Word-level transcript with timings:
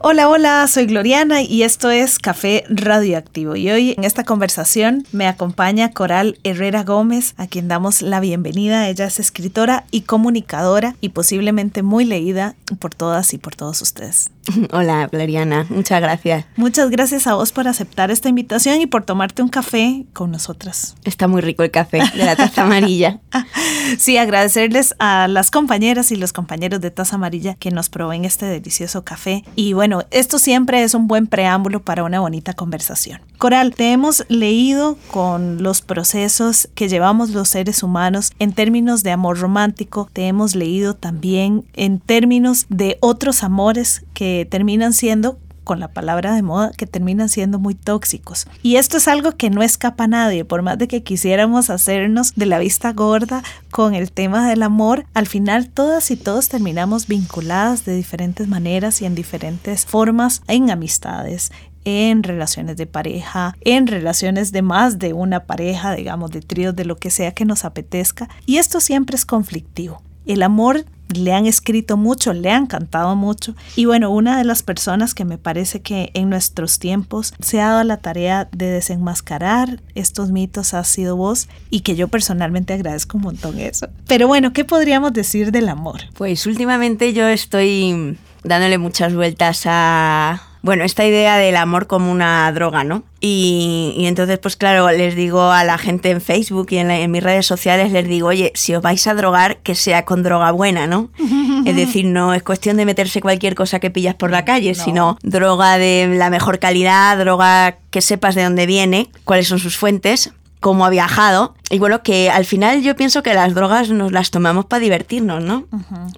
Hola, 0.00 0.28
hola, 0.28 0.64
soy 0.68 0.86
Gloriana 0.86 1.42
y 1.42 1.64
esto 1.64 1.90
es 1.90 2.20
Café 2.20 2.62
Radioactivo. 2.68 3.56
Y 3.56 3.68
hoy 3.68 3.94
en 3.98 4.04
esta 4.04 4.22
conversación 4.22 5.04
me 5.10 5.26
acompaña 5.26 5.90
Coral 5.90 6.38
Herrera 6.44 6.84
Gómez, 6.84 7.34
a 7.36 7.48
quien 7.48 7.66
damos 7.66 8.00
la 8.00 8.20
bienvenida. 8.20 8.88
Ella 8.88 9.06
es 9.06 9.18
escritora 9.18 9.86
y 9.90 10.02
comunicadora 10.02 10.94
y 11.00 11.08
posiblemente 11.08 11.82
muy 11.82 12.04
leída 12.04 12.54
por 12.78 12.94
todas 12.94 13.34
y 13.34 13.38
por 13.38 13.56
todos 13.56 13.82
ustedes. 13.82 14.30
Hola, 14.72 15.08
Gloriana, 15.10 15.66
muchas 15.68 16.00
gracias. 16.00 16.44
Muchas 16.56 16.90
gracias 16.90 17.26
a 17.26 17.34
vos 17.34 17.52
por 17.52 17.66
aceptar 17.66 18.12
esta 18.12 18.28
invitación 18.28 18.80
y 18.80 18.86
por 18.86 19.04
tomarte 19.04 19.42
un 19.42 19.48
café 19.48 20.06
con 20.12 20.30
nosotras. 20.30 20.94
Está 21.04 21.26
muy 21.28 21.40
rico 21.40 21.64
el 21.64 21.70
café 21.70 22.00
de 22.14 22.24
la 22.24 22.36
taza 22.36 22.62
amarilla. 22.62 23.18
sí, 23.98 24.16
agradecerles 24.16 24.94
a 24.98 25.28
las 25.28 25.50
compañeras 25.50 26.12
y 26.12 26.16
los 26.16 26.32
compañeros 26.32 26.80
de 26.80 26.90
taza 26.90 27.16
amarilla 27.16 27.54
que 27.54 27.70
nos 27.70 27.88
proveen 27.88 28.24
este 28.24 28.46
delicioso 28.46 29.04
café. 29.04 29.44
Y 29.56 29.72
bueno, 29.72 29.97
esto 30.10 30.38
siempre 30.38 30.82
es 30.82 30.94
un 30.94 31.08
buen 31.08 31.26
preámbulo 31.26 31.80
para 31.80 32.04
una 32.04 32.20
bonita 32.20 32.54
conversación. 32.54 33.20
Coral, 33.38 33.74
te 33.74 33.92
hemos 33.92 34.24
leído 34.28 34.96
con 35.10 35.62
los 35.62 35.80
procesos 35.80 36.68
que 36.74 36.88
llevamos 36.88 37.30
los 37.30 37.48
seres 37.48 37.82
humanos 37.82 38.32
en 38.38 38.52
términos 38.52 39.02
de 39.02 39.12
amor 39.12 39.38
romántico, 39.38 40.08
te 40.12 40.26
hemos 40.26 40.54
leído 40.54 40.94
también 40.94 41.64
en 41.74 42.00
términos 42.00 42.66
de 42.68 42.98
otros 43.00 43.42
amores 43.42 44.04
que 44.14 44.46
terminan 44.50 44.92
siendo 44.92 45.38
con 45.68 45.80
la 45.80 45.88
palabra 45.88 46.34
de 46.34 46.40
moda, 46.40 46.72
que 46.74 46.86
terminan 46.86 47.28
siendo 47.28 47.58
muy 47.58 47.74
tóxicos. 47.74 48.46
Y 48.62 48.76
esto 48.76 48.96
es 48.96 49.06
algo 49.06 49.36
que 49.36 49.50
no 49.50 49.62
escapa 49.62 50.04
a 50.04 50.08
nadie, 50.08 50.46
por 50.46 50.62
más 50.62 50.78
de 50.78 50.88
que 50.88 51.02
quisiéramos 51.02 51.68
hacernos 51.68 52.34
de 52.36 52.46
la 52.46 52.58
vista 52.58 52.94
gorda 52.94 53.42
con 53.70 53.94
el 53.94 54.10
tema 54.10 54.48
del 54.48 54.62
amor, 54.62 55.04
al 55.12 55.26
final 55.26 55.68
todas 55.68 56.10
y 56.10 56.16
todos 56.16 56.48
terminamos 56.48 57.06
vinculadas 57.06 57.84
de 57.84 57.94
diferentes 57.94 58.48
maneras 58.48 59.02
y 59.02 59.04
en 59.04 59.14
diferentes 59.14 59.84
formas 59.84 60.40
en 60.48 60.70
amistades, 60.70 61.52
en 61.84 62.22
relaciones 62.22 62.78
de 62.78 62.86
pareja, 62.86 63.54
en 63.60 63.88
relaciones 63.88 64.52
de 64.52 64.62
más 64.62 64.98
de 64.98 65.12
una 65.12 65.44
pareja, 65.44 65.94
digamos, 65.94 66.30
de 66.30 66.40
tríos, 66.40 66.74
de 66.74 66.86
lo 66.86 66.96
que 66.96 67.10
sea 67.10 67.32
que 67.32 67.44
nos 67.44 67.66
apetezca. 67.66 68.30
Y 68.46 68.56
esto 68.56 68.80
siempre 68.80 69.16
es 69.16 69.26
conflictivo. 69.26 70.00
El 70.24 70.42
amor 70.42 70.86
le 71.14 71.32
han 71.32 71.46
escrito 71.46 71.96
mucho, 71.96 72.32
le 72.32 72.50
han 72.50 72.66
cantado 72.66 73.16
mucho. 73.16 73.54
Y 73.76 73.84
bueno, 73.84 74.10
una 74.10 74.38
de 74.38 74.44
las 74.44 74.62
personas 74.62 75.14
que 75.14 75.24
me 75.24 75.38
parece 75.38 75.80
que 75.80 76.10
en 76.14 76.30
nuestros 76.30 76.78
tiempos 76.78 77.34
se 77.40 77.60
ha 77.60 77.68
dado 77.68 77.84
la 77.84 77.98
tarea 77.98 78.48
de 78.52 78.66
desenmascarar 78.66 79.80
estos 79.94 80.30
mitos 80.30 80.74
ha 80.74 80.84
sido 80.84 81.16
vos 81.16 81.48
y 81.70 81.80
que 81.80 81.96
yo 81.96 82.08
personalmente 82.08 82.74
agradezco 82.74 83.16
un 83.16 83.24
montón 83.24 83.58
eso. 83.58 83.88
Pero 84.06 84.26
bueno, 84.28 84.52
¿qué 84.52 84.64
podríamos 84.64 85.12
decir 85.12 85.52
del 85.52 85.68
amor? 85.68 86.00
Pues 86.14 86.46
últimamente 86.46 87.12
yo 87.12 87.26
estoy 87.28 88.18
dándole 88.44 88.78
muchas 88.78 89.14
vueltas 89.14 89.62
a 89.66 90.47
bueno, 90.62 90.84
esta 90.84 91.04
idea 91.04 91.36
del 91.36 91.56
amor 91.56 91.86
como 91.86 92.10
una 92.10 92.50
droga, 92.52 92.84
¿no? 92.84 93.04
Y, 93.20 94.04
entonces, 94.06 94.38
pues 94.38 94.56
claro, 94.56 94.90
les 94.90 95.16
digo 95.16 95.50
a 95.50 95.64
la 95.64 95.76
gente 95.78 96.10
en 96.10 96.20
Facebook 96.20 96.68
y 96.70 96.78
en, 96.78 97.10
mis 97.10 97.22
redes 97.22 97.46
sociales, 97.46 97.90
les 97.90 98.06
digo, 98.06 98.28
oye, 98.28 98.52
si 98.54 98.74
os 98.74 98.82
vais 98.82 99.06
a 99.06 99.14
drogar, 99.14 99.58
que 99.58 99.74
sea 99.74 100.04
con 100.04 100.22
droga 100.22 100.52
buena, 100.52 100.86
¿no? 100.86 101.10
es 101.64 101.76
decir, 101.76 102.04
no 102.04 102.34
es 102.34 102.42
cuestión 102.42 102.76
de 102.76 102.84
meterse 102.84 103.20
cualquier 103.20 103.54
cosa 103.54 103.80
que 103.80 103.90
pillas 103.90 104.14
por 104.14 104.30
la 104.30 104.44
calle, 104.44 104.74
sino 104.74 105.18
droga 105.22 105.78
de 105.78 106.08
la 106.14 106.30
mejor 106.30 106.58
calidad, 106.58 107.18
droga 107.18 107.78
que 107.90 108.00
sepas 108.00 108.34
de 108.34 108.44
dónde 108.44 108.66
viene, 108.66 109.10
cuáles 109.24 109.48
son 109.48 109.58
sus 109.58 109.76
fuentes, 109.76 110.32
cómo 110.60 110.84
ha 110.84 110.90
viajado. 110.90 111.54
Y 111.70 111.78
bueno, 111.78 112.02
que 112.02 112.30
al 112.30 112.44
final 112.44 112.82
yo 112.82 112.96
pienso 112.96 113.22
que 113.22 113.34
las 113.34 113.54
drogas 113.54 113.90
nos 113.90 114.12
las 114.12 114.30
tomamos 114.30 114.64
para 114.64 114.80
divertirnos, 114.80 115.42
¿no? 115.44 115.66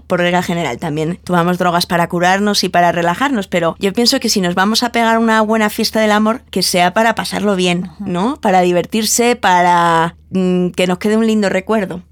Por 0.06 0.20
regla 0.20 0.42
general 0.42 0.78
también. 0.78 1.18
Tomamos 1.24 1.58
drogas 1.58 1.86
para 1.86 2.08
curarnos 2.08 2.62
y 2.62 2.68
para 2.68 2.92
relajarnos, 2.92 3.48
pero 3.48 3.76
yo 3.78 3.92
pienso 3.92 4.20
que 4.20 4.28
si 4.28 4.40
nos 4.40 4.54
vamos 4.54 4.82
a 4.82 4.92
pegar 4.92 5.18
una 5.18 5.40
buena 5.42 5.68
fiesta 5.68 6.00
del 6.00 6.12
amor, 6.12 6.42
que 6.50 6.62
sea 6.62 6.94
para 6.94 7.14
pasarlo 7.14 7.56
bien, 7.56 7.90
¿no? 7.98 8.36
Para 8.40 8.60
divertirse, 8.60 9.34
para 9.34 10.16
mm, 10.30 10.68
que 10.70 10.86
nos 10.86 10.98
quede 10.98 11.16
un 11.16 11.26
lindo 11.26 11.48
recuerdo 11.48 12.02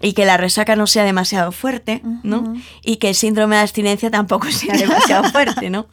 y 0.00 0.12
que 0.12 0.24
la 0.24 0.36
resaca 0.36 0.76
no 0.76 0.86
sea 0.86 1.04
demasiado 1.04 1.50
fuerte, 1.50 2.02
¿no? 2.22 2.54
Y 2.82 2.96
que 2.96 3.08
el 3.08 3.14
síndrome 3.14 3.56
de 3.56 3.62
abstinencia 3.62 4.10
tampoco 4.10 4.50
sea 4.50 4.76
demasiado 4.76 5.24
fuerte, 5.32 5.70
¿no? 5.70 5.86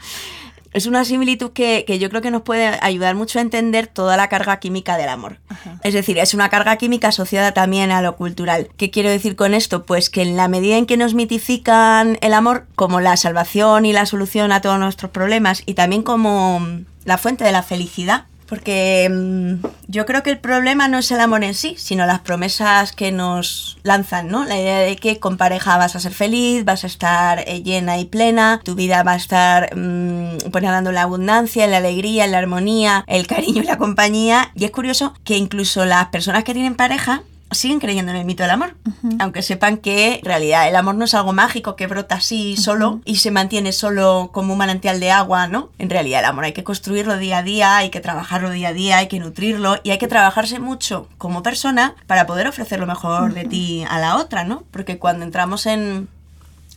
Es 0.74 0.88
una 0.88 1.06
similitud 1.06 1.52
que, 1.52 1.86
yo 2.00 2.10
creo 2.10 2.22
que 2.22 2.32
nos 2.32 2.42
puede 2.42 2.78
ayudar 2.82 3.16
mucho 3.16 3.40
a 3.40 3.42
entender 3.42 3.88
toda 3.88 4.18
la 4.18 4.28
carga 4.28 4.58
química 4.60 4.98
del 4.98 5.10
amor. 5.10 5.38
Es 5.84 5.94
decir, 5.94 6.18
es 6.18 6.34
una 6.34 6.50
carga 6.50 6.78
química 6.78 7.10
asociada 7.10 7.54
también 7.54 7.92
a 7.92 8.02
lo 8.02 8.16
cultural. 8.16 8.70
¿Qué 8.78 8.90
quiero 8.90 9.10
decir 9.10 9.36
con 9.36 9.54
esto? 9.54 9.86
Pues 9.86 10.10
que 10.10 10.22
en 10.22 10.36
la 10.36 10.48
medida 10.48 10.78
en 10.78 10.86
que 10.86 10.98
nos 10.98 11.14
mitifican 11.14 12.18
el 12.22 12.34
amor 12.34 12.66
como 12.76 13.02
la 13.02 13.18
salvación 13.18 13.86
y 13.86 13.94
la 13.94 14.06
solución 14.06 14.52
a 14.52 14.62
todos 14.62 14.80
nuestros 14.80 15.12
problemas 15.12 15.64
y 15.66 15.76
también 15.76 16.04
como 16.04 16.66
la 17.06 17.18
fuente 17.18 17.44
de 17.44 17.52
la 17.52 17.64
felicidad, 17.64 18.26
porque 18.54 19.10
mm, 19.12 19.66
yo 19.88 20.06
creo 20.06 20.22
que 20.22 20.30
el 20.30 20.38
problema 20.38 20.88
no 20.88 21.00
es 21.00 21.10
el 21.10 21.20
amor 21.20 21.44
en 21.44 21.56
sí, 21.56 21.74
sino 21.76 22.06
las 22.06 22.20
promesas 22.20 22.92
que 22.92 23.12
nos 23.12 23.80
lanzan, 23.82 24.28
¿no? 24.28 24.46
La 24.46 24.60
idea 24.60 24.78
de 24.78 24.96
que 24.96 25.20
con 25.20 25.38
pareja 25.38 25.76
vas 25.78 25.96
a 25.96 26.00
ser 26.00 26.12
feliz, 26.12 26.64
vas 26.64 26.84
a 26.84 26.88
estar 26.88 27.44
eh, 27.48 27.64
llena 27.64 27.98
y 27.98 28.06
plena, 28.06 28.62
tu 28.64 28.76
vida 28.76 29.02
va 29.02 29.14
a 29.14 29.16
estar 29.16 29.76
mmm, 29.76 30.38
pues 30.52 30.64
dando 30.64 30.92
la 30.92 31.02
abundancia, 31.02 31.66
la 31.66 31.78
alegría, 31.78 32.28
la 32.28 32.38
armonía, 32.38 33.04
el 33.08 33.26
cariño 33.26 33.64
y 33.64 33.66
la 33.66 33.80
compañía. 33.80 34.52
Y 34.54 34.66
es 34.66 34.72
curioso 34.72 35.16
que 35.24 35.36
incluso 35.36 35.84
las 35.86 36.10
personas 36.10 36.44
que 36.44 36.54
tienen 36.54 36.76
pareja 36.76 37.24
siguen 37.54 37.80
creyendo 37.80 38.12
en 38.12 38.18
el 38.18 38.26
mito 38.26 38.44
del 38.44 38.52
amor, 38.52 38.76
aunque 39.20 39.42
sepan 39.42 39.78
que 39.78 40.16
en 40.16 40.26
realidad 40.26 40.68
el 40.68 40.76
amor 40.76 40.96
no 40.96 41.06
es 41.06 41.14
algo 41.14 41.34
mágico 41.34 41.76
que 41.76 41.88
brota 41.88 42.16
así 42.16 42.58
solo 42.58 43.02
y 43.06 43.18
se 43.18 43.32
mantiene 43.32 43.72
solo 43.72 44.30
como 44.34 44.54
un 44.54 44.60
manantial 44.60 45.00
de 45.00 45.12
agua, 45.12 45.48
¿no? 45.48 45.70
En 45.78 45.90
realidad 45.90 46.20
el 46.20 46.26
amor 46.26 46.46
hay 46.46 46.54
que 46.54 46.64
construirlo 46.64 47.18
día 47.18 47.40
a 47.40 47.44
día, 47.44 47.78
hay 47.78 47.90
que 47.90 48.00
trabajarlo 48.00 48.50
día 48.50 48.70
a 48.70 48.74
día, 48.74 48.98
hay 48.98 49.08
que 49.08 49.20
nutrirlo 49.20 49.78
y 49.84 49.92
hay 49.92 49.98
que 49.98 50.08
trabajarse 50.08 50.60
mucho 50.60 51.08
como 51.18 51.44
persona 51.44 51.96
para 52.08 52.26
poder 52.26 52.48
ofrecer 52.48 52.80
lo 52.80 52.88
mejor 52.88 53.34
de 53.34 53.46
ti 53.46 53.86
a 53.90 54.00
la 54.00 54.18
otra, 54.18 54.44
¿no? 54.44 54.64
Porque 54.72 55.00
cuando 55.00 55.26
entramos 55.26 55.66
en 55.66 56.08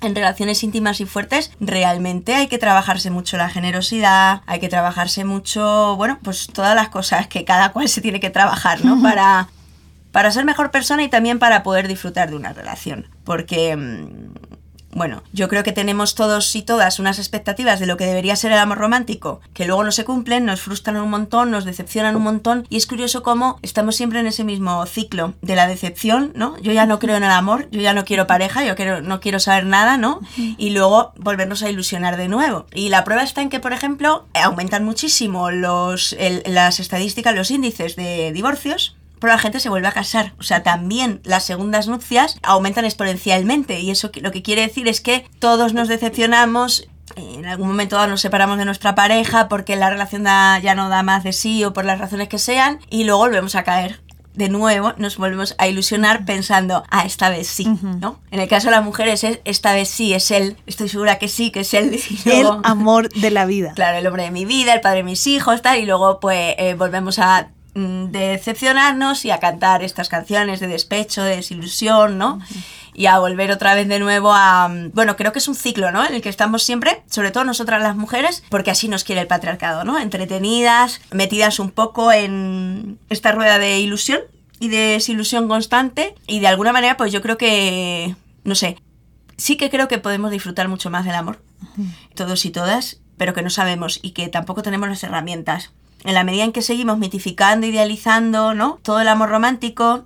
en 0.00 0.14
relaciones 0.14 0.62
íntimas 0.62 1.00
y 1.00 1.06
fuertes, 1.06 1.52
realmente 1.60 2.34
hay 2.34 2.48
que 2.48 2.58
trabajarse 2.58 3.10
mucho 3.10 3.36
la 3.36 3.48
generosidad, 3.48 4.42
hay 4.46 4.60
que 4.60 4.68
trabajarse 4.68 5.24
mucho, 5.24 5.96
bueno, 5.96 6.18
pues 6.22 6.48
todas 6.52 6.74
las 6.74 6.88
cosas 6.90 7.26
que 7.28 7.44
cada 7.44 7.72
cual 7.72 7.88
se 7.88 8.00
tiene 8.00 8.20
que 8.20 8.30
trabajar, 8.30 8.84
¿no? 8.84 9.00
Para, 9.00 9.48
para 10.16 10.30
ser 10.30 10.46
mejor 10.46 10.70
persona 10.70 11.02
y 11.02 11.10
también 11.10 11.38
para 11.38 11.62
poder 11.62 11.88
disfrutar 11.88 12.30
de 12.30 12.36
una 12.36 12.54
relación. 12.54 13.06
Porque, 13.22 13.76
mm, 13.76 14.32
bueno, 14.92 15.22
yo 15.34 15.46
creo 15.50 15.62
que 15.62 15.72
tenemos 15.72 16.14
todos 16.14 16.56
y 16.56 16.62
todas 16.62 16.98
unas 16.98 17.18
expectativas 17.18 17.80
de 17.80 17.86
lo 17.86 17.98
que 17.98 18.06
debería 18.06 18.34
ser 18.34 18.50
el 18.50 18.58
amor 18.58 18.78
romántico, 18.78 19.42
que 19.52 19.66
luego 19.66 19.84
no 19.84 19.92
se 19.92 20.06
cumplen, 20.06 20.46
nos 20.46 20.62
frustran 20.62 20.96
un 20.96 21.10
montón, 21.10 21.50
nos 21.50 21.66
decepcionan 21.66 22.16
un 22.16 22.22
montón, 22.22 22.66
y 22.70 22.78
es 22.78 22.86
curioso 22.86 23.22
cómo 23.22 23.58
estamos 23.60 23.94
siempre 23.94 24.20
en 24.20 24.26
ese 24.26 24.42
mismo 24.42 24.86
ciclo 24.86 25.34
de 25.42 25.54
la 25.54 25.66
decepción, 25.66 26.32
¿no? 26.34 26.58
Yo 26.62 26.72
ya 26.72 26.86
no 26.86 26.98
creo 26.98 27.16
en 27.16 27.24
el 27.24 27.30
amor, 27.30 27.68
yo 27.70 27.82
ya 27.82 27.92
no 27.92 28.06
quiero 28.06 28.26
pareja, 28.26 28.64
yo 28.64 28.74
quiero, 28.74 29.02
no 29.02 29.20
quiero 29.20 29.38
saber 29.38 29.66
nada, 29.66 29.98
¿no? 29.98 30.20
Y 30.38 30.70
luego 30.70 31.12
volvernos 31.18 31.62
a 31.62 31.68
ilusionar 31.68 32.16
de 32.16 32.28
nuevo. 32.28 32.64
Y 32.72 32.88
la 32.88 33.04
prueba 33.04 33.22
está 33.22 33.42
en 33.42 33.50
que, 33.50 33.60
por 33.60 33.74
ejemplo, 33.74 34.24
aumentan 34.32 34.82
muchísimo 34.82 35.50
los, 35.50 36.16
las 36.46 36.80
estadísticas, 36.80 37.34
los 37.34 37.50
índices 37.50 37.96
de 37.96 38.32
divorcios, 38.32 38.95
pero 39.20 39.32
la 39.32 39.38
gente 39.38 39.60
se 39.60 39.68
vuelve 39.68 39.88
a 39.88 39.92
casar. 39.92 40.34
O 40.38 40.42
sea, 40.42 40.62
también 40.62 41.20
las 41.24 41.44
segundas 41.44 41.88
nupcias 41.88 42.38
aumentan 42.42 42.84
exponencialmente 42.84 43.80
y 43.80 43.90
eso 43.90 44.10
lo 44.20 44.32
que 44.32 44.42
quiere 44.42 44.62
decir 44.62 44.88
es 44.88 45.00
que 45.00 45.28
todos 45.38 45.74
nos 45.74 45.88
decepcionamos 45.88 46.88
en 47.14 47.46
algún 47.46 47.68
momento 47.68 48.04
nos 48.08 48.20
separamos 48.20 48.58
de 48.58 48.64
nuestra 48.64 48.96
pareja 48.96 49.48
porque 49.48 49.76
la 49.76 49.90
relación 49.90 50.24
ya 50.24 50.74
no 50.74 50.88
da 50.88 51.04
más 51.04 51.22
de 51.22 51.32
sí 51.32 51.64
o 51.64 51.72
por 51.72 51.84
las 51.84 52.00
razones 52.00 52.28
que 52.28 52.38
sean 52.38 52.80
y 52.90 53.04
luego 53.04 53.20
volvemos 53.20 53.54
a 53.54 53.62
caer 53.62 54.00
de 54.36 54.48
nuevo 54.50 54.92
nos 54.98 55.16
volvemos 55.16 55.54
a 55.58 55.66
ilusionar 55.66 56.24
pensando, 56.24 56.84
ah, 56.90 57.04
esta 57.04 57.30
vez 57.30 57.48
sí, 57.48 57.66
¿no? 57.82 58.20
En 58.30 58.38
el 58.38 58.48
caso 58.48 58.66
de 58.66 58.72
las 58.72 58.84
mujeres 58.84 59.24
es, 59.24 59.40
esta 59.44 59.72
vez 59.72 59.88
sí, 59.88 60.12
es 60.12 60.30
él, 60.30 60.56
estoy 60.66 60.88
segura 60.88 61.18
que 61.18 61.28
sí, 61.28 61.50
que 61.50 61.60
es 61.60 61.74
él. 61.74 61.98
el 62.26 62.46
amor 62.62 63.08
de 63.08 63.30
la 63.30 63.46
vida. 63.46 63.72
Claro, 63.74 63.96
el 63.96 64.06
hombre 64.06 64.24
de 64.24 64.30
mi 64.30 64.44
vida, 64.44 64.74
el 64.74 64.82
padre 64.82 64.98
de 64.98 65.04
mis 65.04 65.26
hijos, 65.26 65.62
tal, 65.62 65.78
y 65.78 65.86
luego 65.86 66.20
pues 66.20 66.54
eh, 66.58 66.74
volvemos 66.74 67.18
a 67.18 67.48
de 67.76 68.28
decepcionarnos 68.28 69.24
y 69.24 69.30
a 69.30 69.38
cantar 69.38 69.82
estas 69.82 70.08
canciones 70.08 70.60
de 70.60 70.66
despecho, 70.66 71.22
de 71.22 71.36
desilusión, 71.36 72.16
¿no? 72.16 72.40
Y 72.94 73.06
a 73.06 73.18
volver 73.18 73.50
otra 73.50 73.74
vez 73.74 73.86
de 73.86 73.98
nuevo 73.98 74.32
a... 74.32 74.68
Mm, 74.68 74.92
bueno, 74.94 75.16
creo 75.16 75.32
que 75.32 75.40
es 75.40 75.48
un 75.48 75.54
ciclo, 75.54 75.92
¿no? 75.92 76.04
En 76.04 76.14
el 76.14 76.22
que 76.22 76.30
estamos 76.30 76.62
siempre, 76.62 77.02
sobre 77.10 77.30
todo 77.30 77.44
nosotras 77.44 77.82
las 77.82 77.94
mujeres, 77.94 78.42
porque 78.48 78.70
así 78.70 78.88
nos 78.88 79.04
quiere 79.04 79.20
el 79.20 79.26
patriarcado, 79.26 79.84
¿no? 79.84 79.98
Entretenidas, 79.98 81.02
metidas 81.10 81.58
un 81.58 81.70
poco 81.70 82.12
en 82.12 82.98
esta 83.10 83.32
rueda 83.32 83.58
de 83.58 83.78
ilusión 83.80 84.20
y 84.58 84.68
de 84.68 84.78
desilusión 84.78 85.46
constante 85.46 86.14
y 86.26 86.40
de 86.40 86.46
alguna 86.46 86.72
manera 86.72 86.96
pues 86.96 87.12
yo 87.12 87.20
creo 87.20 87.36
que, 87.36 88.16
no 88.44 88.54
sé, 88.54 88.78
sí 89.36 89.58
que 89.58 89.68
creo 89.68 89.86
que 89.86 89.98
podemos 89.98 90.30
disfrutar 90.30 90.68
mucho 90.68 90.88
más 90.88 91.04
del 91.04 91.14
amor, 91.14 91.42
todos 92.14 92.46
y 92.46 92.50
todas, 92.50 93.00
pero 93.18 93.34
que 93.34 93.42
no 93.42 93.50
sabemos 93.50 93.98
y 94.00 94.12
que 94.12 94.28
tampoco 94.28 94.62
tenemos 94.62 94.88
las 94.88 95.02
herramientas. 95.04 95.72
En 96.06 96.14
la 96.14 96.24
medida 96.24 96.44
en 96.44 96.52
que 96.52 96.62
seguimos 96.62 96.98
mitificando, 96.98 97.66
idealizando, 97.66 98.54
¿no? 98.54 98.78
Todo 98.82 99.00
el 99.00 99.08
amor 99.08 99.28
romántico, 99.28 100.04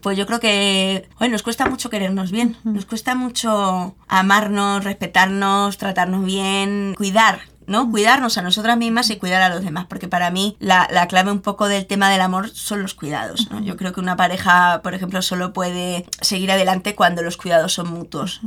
pues 0.00 0.16
yo 0.16 0.26
creo 0.26 0.40
que 0.40 1.08
bueno, 1.18 1.32
nos 1.32 1.42
cuesta 1.42 1.66
mucho 1.66 1.90
querernos 1.90 2.30
bien, 2.30 2.56
nos 2.64 2.86
cuesta 2.86 3.14
mucho 3.14 3.96
amarnos, 4.08 4.84
respetarnos, 4.84 5.76
tratarnos 5.76 6.24
bien, 6.24 6.94
cuidar 6.96 7.40
¿no? 7.70 7.88
Cuidarnos 7.88 8.36
a 8.36 8.42
nosotras 8.42 8.76
mismas 8.76 9.10
y 9.10 9.16
cuidar 9.16 9.42
a 9.42 9.48
los 9.48 9.62
demás, 9.62 9.86
porque 9.88 10.08
para 10.08 10.32
mí 10.32 10.56
la, 10.58 10.88
la 10.90 11.06
clave 11.06 11.30
un 11.30 11.40
poco 11.40 11.68
del 11.68 11.86
tema 11.86 12.10
del 12.10 12.20
amor 12.20 12.50
son 12.50 12.82
los 12.82 12.94
cuidados, 12.94 13.48
¿no? 13.48 13.60
Yo 13.60 13.76
creo 13.76 13.92
que 13.92 14.00
una 14.00 14.16
pareja, 14.16 14.80
por 14.82 14.92
ejemplo, 14.92 15.22
solo 15.22 15.52
puede 15.52 16.04
seguir 16.20 16.50
adelante 16.50 16.96
cuando 16.96 17.22
los 17.22 17.36
cuidados 17.36 17.72
son 17.72 17.88
mutuos. 17.88 18.40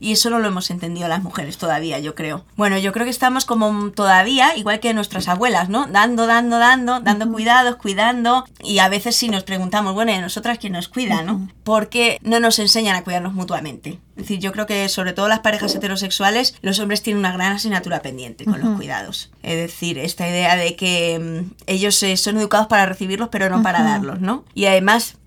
Y 0.00 0.12
eso 0.12 0.30
no 0.30 0.38
lo 0.38 0.48
hemos 0.48 0.70
entendido 0.70 1.08
las 1.08 1.22
mujeres 1.22 1.58
todavía, 1.58 1.98
yo 1.98 2.14
creo. 2.14 2.44
Bueno, 2.56 2.78
yo 2.78 2.92
creo 2.92 3.04
que 3.04 3.10
estamos 3.10 3.44
como 3.44 3.90
todavía, 3.90 4.56
igual 4.56 4.80
que 4.80 4.94
nuestras 4.94 5.28
abuelas, 5.28 5.68
¿no? 5.68 5.86
Dando, 5.86 6.26
dando, 6.26 6.58
dando, 6.58 7.00
dando 7.00 7.30
cuidados, 7.30 7.76
cuidando. 7.76 8.46
Y 8.62 8.78
a 8.78 8.88
veces 8.88 9.16
sí 9.16 9.28
nos 9.28 9.44
preguntamos, 9.44 9.94
bueno, 9.94 10.12
¿y 10.12 10.18
nosotras 10.18 10.58
quién 10.58 10.72
nos 10.74 10.88
cuida, 10.88 11.22
no? 11.22 11.48
Porque 11.64 12.18
no 12.22 12.40
nos 12.40 12.58
enseñan 12.58 12.96
a 12.96 13.04
cuidarnos 13.04 13.34
mutuamente. 13.34 14.00
Es 14.16 14.22
decir, 14.22 14.38
yo 14.38 14.52
creo 14.52 14.66
que 14.66 14.88
sobre 14.88 15.12
todo 15.12 15.28
las 15.28 15.40
parejas 15.40 15.74
heterosexuales, 15.74 16.54
los 16.62 16.78
hombres 16.78 17.02
tienen 17.02 17.20
una 17.20 17.32
gran 17.32 17.52
asignatura 17.52 18.00
pendiente 18.00 18.46
con 18.46 18.60
los 18.60 18.76
cuidados. 18.76 19.30
Es 19.42 19.56
decir, 19.56 19.98
esta 19.98 20.26
idea 20.26 20.56
de 20.56 20.74
que 20.74 21.18
mm, 21.18 21.54
ellos 21.66 22.02
eh, 22.02 22.16
son 22.16 22.38
educados 22.38 22.66
para 22.66 22.86
recibirlos, 22.86 23.28
pero 23.28 23.50
no 23.50 23.62
para 23.62 23.82
darlos, 23.82 24.20
¿no? 24.20 24.44
Y 24.54 24.64
además 24.66 25.18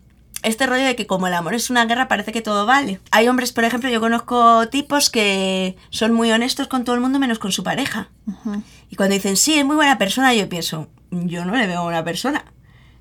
este 0.43 0.65
rollo 0.65 0.85
de 0.85 0.95
que 0.95 1.07
como 1.07 1.27
el 1.27 1.33
amor 1.33 1.53
es 1.53 1.69
una 1.69 1.85
guerra 1.85 2.07
parece 2.07 2.31
que 2.31 2.41
todo 2.41 2.65
vale. 2.65 2.99
Hay 3.11 3.27
hombres, 3.27 3.51
por 3.51 3.63
ejemplo, 3.63 3.89
yo 3.89 3.99
conozco 3.99 4.67
tipos 4.69 5.09
que 5.09 5.77
son 5.89 6.13
muy 6.13 6.31
honestos 6.31 6.67
con 6.67 6.83
todo 6.83 6.95
el 6.95 7.01
mundo 7.01 7.19
menos 7.19 7.39
con 7.39 7.51
su 7.51 7.63
pareja. 7.63 8.09
Y 8.89 8.95
cuando 8.95 9.15
dicen, 9.15 9.37
sí, 9.37 9.57
es 9.57 9.65
muy 9.65 9.75
buena 9.75 9.97
persona, 9.97 10.33
yo 10.33 10.47
pienso, 10.49 10.87
yo 11.11 11.45
no 11.45 11.55
le 11.55 11.67
veo 11.67 11.85
una 11.85 12.03
persona. 12.03 12.45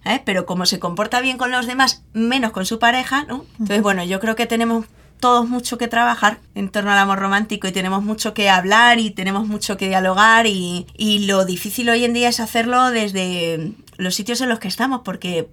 ¿eh? 0.05 0.23
Pero 0.25 0.46
como 0.46 0.67
se 0.67 0.79
comporta 0.79 1.20
bien 1.20 1.38
con 1.38 1.50
los 1.50 1.67
demás, 1.67 2.05
menos 2.12 2.52
con 2.52 2.67
su 2.67 2.79
pareja, 2.79 3.25
¿no? 3.25 3.44
Entonces, 3.52 3.82
bueno, 3.82 4.05
yo 4.05 4.20
creo 4.20 4.37
que 4.37 4.46
tenemos 4.46 4.87
todos 5.19 5.49
mucho 5.49 5.79
que 5.79 5.88
trabajar 5.88 6.38
en 6.55 6.69
torno 6.69 6.91
al 6.91 6.99
amor 6.99 7.19
romántico 7.19 7.69
y 7.69 7.73
tenemos 7.73 8.03
mucho 8.03 8.35
que 8.35 8.50
hablar 8.50 8.99
y 8.99 9.11
tenemos 9.11 9.47
mucho 9.47 9.76
que 9.76 9.88
dialogar 9.88 10.47
y, 10.47 10.87
y 10.97 11.26
lo 11.26 11.44
difícil 11.44 11.88
hoy 11.91 12.05
en 12.05 12.15
día 12.15 12.29
es 12.29 12.41
hacerlo 12.41 12.91
desde 12.91 13.75
los 13.99 14.15
sitios 14.15 14.41
en 14.41 14.49
los 14.49 14.61
que 14.61 14.69
estamos, 14.69 15.03
porque 15.05 15.49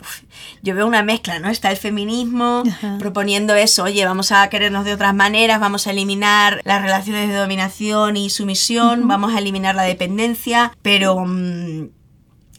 yo 0.62 0.76
veo 0.76 0.86
una 0.88 1.04
mezcla, 1.04 1.40
¿no? 1.40 1.50
Está 1.50 1.72
el 1.72 1.78
feminismo 1.78 2.64
proponiendo 3.00 3.56
eso, 3.56 3.84
oye, 3.84 4.06
vamos 4.06 4.32
a 4.32 4.48
querernos 4.50 4.86
de 4.86 4.94
otras 4.94 5.14
maneras, 5.14 5.60
vamos 5.60 5.88
a 5.88 5.92
eliminar 5.92 6.62
las 6.64 6.82
relaciones 6.82 7.28
de 7.28 7.36
dominación 7.36 8.16
y 8.16 8.30
sumisión, 8.30 9.08
vamos 9.08 9.34
a 9.34 9.40
eliminar 9.40 9.76
la 9.76 9.84
dependencia, 9.84 10.72
pero... 10.82 11.26
Mm, 11.26 11.90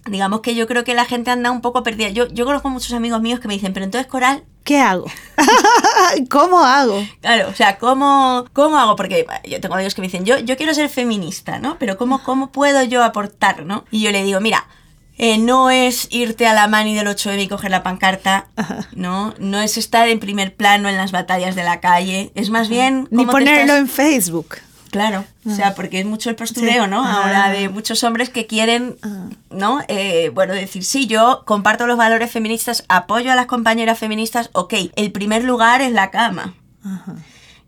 digamos 0.09 0.41
que 0.41 0.55
yo 0.55 0.67
creo 0.67 0.85
que 0.85 0.95
la 0.95 1.05
gente 1.05 1.31
anda 1.31 1.51
un 1.51 1.61
poco 1.61 1.83
perdida. 1.83 2.09
Yo, 2.11 2.29
yo 2.29 2.45
conozco 2.45 2.69
muchos 2.69 2.93
amigos 2.93 3.21
míos 3.21 3.41
que 3.41 3.49
me 3.49 3.55
dicen, 3.55 3.73
pero 3.73 3.85
entonces 3.85 4.07
Coral, 4.07 4.45
¿qué 4.65 4.81
hago? 4.81 5.07
¿Cómo 6.31 6.61
hago? 6.61 7.05
Claro, 7.21 7.49
o 7.49 7.55
sea, 7.55 7.79
¿cómo, 7.79 8.47
cómo 8.53 8.79
hago? 8.79 8.97
Porque 8.97 9.27
yo 9.49 9.61
tengo 9.61 9.75
amigos 9.75 9.95
que 9.95 10.01
me 10.01 10.09
dicen, 10.09 10.25
yo, 10.25 10.39
yo 10.39 10.57
quiero 10.57 10.75
ser 10.75 10.89
feminista, 10.89 11.59
¿no? 11.59 11.79
Pero 11.79 11.97
¿cómo, 11.97 12.23
¿cómo 12.23 12.51
puedo 12.51 12.83
yo 12.83 13.03
aportar, 13.03 13.65
¿no? 13.65 13.85
Y 13.91 14.03
yo 14.03 14.11
le 14.11 14.23
digo, 14.23 14.41
mira, 14.41 14.67
eh, 15.19 15.39
no 15.39 15.71
es 15.71 16.09
irte 16.11 16.47
a 16.47 16.53
la 16.53 16.69
mani 16.69 16.95
del 16.95 17.07
8M 17.07 17.43
y 17.43 17.49
coger 17.49 17.71
la 17.71 17.83
pancarta, 17.83 18.49
¿no? 18.93 19.35
No 19.39 19.61
es 19.61 19.79
estar 19.79 20.09
en 20.09 20.21
primer 20.21 20.55
plano 20.55 20.89
en 20.89 20.97
las 20.97 21.11
batallas 21.13 21.55
de 21.55 21.65
la 21.65 21.81
calle, 21.81 22.33
es 22.35 22.51
más 22.51 22.69
bien... 22.69 23.09
Ni 23.11 23.25
ponerlo 23.25 23.77
en 23.77 23.89
Facebook. 23.89 24.57
Claro, 24.97 25.27
o 25.45 25.55
sea, 25.55 25.75
porque 25.75 26.01
es 26.01 26.07
mucho 26.07 26.31
el 26.31 26.37
postureo, 26.37 26.87
¿no? 26.87 27.05
Ahora 27.05 27.51
de 27.51 27.69
muchos 27.69 28.03
hombres 28.03 28.31
que 28.31 28.47
quieren, 28.47 28.97
¿no? 29.51 29.83
Eh, 29.89 30.31
bueno, 30.33 30.55
decir, 30.55 30.85
sí, 30.85 31.07
yo 31.07 31.43
comparto 31.45 31.87
los 31.87 31.99
valores 31.99 32.31
feministas, 32.31 32.85
apoyo 32.89 33.31
a 33.31 33.35
las 33.35 33.45
compañeras 33.45 33.99
feministas, 33.99 34.49
ok, 34.53 34.73
el 34.97 35.13
primer 35.13 35.45
lugar 35.45 35.83
es 35.83 35.93
la 35.93 36.11
cama 36.11 36.55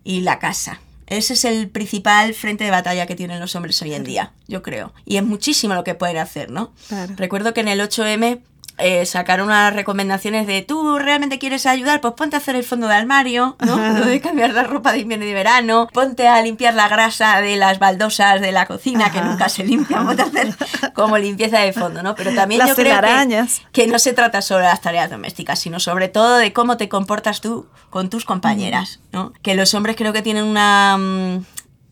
y 0.03 0.21
la 0.21 0.39
casa. 0.39 0.81
Ese 1.05 1.33
es 1.33 1.45
el 1.45 1.69
principal 1.69 2.33
frente 2.33 2.63
de 2.63 2.71
batalla 2.71 3.05
que 3.05 3.15
tienen 3.15 3.39
los 3.39 3.55
hombres 3.55 3.79
hoy 3.83 3.93
en 3.93 4.03
día, 4.03 4.31
yo 4.47 4.63
creo. 4.63 4.91
Y 5.05 5.17
es 5.17 5.23
muchísimo 5.23 5.75
lo 5.75 5.83
que 5.83 5.93
pueden 5.93 6.17
hacer, 6.17 6.49
¿no? 6.49 6.71
Recuerdo 7.15 7.53
que 7.53 7.61
en 7.61 7.67
el 7.67 7.79
8M 7.79 8.39
eh, 8.79 9.05
sacaron 9.05 9.47
unas 9.47 9.73
recomendaciones 9.73 10.47
de 10.47 10.61
tú 10.61 10.97
realmente 10.97 11.39
quieres 11.39 11.65
ayudar, 11.65 12.01
pues 12.01 12.13
ponte 12.13 12.35
a 12.35 12.39
hacer 12.39 12.55
el 12.55 12.63
fondo 12.63 12.87
de 12.87 12.95
armario, 12.95 13.55
¿no? 13.59 13.77
Lo 13.77 14.05
de 14.05 14.21
cambiar 14.21 14.51
la 14.51 14.63
ropa 14.63 14.91
de 14.91 14.99
invierno 14.99 15.25
y 15.25 15.29
de 15.29 15.33
verano, 15.33 15.87
ponte 15.93 16.27
a 16.27 16.41
limpiar 16.41 16.73
la 16.73 16.87
grasa 16.87 17.41
de 17.41 17.55
las 17.57 17.79
baldosas 17.79 18.41
de 18.41 18.51
la 18.51 18.65
cocina 18.65 19.11
que 19.11 19.21
nunca 19.21 19.49
se 19.49 19.63
limpian, 19.63 20.05
ponte 20.05 20.21
a 20.21 20.25
hacer 20.25 20.55
como 20.93 21.17
limpieza 21.17 21.59
de 21.59 21.73
fondo, 21.73 22.03
¿no? 22.03 22.15
Pero 22.15 22.33
también 22.33 22.65
yo 22.65 22.75
creo 22.75 23.01
que, 23.01 23.45
que, 23.71 23.87
no 23.87 23.99
se 23.99 24.13
trata 24.13 24.41
solo 24.41 24.61
de 24.61 24.69
las 24.69 24.81
tareas 24.81 25.09
domésticas, 25.09 25.59
sino 25.59 25.79
sobre 25.79 26.07
todo 26.07 26.37
de 26.37 26.53
cómo 26.53 26.77
te 26.77 26.89
comportas 26.89 27.41
tú 27.41 27.67
con 27.89 28.09
tus 28.09 28.25
compañeras, 28.25 28.99
¿no? 29.11 29.33
Que 29.41 29.55
los 29.55 29.73
hombres 29.73 29.95
creo 29.95 30.13
que 30.13 30.21
tienen 30.21 30.43
una 30.43 30.97
mm, 30.97 31.45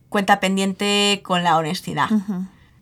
cuenta 0.10 0.40
pendiente 0.40 1.22
con 1.24 1.44
la 1.44 1.58
honestidad 1.58 2.10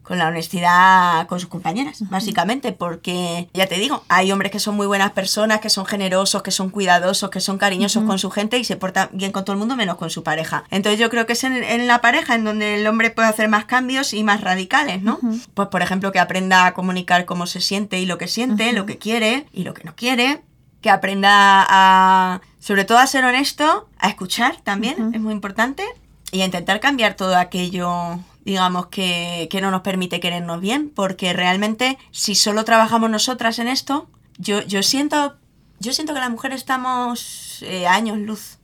con 0.05 0.19
la 0.19 0.27
honestidad 0.27 1.27
con 1.27 1.39
sus 1.39 1.49
compañeras, 1.49 2.03
básicamente, 2.09 2.71
porque 2.71 3.49
ya 3.53 3.67
te 3.67 3.75
digo, 3.75 4.03
hay 4.07 4.31
hombres 4.31 4.51
que 4.51 4.59
son 4.59 4.75
muy 4.75 4.87
buenas 4.87 5.11
personas, 5.11 5.59
que 5.59 5.69
son 5.69 5.85
generosos, 5.85 6.43
que 6.43 6.51
son 6.51 6.69
cuidadosos, 6.69 7.29
que 7.29 7.41
son 7.41 7.57
cariñosos 7.57 8.03
con 8.03 8.19
su 8.19 8.29
gente 8.29 8.57
y 8.57 8.63
se 8.63 8.75
portan 8.75 9.09
bien 9.13 9.31
con 9.31 9.43
todo 9.43 9.53
el 9.53 9.59
mundo 9.59 9.75
menos 9.75 9.97
con 9.97 10.09
su 10.09 10.23
pareja. 10.23 10.63
Entonces 10.69 10.99
yo 10.99 11.09
creo 11.09 11.25
que 11.25 11.33
es 11.33 11.43
en, 11.43 11.87
la 11.87 12.01
pareja 12.01 12.35
en 12.35 12.43
donde 12.43 12.75
el 12.79 12.87
hombre 12.87 13.09
puede 13.09 13.27
hacer 13.27 13.49
más 13.49 13.65
cambios 13.65 14.13
y 14.13 14.23
más 14.23 14.41
radicales, 14.41 15.01
¿no? 15.01 15.19
Pues 15.53 15.69
por 15.69 15.81
ejemplo 15.81 16.11
que 16.11 16.19
aprenda 16.19 16.67
a 16.67 16.73
comunicar 16.73 17.25
cómo 17.25 17.47
se 17.47 17.59
siente 17.59 17.99
y 17.99 18.05
lo 18.05 18.17
que 18.17 18.27
siente, 18.27 18.73
lo 18.73 18.85
que 18.85 18.97
quiere 18.97 19.47
y 19.53 19.63
lo 19.63 19.73
que 19.73 19.83
no 19.83 19.95
quiere, 19.95 20.43
que 20.81 20.91
aprenda 20.91 21.65
a, 21.67 22.41
sobre 22.59 22.85
todo 22.85 22.99
a 22.99 23.07
ser 23.07 23.25
honesto, 23.25 23.89
a 23.97 24.07
escuchar 24.07 24.57
también, 24.63 25.15
es 25.15 25.21
muy 25.21 25.33
importante, 25.33 25.83
y 26.31 26.41
a 26.41 26.45
intentar 26.45 26.79
cambiar 26.79 27.15
todo 27.15 27.37
aquello 27.37 28.19
digamos, 28.45 28.87
que, 28.87 29.47
que, 29.49 29.59
no 29.59 29.71
nos 29.71 29.81
permite 29.81 30.19
querernos 30.19 30.61
bien, 30.61 30.89
porque 30.93 31.33
realmente 31.33 31.97
si 32.11 32.35
solo 32.35 32.63
trabajamos 32.63 33.09
nosotras 33.09 33.59
en 33.59 33.67
esto, 33.67 34.07
yo, 34.37 34.61
yo 34.61 34.83
siento 34.83 35.35
yo 35.79 35.93
siento 35.93 36.13
que 36.13 36.19
las 36.19 36.29
mujeres 36.29 36.61
estamos 36.61 37.59
eh, 37.61 37.85
años 37.85 38.17
luz 38.17 38.57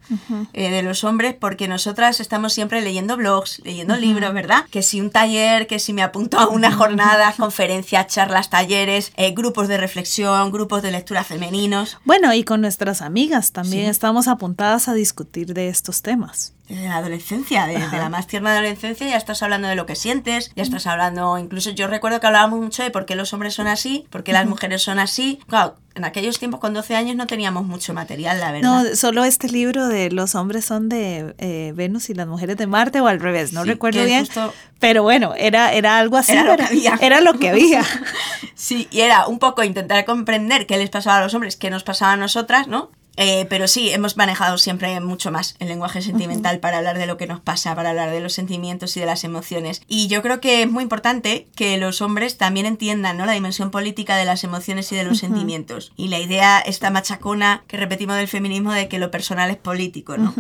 eh, 0.54 0.70
de 0.70 0.82
los 0.82 1.04
hombres 1.04 1.36
porque 1.40 1.68
nosotras 1.68 2.20
estamos 2.20 2.54
siempre 2.54 2.82
leyendo 2.82 3.18
blogs, 3.18 3.62
leyendo 3.64 3.96
libros, 3.96 4.34
¿verdad? 4.34 4.66
Que 4.72 4.82
si 4.82 5.00
un 5.02 5.10
taller, 5.10 5.68
que 5.68 5.80
si 5.80 5.94
me 5.94 6.04
apunto 6.04 6.40
a 6.40 6.48
una 6.48 6.72
jornada, 6.72 7.34
conferencias, 7.38 8.08
charlas, 8.08 8.50
talleres, 8.50 9.12
eh, 9.18 9.32
grupos 9.32 9.68
de 9.68 9.78
reflexión, 9.78 10.52
grupos 10.52 10.82
de 10.82 10.92
lectura 10.92 11.24
femeninos. 11.24 11.98
Bueno, 12.06 12.34
y 12.34 12.44
con 12.44 12.62
nuestras 12.62 13.02
amigas 13.02 13.52
también 13.52 13.88
estamos 13.90 14.28
apuntadas 14.28 14.88
a 14.88 14.94
discutir 14.94 15.54
de 15.54 15.68
estos 15.70 16.02
temas 16.02 16.54
desde 16.72 16.88
la 16.88 16.98
adolescencia, 16.98 17.68
desde 17.68 17.98
la 17.98 18.08
más 18.08 18.28
tierna 18.28 18.54
adolescencia 18.54 19.08
ya 19.08 19.18
estás 19.18 19.44
hablando 19.44 19.68
de 19.68 19.76
lo 19.76 19.86
que 19.86 19.96
sientes, 19.96 20.52
ya 20.56 20.64
estás 20.64 20.88
hablando, 20.88 21.38
incluso 21.38 21.72
yo 21.72 21.88
recuerdo 21.88 22.22
que 22.22 22.28
hablábamos 22.28 22.62
mucho 22.62 22.82
de 22.82 22.92
por 22.92 23.06
qué 23.06 23.16
los 23.16 23.34
hombres 23.34 23.54
son 23.54 23.68
así, 23.68 24.06
por 24.10 24.24
qué 24.24 24.32
las 24.32 24.48
mujeres 24.48 24.82
son 24.82 24.98
así. 24.98 25.40
Claro, 25.48 25.76
en 25.96 26.06
aquellos 26.06 26.40
tiempos 26.40 26.62
con 26.62 26.74
12 26.74 26.96
años 26.96 27.18
no 27.18 27.28
teníamos 27.28 27.66
mucho 27.66 27.94
material, 27.94 28.40
la 28.40 28.54
verdad. 28.54 28.84
No, 28.84 28.96
solo 28.96 29.26
este 29.26 29.50
libro 29.50 29.90
de 29.90 30.12
los 30.12 30.34
hombres 30.36 30.64
son 30.64 30.88
de 30.88 31.36
eh, 31.40 31.74
Venus 31.76 32.10
y 32.10 32.14
las 32.14 32.28
mujeres 32.28 32.56
de 32.56 32.68
Marte 32.68 33.02
o 33.02 33.08
al 33.08 33.20
revés, 33.20 33.52
no 33.52 33.66
recuerdo 33.66 34.06
bien. 34.06 34.26
Pero 34.80 35.04
bueno, 35.04 35.34
era, 35.38 35.74
era 35.74 35.98
algo 35.98 36.16
así. 36.16 36.32
Era 36.32 36.44
lo 36.46 36.56
que 36.56 36.64
había. 36.64 36.98
Era 37.02 37.22
lo 37.22 37.34
que 37.34 37.50
había. 37.50 37.84
sí, 38.56 38.88
y 38.92 39.02
era 39.02 39.28
un 39.28 39.40
poco 39.40 39.64
intentar 39.64 40.06
comprender 40.06 40.66
qué 40.66 40.78
les 40.78 40.90
pasaba 40.90 41.18
a 41.18 41.22
los 41.22 41.34
hombres, 41.34 41.58
qué 41.58 41.70
nos 41.70 41.84
pasaba 41.84 42.14
a 42.14 42.18
nosotras, 42.18 42.68
¿no? 42.68 42.92
Eh, 43.18 43.46
pero 43.50 43.68
sí, 43.68 43.92
hemos 43.92 44.18
manejado 44.18 44.58
siempre 44.58 45.00
mucho 45.02 45.32
más 45.32 45.56
el 45.60 45.68
lenguaje 45.68 46.02
sentimental 46.02 46.60
para 46.60 46.78
hablar 46.78 46.98
de 46.98 47.06
lo 47.06 47.18
que 47.18 47.28
nos 47.28 47.40
pasa, 47.40 47.76
para 47.76 47.90
hablar 47.90 48.12
de 48.12 48.22
los 48.22 48.34
sentimientos 48.34 48.96
y 48.96 49.00
de 49.00 49.06
las 49.06 49.24
emociones. 49.24 49.82
Y 49.88 50.08
yo 50.08 50.22
creo 50.22 50.40
que 50.40 50.64
es 50.64 50.72
muy 50.72 50.84
importante 50.84 51.48
que 51.56 51.78
los 51.78 52.02
hombres 52.02 52.38
también 52.38 52.66
entiendan 52.66 53.18
¿no? 53.18 53.26
la 53.26 53.34
dimensión 53.34 53.72
política 53.72 54.16
de 54.16 54.26
las 54.26 54.44
emociones 54.44 54.92
y 54.92 54.96
de 54.96 55.04
los 55.04 55.20
sentimientos. 55.20 55.92
Y 55.98 56.08
la 56.08 56.20
idea, 56.20 56.60
esta 56.60 56.90
machacona 56.90 57.64
que 57.68 57.78
repetimos 57.78 58.16
del 58.16 58.28
feminismo 58.28 58.72
de 58.72 58.88
que 58.88 59.00
lo 59.00 59.12
personal 59.12 59.52
es 59.52 59.58
político, 59.58 60.18
¿no? 60.18 60.34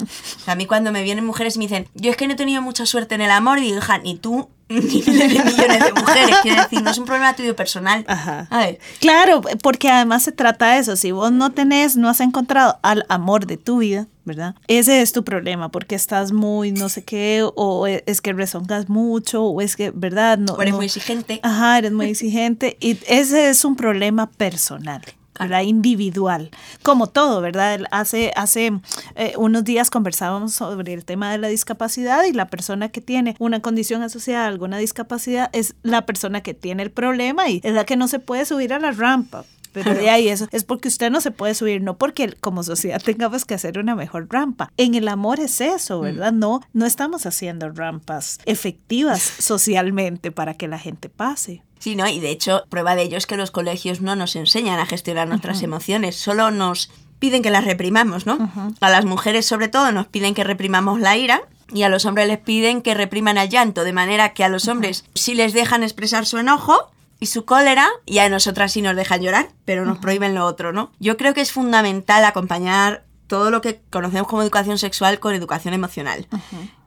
a 0.47 0.55
mí 0.55 0.65
cuando 0.65 0.91
me 0.91 1.03
vienen 1.03 1.25
mujeres 1.25 1.55
y 1.55 1.59
me 1.59 1.65
dicen, 1.65 1.87
yo 1.93 2.11
es 2.11 2.17
que 2.17 2.27
no 2.27 2.33
he 2.33 2.37
tenido 2.37 2.61
mucha 2.61 2.85
suerte 2.85 3.15
en 3.15 3.21
el 3.21 3.31
amor, 3.31 3.59
y 3.59 3.63
digo, 3.63 3.77
hija, 3.77 3.97
ni 3.97 4.15
tú 4.15 4.49
de 4.75 4.81
millones 4.81 5.83
de 5.83 5.93
mujeres. 5.93 6.35
Quiero 6.41 6.61
decir, 6.63 6.81
no 6.81 6.91
es 6.91 6.97
un 6.97 7.05
problema 7.05 7.35
tuyo 7.35 7.55
personal. 7.55 8.05
Ajá. 8.07 8.47
A 8.49 8.59
ver. 8.59 8.79
Claro, 8.99 9.41
porque 9.61 9.89
además 9.89 10.23
se 10.23 10.31
trata 10.31 10.73
de 10.73 10.79
eso. 10.79 10.95
Si 10.95 11.11
vos 11.11 11.31
no 11.31 11.51
tenés, 11.51 11.97
no 11.97 12.09
has 12.09 12.19
encontrado 12.19 12.79
al 12.81 13.05
amor 13.09 13.45
de 13.45 13.57
tu 13.57 13.79
vida, 13.79 14.07
¿verdad? 14.25 14.55
Ese 14.67 15.01
es 15.01 15.11
tu 15.11 15.23
problema, 15.23 15.69
porque 15.69 15.95
estás 15.95 16.31
muy 16.31 16.71
no 16.71 16.89
sé 16.89 17.03
qué, 17.03 17.47
o 17.55 17.87
es 17.87 18.21
que 18.21 18.33
rezongas 18.33 18.89
mucho, 18.89 19.43
o 19.43 19.61
es 19.61 19.75
que, 19.75 19.91
¿verdad? 19.91 20.37
No, 20.37 20.53
o 20.53 20.61
eres 20.61 20.73
muy 20.73 20.85
exigente. 20.85 21.39
Ajá, 21.43 21.77
eres 21.77 21.91
muy 21.91 22.07
exigente. 22.07 22.77
Y 22.79 22.97
ese 23.07 23.49
es 23.49 23.65
un 23.65 23.75
problema 23.75 24.29
personal. 24.29 25.01
¿Verdad? 25.41 25.61
Individual. 25.61 26.51
Como 26.83 27.07
todo, 27.07 27.41
¿verdad? 27.41 27.81
Hace, 27.91 28.31
hace 28.35 28.71
eh, 29.15 29.33
unos 29.37 29.63
días 29.63 29.89
conversábamos 29.89 30.53
sobre 30.53 30.93
el 30.93 31.05
tema 31.05 31.31
de 31.31 31.37
la 31.37 31.47
discapacidad 31.47 32.23
y 32.25 32.33
la 32.33 32.47
persona 32.47 32.89
que 32.89 33.01
tiene 33.01 33.35
una 33.39 33.61
condición 33.61 34.03
asociada 34.03 34.45
a 34.45 34.47
alguna 34.47 34.77
discapacidad 34.77 35.49
es 35.53 35.75
la 35.83 36.05
persona 36.05 36.41
que 36.41 36.53
tiene 36.53 36.83
el 36.83 36.91
problema 36.91 37.49
y 37.49 37.61
es 37.63 37.73
la 37.73 37.85
que 37.85 37.95
no 37.95 38.07
se 38.07 38.19
puede 38.19 38.45
subir 38.45 38.73
a 38.73 38.79
la 38.79 38.91
rampa. 38.91 39.45
Pero 39.71 39.93
de 39.93 40.09
ahí 40.09 40.27
eso 40.27 40.47
es 40.51 40.63
porque 40.63 40.87
usted 40.87 41.11
no 41.11 41.21
se 41.21 41.31
puede 41.31 41.55
subir, 41.55 41.81
no 41.81 41.97
porque 41.97 42.33
como 42.39 42.63
sociedad 42.63 43.01
tengamos 43.05 43.45
que 43.45 43.53
hacer 43.53 43.79
una 43.79 43.95
mejor 43.95 44.27
rampa. 44.29 44.71
En 44.77 44.95
el 44.95 45.07
amor 45.07 45.39
es 45.39 45.61
eso, 45.61 45.99
mm. 45.99 46.03
¿verdad? 46.03 46.31
No, 46.33 46.61
no 46.73 46.85
estamos 46.85 47.25
haciendo 47.25 47.69
rampas 47.69 48.39
efectivas 48.45 49.21
socialmente 49.39 50.31
para 50.31 50.53
que 50.53 50.67
la 50.67 50.79
gente 50.79 51.09
pase. 51.09 51.63
Sí, 51.79 51.95
¿no? 51.95 52.07
Y 52.07 52.19
de 52.19 52.29
hecho, 52.29 52.63
prueba 52.69 52.95
de 52.95 53.01
ello 53.01 53.17
es 53.17 53.25
que 53.25 53.37
los 53.37 53.49
colegios 53.49 54.01
no 54.01 54.15
nos 54.15 54.35
enseñan 54.35 54.79
a 54.79 54.85
gestionar 54.85 55.27
nuestras 55.27 55.63
emociones, 55.63 56.15
solo 56.15 56.51
nos 56.51 56.91
piden 57.17 57.41
que 57.41 57.49
las 57.49 57.65
reprimamos, 57.65 58.27
¿no? 58.27 58.51
A 58.79 58.89
las 58.89 59.05
mujeres 59.05 59.47
sobre 59.47 59.67
todo 59.67 59.91
nos 59.91 60.07
piden 60.07 60.35
que 60.35 60.43
reprimamos 60.43 60.99
la 60.99 61.17
ira 61.17 61.41
y 61.73 61.83
a 61.83 61.89
los 61.89 62.05
hombres 62.05 62.27
les 62.27 62.39
piden 62.39 62.81
que 62.81 62.93
repriman 62.93 63.37
el 63.37 63.49
llanto, 63.49 63.83
de 63.83 63.93
manera 63.93 64.33
que 64.33 64.43
a 64.43 64.49
los 64.49 64.67
hombres 64.67 65.05
sí 65.15 65.33
les 65.33 65.53
dejan 65.53 65.83
expresar 65.83 66.25
su 66.25 66.37
enojo, 66.37 66.91
y 67.21 67.27
su 67.27 67.45
cólera, 67.45 67.87
y 68.07 68.17
a 68.17 68.29
nosotras 68.29 68.73
sí 68.73 68.81
nos 68.81 68.95
dejan 68.95 69.21
llorar, 69.21 69.49
pero 69.63 69.85
nos 69.85 69.99
prohíben 69.99 70.33
lo 70.33 70.43
otro, 70.43 70.73
¿no? 70.73 70.91
Yo 70.99 71.17
creo 71.17 71.35
que 71.35 71.41
es 71.41 71.51
fundamental 71.51 72.25
acompañar 72.25 73.05
todo 73.31 73.49
lo 73.49 73.61
que 73.61 73.79
conocemos 73.89 74.27
como 74.27 74.41
educación 74.41 74.77
sexual 74.77 75.21
con 75.21 75.33
educación 75.33 75.73
emocional. 75.73 76.27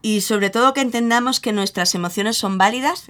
Y 0.03 0.21
sobre 0.21 0.51
todo 0.51 0.75
que 0.75 0.83
entendamos 0.83 1.41
que 1.41 1.55
nuestras 1.55 1.95
emociones 1.95 2.37
son 2.37 2.59
válidas, 2.59 3.07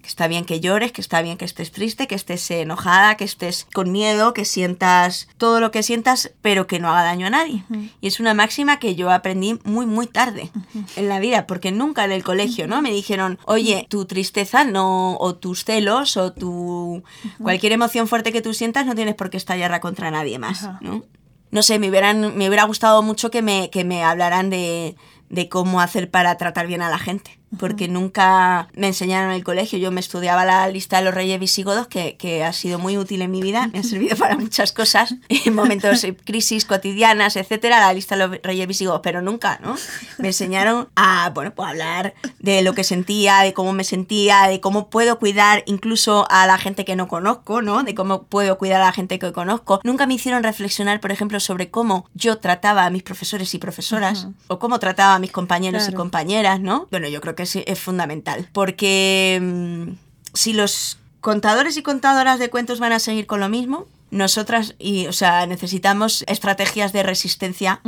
que 0.00 0.06
está 0.06 0.28
bien 0.28 0.44
que 0.44 0.60
llores, 0.60 0.92
que 0.92 1.00
está 1.00 1.22
bien 1.22 1.38
que 1.38 1.44
estés 1.44 1.72
triste, 1.72 2.06
que 2.06 2.14
estés 2.14 2.48
enojada, 2.52 3.16
que 3.16 3.24
estés 3.24 3.66
con 3.74 3.90
miedo, 3.90 4.32
que 4.32 4.44
sientas 4.44 5.26
todo 5.38 5.58
lo 5.58 5.72
que 5.72 5.82
sientas, 5.82 6.30
pero 6.40 6.68
que 6.68 6.78
no 6.78 6.88
haga 6.88 7.02
daño 7.02 7.26
a 7.26 7.30
nadie. 7.30 7.64
Y 8.00 8.06
es 8.06 8.20
una 8.20 8.32
máxima 8.32 8.78
que 8.78 8.94
yo 8.94 9.10
aprendí 9.10 9.58
muy, 9.64 9.84
muy 9.84 10.06
tarde 10.06 10.52
en 10.94 11.08
la 11.08 11.18
vida, 11.18 11.48
porque 11.48 11.72
nunca 11.72 12.04
en 12.04 12.12
el 12.12 12.22
colegio, 12.22 12.68
¿no? 12.68 12.80
Me 12.80 12.92
dijeron, 12.92 13.40
oye, 13.44 13.88
tu 13.90 14.04
tristeza 14.04 14.62
no, 14.64 15.16
o 15.18 15.34
tus 15.34 15.64
celos, 15.64 16.16
o 16.16 16.32
tu 16.32 17.02
cualquier 17.42 17.72
emoción 17.72 18.06
fuerte 18.06 18.30
que 18.30 18.40
tú 18.40 18.54
sientas, 18.54 18.86
no 18.86 18.94
tienes 18.94 19.16
por 19.16 19.30
qué 19.30 19.36
estallarla 19.36 19.80
contra 19.80 20.12
nadie 20.12 20.38
más, 20.38 20.68
¿no? 20.80 21.02
No 21.52 21.62
sé, 21.62 21.78
me, 21.78 21.88
hubieran, 21.88 22.36
me 22.36 22.48
hubiera 22.48 22.64
gustado 22.64 23.02
mucho 23.02 23.30
que 23.30 23.42
me, 23.42 23.70
que 23.70 23.84
me 23.84 24.02
hablaran 24.02 24.50
de, 24.50 24.96
de 25.28 25.48
cómo 25.48 25.80
hacer 25.80 26.10
para 26.10 26.36
tratar 26.36 26.66
bien 26.66 26.82
a 26.82 26.90
la 26.90 26.98
gente 26.98 27.41
porque 27.58 27.88
nunca 27.88 28.68
me 28.74 28.88
enseñaron 28.88 29.30
en 29.30 29.36
el 29.36 29.44
colegio. 29.44 29.78
Yo 29.78 29.90
me 29.90 30.00
estudiaba 30.00 30.44
la 30.44 30.68
lista 30.68 30.98
de 30.98 31.04
los 31.04 31.14
reyes 31.14 31.38
visigodos, 31.38 31.86
que, 31.86 32.16
que 32.16 32.44
ha 32.44 32.52
sido 32.52 32.78
muy 32.78 32.96
útil 32.98 33.22
en 33.22 33.30
mi 33.30 33.42
vida, 33.42 33.68
me 33.72 33.80
ha 33.80 33.82
servido 33.82 34.16
para 34.18 34.36
muchas 34.36 34.72
cosas, 34.72 35.14
en 35.28 35.54
momentos 35.54 36.02
de 36.02 36.16
crisis 36.16 36.64
cotidianas, 36.64 37.36
etcétera, 37.36 37.80
la 37.80 37.92
lista 37.92 38.16
de 38.16 38.26
los 38.26 38.42
reyes 38.42 38.66
visigodos, 38.66 39.00
pero 39.02 39.22
nunca, 39.22 39.58
¿no? 39.62 39.76
Me 40.18 40.28
enseñaron 40.28 40.88
a, 40.96 41.30
bueno, 41.34 41.52
pues 41.54 41.68
hablar 41.68 42.14
de 42.38 42.62
lo 42.62 42.74
que 42.74 42.84
sentía, 42.84 43.40
de 43.40 43.52
cómo 43.52 43.72
me 43.72 43.84
sentía, 43.84 44.48
de 44.48 44.60
cómo 44.60 44.90
puedo 44.90 45.18
cuidar 45.18 45.62
incluso 45.66 46.26
a 46.30 46.46
la 46.46 46.58
gente 46.58 46.84
que 46.84 46.96
no 46.96 47.08
conozco, 47.08 47.62
¿no? 47.62 47.82
De 47.82 47.94
cómo 47.94 48.24
puedo 48.24 48.58
cuidar 48.58 48.80
a 48.80 48.86
la 48.86 48.92
gente 48.92 49.18
que 49.18 49.32
conozco. 49.32 49.80
Nunca 49.84 50.06
me 50.06 50.14
hicieron 50.14 50.42
reflexionar, 50.42 51.00
por 51.00 51.12
ejemplo, 51.12 51.40
sobre 51.40 51.70
cómo 51.70 52.06
yo 52.14 52.38
trataba 52.38 52.86
a 52.86 52.90
mis 52.90 53.02
profesores 53.02 53.54
y 53.54 53.58
profesoras, 53.58 54.28
o 54.48 54.58
cómo 54.58 54.78
trataba 54.78 55.14
a 55.14 55.18
mis 55.18 55.32
compañeros 55.32 55.88
y 55.88 55.92
compañeras, 55.92 56.60
¿no? 56.60 56.88
Bueno, 56.90 57.08
yo 57.08 57.20
creo 57.20 57.34
que 57.34 57.41
es, 57.42 57.78
fundamental. 57.78 58.48
Porque 58.52 59.38
mm, 59.40 59.92
si 60.34 60.52
los 60.52 60.98
contadores 61.20 61.76
y 61.76 61.82
contadoras 61.82 62.38
de 62.38 62.50
cuentos 62.50 62.80
van 62.80 62.92
a 62.92 62.98
seguir 62.98 63.26
con 63.26 63.40
lo 63.40 63.48
mismo, 63.48 63.86
nosotras, 64.10 64.74
y, 64.78 65.06
o 65.06 65.12
sea, 65.12 65.46
necesitamos 65.46 66.24
estrategias 66.28 66.92
de 66.92 67.02
resistencia 67.02 67.80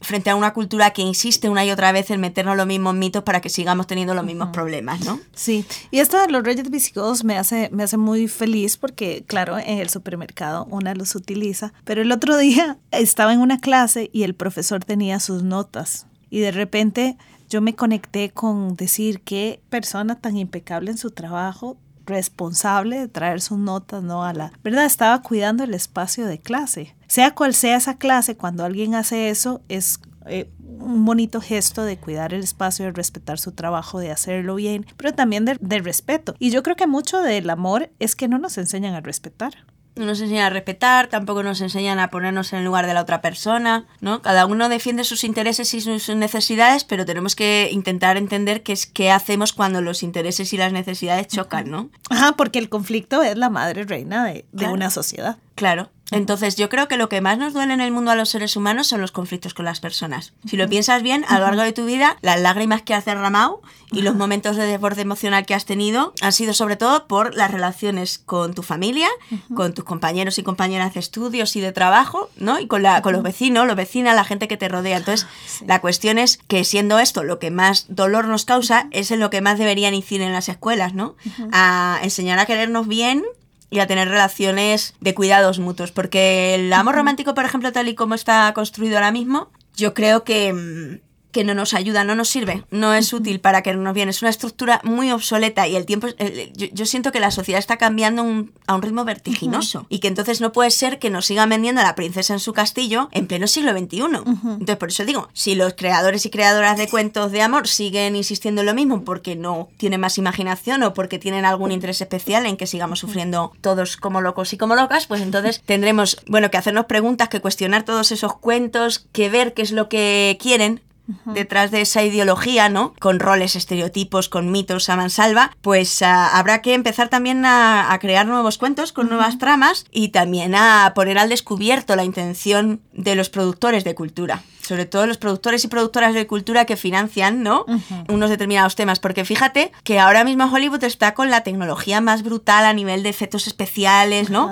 frente 0.00 0.30
a 0.30 0.36
una 0.36 0.52
cultura 0.52 0.90
que 0.90 1.02
insiste 1.02 1.48
una 1.48 1.64
y 1.64 1.70
otra 1.70 1.92
vez 1.92 2.10
en 2.10 2.20
meternos 2.20 2.56
los 2.56 2.66
mismos 2.66 2.94
mitos 2.94 3.22
para 3.22 3.40
que 3.40 3.50
sigamos 3.50 3.86
teniendo 3.86 4.14
los 4.14 4.24
mismos 4.24 4.48
problemas, 4.48 5.00
¿no? 5.04 5.20
Sí, 5.34 5.64
y 5.90 5.98
esto 5.98 6.18
de 6.18 6.28
los 6.28 6.42
reyes 6.42 6.70
visigodos 6.70 7.24
me 7.24 7.36
hace, 7.36 7.68
me 7.72 7.82
hace 7.82 7.98
muy 7.98 8.26
feliz 8.26 8.76
porque, 8.76 9.24
claro, 9.26 9.58
en 9.58 9.78
el 9.78 9.90
supermercado 9.90 10.66
una 10.70 10.94
los 10.94 11.14
utiliza, 11.14 11.72
pero 11.84 12.02
el 12.02 12.12
otro 12.12 12.36
día 12.38 12.78
estaba 12.90 13.32
en 13.32 13.40
una 13.40 13.60
clase 13.60 14.10
y 14.12 14.22
el 14.22 14.34
profesor 14.34 14.82
tenía 14.84 15.20
sus 15.20 15.42
notas 15.42 16.06
y 16.30 16.40
de 16.40 16.52
repente 16.52 17.16
yo 17.50 17.60
me 17.60 17.74
conecté 17.74 18.30
con 18.30 18.76
decir 18.76 19.22
qué 19.22 19.60
persona 19.68 20.20
tan 20.20 20.36
impecable 20.36 20.92
en 20.92 20.98
su 20.98 21.10
trabajo, 21.10 21.76
responsable 22.06 23.00
de 23.00 23.08
traer 23.08 23.40
sus 23.40 23.58
notas, 23.58 24.02
¿no? 24.02 24.24
A 24.24 24.32
la 24.32 24.52
verdad, 24.62 24.86
estaba 24.86 25.20
cuidando 25.20 25.64
el 25.64 25.74
espacio 25.74 26.26
de 26.26 26.38
clase. 26.38 26.94
Sea 27.08 27.34
cual 27.34 27.52
sea 27.52 27.76
esa 27.76 27.98
clase, 27.98 28.36
cuando 28.36 28.64
alguien 28.64 28.94
hace 28.94 29.30
eso, 29.30 29.62
es 29.68 30.00
eh, 30.26 30.48
un 30.78 31.04
bonito 31.04 31.40
gesto 31.40 31.82
de 31.82 31.98
cuidar 31.98 32.32
el 32.32 32.42
espacio, 32.42 32.84
de 32.84 32.92
respetar 32.92 33.38
su 33.38 33.52
trabajo, 33.52 33.98
de 33.98 34.12
hacerlo 34.12 34.54
bien, 34.54 34.86
pero 34.96 35.12
también 35.12 35.44
de, 35.44 35.58
de 35.60 35.80
respeto. 35.80 36.34
Y 36.38 36.50
yo 36.50 36.62
creo 36.62 36.76
que 36.76 36.86
mucho 36.86 37.20
del 37.20 37.50
amor 37.50 37.90
es 37.98 38.14
que 38.14 38.28
no 38.28 38.38
nos 38.38 38.58
enseñan 38.58 38.94
a 38.94 39.00
respetar 39.00 39.54
no 40.00 40.06
nos 40.06 40.20
enseñan 40.20 40.46
a 40.46 40.50
respetar, 40.50 41.06
tampoco 41.06 41.42
nos 41.42 41.60
enseñan 41.60 41.98
a 41.98 42.08
ponernos 42.10 42.52
en 42.52 42.60
el 42.60 42.64
lugar 42.64 42.86
de 42.86 42.94
la 42.94 43.02
otra 43.02 43.20
persona, 43.20 43.86
¿no? 44.00 44.22
Cada 44.22 44.46
uno 44.46 44.68
defiende 44.68 45.04
sus 45.04 45.22
intereses 45.22 45.72
y 45.74 45.80
sus 45.80 46.08
necesidades, 46.08 46.84
pero 46.84 47.06
tenemos 47.06 47.36
que 47.36 47.68
intentar 47.70 48.16
entender 48.16 48.62
qué 48.62 48.72
es 48.72 48.86
qué 48.86 49.10
hacemos 49.10 49.52
cuando 49.52 49.80
los 49.80 50.02
intereses 50.02 50.52
y 50.52 50.56
las 50.56 50.72
necesidades 50.72 51.28
chocan, 51.28 51.70
¿no? 51.70 51.90
Ajá, 52.08 52.32
porque 52.32 52.58
el 52.58 52.68
conflicto 52.68 53.22
es 53.22 53.36
la 53.36 53.50
madre 53.50 53.84
reina 53.84 54.24
de, 54.24 54.44
de 54.52 54.68
una 54.68 54.90
sociedad. 54.90 55.36
Claro. 55.54 55.90
Entonces 56.10 56.56
yo 56.56 56.68
creo 56.68 56.88
que 56.88 56.96
lo 56.96 57.08
que 57.08 57.20
más 57.20 57.38
nos 57.38 57.52
duele 57.52 57.74
en 57.74 57.80
el 57.80 57.92
mundo 57.92 58.10
a 58.10 58.16
los 58.16 58.28
seres 58.28 58.56
humanos 58.56 58.86
son 58.86 59.00
los 59.00 59.12
conflictos 59.12 59.54
con 59.54 59.64
las 59.64 59.80
personas. 59.80 60.32
Si 60.46 60.56
lo 60.56 60.68
piensas 60.68 61.02
bien, 61.02 61.24
a 61.28 61.38
lo 61.38 61.46
largo 61.46 61.62
de 61.62 61.72
tu 61.72 61.84
vida, 61.84 62.16
las 62.22 62.40
lágrimas 62.40 62.82
que 62.82 62.94
has 62.94 63.04
derramado 63.04 63.62
y 63.92 64.02
los 64.02 64.14
momentos 64.14 64.56
de 64.56 64.66
desborde 64.66 65.02
emocional 65.02 65.46
que 65.46 65.54
has 65.54 65.64
tenido 65.64 66.14
han 66.20 66.32
sido 66.32 66.54
sobre 66.54 66.76
todo 66.76 67.06
por 67.06 67.34
las 67.34 67.50
relaciones 67.50 68.18
con 68.18 68.54
tu 68.54 68.62
familia, 68.62 69.08
con 69.54 69.74
tus 69.74 69.84
compañeros 69.84 70.38
y 70.38 70.42
compañeras 70.42 70.94
de 70.94 71.00
estudios 71.00 71.56
y 71.56 71.60
de 71.60 71.72
trabajo, 71.72 72.30
¿no? 72.36 72.60
Y 72.60 72.66
con, 72.66 72.82
la, 72.82 73.02
con 73.02 73.12
los 73.12 73.22
vecinos, 73.22 73.66
los 73.66 73.76
vecinas, 73.76 74.14
la 74.14 74.24
gente 74.24 74.48
que 74.48 74.56
te 74.56 74.68
rodea. 74.68 74.98
Entonces, 74.98 75.26
la 75.66 75.80
cuestión 75.80 76.18
es 76.18 76.38
que 76.48 76.64
siendo 76.64 76.98
esto 76.98 77.24
lo 77.24 77.38
que 77.38 77.50
más 77.50 77.86
dolor 77.88 78.26
nos 78.26 78.44
causa, 78.44 78.88
es 78.90 79.10
en 79.10 79.20
lo 79.20 79.30
que 79.30 79.40
más 79.40 79.58
deberían 79.58 79.94
incidir 79.94 80.22
en 80.22 80.32
las 80.32 80.48
escuelas, 80.48 80.94
¿no? 80.94 81.16
A 81.52 81.98
enseñar 82.02 82.38
a 82.38 82.46
querernos 82.46 82.86
bien, 82.86 83.24
y 83.70 83.78
a 83.78 83.86
tener 83.86 84.08
relaciones 84.08 84.94
de 85.00 85.14
cuidados 85.14 85.58
mutuos. 85.58 85.92
Porque 85.92 86.54
el 86.54 86.72
amor 86.72 86.96
romántico, 86.96 87.34
por 87.34 87.44
ejemplo, 87.44 87.72
tal 87.72 87.88
y 87.88 87.94
como 87.94 88.14
está 88.14 88.52
construido 88.52 88.96
ahora 88.96 89.12
mismo, 89.12 89.50
yo 89.76 89.94
creo 89.94 90.24
que 90.24 90.52
mm, 90.52 91.09
que 91.32 91.44
no 91.44 91.54
nos 91.54 91.74
ayuda, 91.74 92.04
no 92.04 92.14
nos 92.14 92.28
sirve, 92.28 92.64
no 92.70 92.94
es 92.94 93.12
útil 93.12 93.40
para 93.40 93.62
que 93.62 93.74
nos 93.74 93.94
bien. 93.94 94.08
Es 94.08 94.22
una 94.22 94.30
estructura 94.30 94.80
muy 94.84 95.10
obsoleta 95.10 95.66
y 95.66 95.76
el 95.76 95.86
tiempo, 95.86 96.08
yo, 96.54 96.86
siento 96.86 97.12
que 97.12 97.20
la 97.20 97.30
sociedad 97.30 97.58
está 97.58 97.76
cambiando 97.76 98.22
a 98.66 98.74
un 98.74 98.82
ritmo 98.82 99.04
vertiginoso 99.04 99.86
y 99.88 99.98
que 99.98 100.08
entonces 100.08 100.40
no 100.40 100.52
puede 100.52 100.70
ser 100.70 100.98
que 100.98 101.10
nos 101.10 101.26
sigan 101.26 101.48
vendiendo 101.48 101.80
a 101.80 101.84
la 101.84 101.94
princesa 101.94 102.32
en 102.32 102.40
su 102.40 102.52
castillo 102.52 103.08
en 103.12 103.26
pleno 103.26 103.46
siglo 103.46 103.72
XXI. 103.72 104.00
Entonces, 104.00 104.76
por 104.76 104.88
eso 104.88 105.04
digo, 105.04 105.28
si 105.32 105.54
los 105.54 105.74
creadores 105.74 106.24
y 106.26 106.30
creadoras 106.30 106.78
de 106.78 106.88
cuentos 106.88 107.32
de 107.32 107.42
amor 107.42 107.68
siguen 107.68 108.16
insistiendo 108.16 108.62
en 108.62 108.66
lo 108.66 108.74
mismo 108.74 109.04
porque 109.04 109.36
no 109.36 109.68
tienen 109.76 110.00
más 110.00 110.18
imaginación 110.18 110.82
o 110.82 110.94
porque 110.94 111.18
tienen 111.18 111.44
algún 111.44 111.72
interés 111.72 112.00
especial 112.00 112.46
en 112.46 112.56
que 112.56 112.66
sigamos 112.66 112.98
sufriendo 112.98 113.52
todos 113.60 113.96
como 113.96 114.20
locos 114.20 114.52
y 114.52 114.56
como 114.56 114.74
locas, 114.74 115.06
pues 115.06 115.20
entonces 115.22 115.62
tendremos, 115.64 116.18
bueno, 116.26 116.50
que 116.50 116.58
hacernos 116.58 116.86
preguntas, 116.86 117.28
que 117.28 117.40
cuestionar 117.40 117.84
todos 117.84 118.12
esos 118.12 118.36
cuentos, 118.36 119.06
que 119.12 119.28
ver 119.28 119.54
qué 119.54 119.62
es 119.62 119.72
lo 119.72 119.88
que 119.88 120.38
quieren 120.40 120.80
detrás 121.26 121.70
de 121.70 121.80
esa 121.80 122.02
ideología, 122.02 122.68
¿no? 122.68 122.94
Con 123.00 123.20
roles, 123.20 123.56
estereotipos, 123.56 124.28
con 124.28 124.50
mitos 124.50 124.88
a 124.88 124.96
mansalva, 124.96 125.50
pues 125.60 126.02
ah, 126.02 126.38
habrá 126.38 126.62
que 126.62 126.74
empezar 126.74 127.08
también 127.08 127.44
a, 127.44 127.96
crear 128.00 128.26
nuevos 128.26 128.56
cuentos 128.56 128.92
con 128.92 129.08
nuevas 129.08 129.38
tramas 129.38 129.84
y 129.90 130.08
también 130.08 130.54
a 130.54 130.92
poner 130.94 131.18
al 131.18 131.28
descubierto 131.28 131.96
la 131.96 132.04
intención 132.04 132.80
de 132.92 133.14
los 133.14 133.28
productores 133.28 133.84
de 133.84 133.94
cultura 133.94 134.42
sobre 134.60 134.86
todo 134.86 135.08
los 135.08 135.18
productores 135.18 135.64
y 135.64 135.68
productoras 135.68 136.14
de 136.14 136.28
cultura 136.28 136.64
que 136.64 136.76
financian, 136.76 137.42
¿no? 137.42 137.64
Unos 138.08 138.30
determinados 138.30 138.76
temas, 138.76 139.00
porque 139.00 139.24
fíjate 139.24 139.72
que 139.82 139.98
ahora 139.98 140.22
mismo 140.22 140.44
Hollywood 140.44 140.84
está 140.84 141.12
con 141.12 141.28
la 141.28 141.42
tecnología 141.42 142.00
más 142.00 142.22
brutal 142.22 142.64
a 142.64 142.72
nivel 142.72 143.02
de 143.02 143.08
efectos 143.08 143.48
especiales, 143.48 144.30
¿no? 144.30 144.48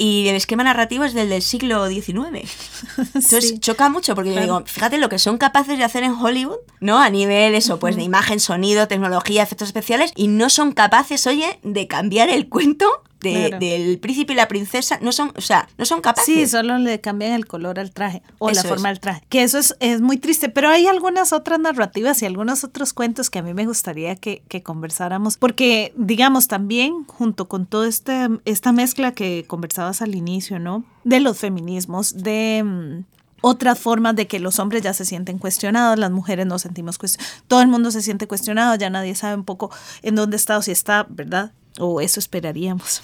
Y 0.00 0.28
el 0.28 0.34
esquema 0.34 0.64
narrativo 0.64 1.04
es 1.04 1.12
del 1.12 1.28
del 1.28 1.42
siglo 1.42 1.86
XIX. 1.86 2.50
Entonces 2.96 3.60
choca 3.60 3.90
mucho 3.90 4.14
porque 4.14 4.34
yo 4.34 4.40
digo, 4.40 4.62
fíjate 4.64 4.96
lo 4.96 5.10
que 5.10 5.18
son 5.18 5.36
capaces 5.36 5.76
de 5.76 5.84
hacer 5.84 6.04
en 6.04 6.12
Hollywood, 6.12 6.56
¿no? 6.80 6.98
A 6.98 7.10
nivel 7.10 7.54
eso, 7.54 7.78
pues 7.78 7.96
de 7.96 8.02
imagen, 8.02 8.40
sonido, 8.40 8.88
tecnología, 8.88 9.42
efectos 9.42 9.68
especiales, 9.68 10.12
y 10.16 10.28
no 10.28 10.48
son 10.48 10.72
capaces, 10.72 11.26
oye, 11.26 11.60
de 11.62 11.86
cambiar 11.86 12.30
el 12.30 12.48
cuento 12.48 12.86
de- 13.20 13.48
Claro. 13.48 13.58
del 13.58 13.98
príncipe 13.98 14.32
y 14.32 14.36
la 14.36 14.48
princesa 14.48 14.98
no 15.02 15.12
son, 15.12 15.32
o 15.36 15.40
sea, 15.40 15.68
no 15.78 15.84
son 15.84 16.00
capaces. 16.00 16.34
Sí, 16.34 16.46
solo 16.46 16.78
le 16.78 17.00
cambian 17.00 17.32
el 17.32 17.46
color 17.46 17.78
al 17.78 17.90
traje 17.92 18.22
o 18.38 18.50
Eso 18.50 18.62
la 18.62 18.68
forma 18.68 18.88
es. 18.90 18.94
del 18.94 19.00
traje. 19.00 19.22
Que 19.28 19.42
eso 19.42 19.58
es, 19.58 19.76
es 19.80 20.00
muy 20.00 20.16
triste, 20.16 20.48
pero 20.48 20.68
hay 20.68 20.86
algunas 20.86 21.32
otras 21.32 21.58
narrativas 21.60 22.20
y 22.22 22.26
algunos 22.26 22.64
otros 22.64 22.92
cuentos 22.92 23.30
que 23.30 23.38
a 23.38 23.42
mí 23.42 23.54
me 23.54 23.66
gustaría 23.66 24.16
que, 24.16 24.42
que 24.48 24.62
conversáramos, 24.62 25.36
porque 25.36 25.92
digamos 25.96 26.48
también 26.48 27.04
junto 27.06 27.48
con 27.48 27.66
toda 27.66 27.88
esta, 27.88 28.28
esta 28.44 28.72
mezcla 28.72 29.12
que 29.12 29.44
conversabas 29.46 30.02
al 30.02 30.14
inicio, 30.14 30.58
¿no? 30.58 30.84
De 31.04 31.20
los 31.20 31.38
feminismos, 31.38 32.22
de... 32.22 32.62
mm, 32.64 33.04
otras 33.42 33.78
formas 33.78 34.14
de 34.16 34.26
que 34.26 34.38
los 34.38 34.58
hombres 34.58 34.82
ya 34.82 34.92
se 34.92 35.06
sienten 35.06 35.38
cuestionados, 35.38 35.98
las 35.98 36.10
mujeres 36.10 36.44
nos 36.44 36.60
sentimos 36.60 36.98
cuestionados, 36.98 37.42
todo 37.48 37.62
el 37.62 37.68
mundo 37.68 37.90
se 37.90 38.02
siente 38.02 38.28
cuestionado, 38.28 38.74
ya 38.74 38.90
nadie 38.90 39.14
sabe 39.14 39.34
un 39.34 39.44
poco 39.44 39.70
en 40.02 40.14
dónde 40.14 40.36
está 40.36 40.58
o 40.58 40.62
si 40.62 40.72
está, 40.72 41.06
¿verdad? 41.08 41.52
O 41.78 42.00
eso 42.00 42.20
esperaríamos. 42.20 43.02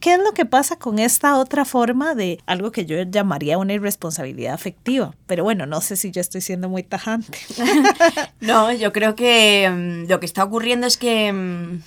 ¿Qué 0.00 0.14
es 0.14 0.18
lo 0.18 0.32
que 0.32 0.46
pasa 0.46 0.76
con 0.76 0.98
esta 0.98 1.36
otra 1.36 1.66
forma 1.66 2.14
de 2.14 2.40
algo 2.46 2.72
que 2.72 2.86
yo 2.86 3.02
llamaría 3.02 3.58
una 3.58 3.74
irresponsabilidad 3.74 4.54
afectiva? 4.54 5.14
Pero 5.26 5.44
bueno, 5.44 5.66
no 5.66 5.82
sé 5.82 5.94
si 5.94 6.10
yo 6.10 6.22
estoy 6.22 6.40
siendo 6.40 6.68
muy 6.68 6.82
tajante. 6.82 7.38
No, 8.40 8.72
yo 8.72 8.92
creo 8.92 9.14
que 9.14 9.68
mm, 9.70 10.10
lo 10.10 10.18
que 10.18 10.26
está 10.26 10.42
ocurriendo 10.42 10.86
es 10.86 10.96
que... 10.96 11.30
mm, 11.32 11.82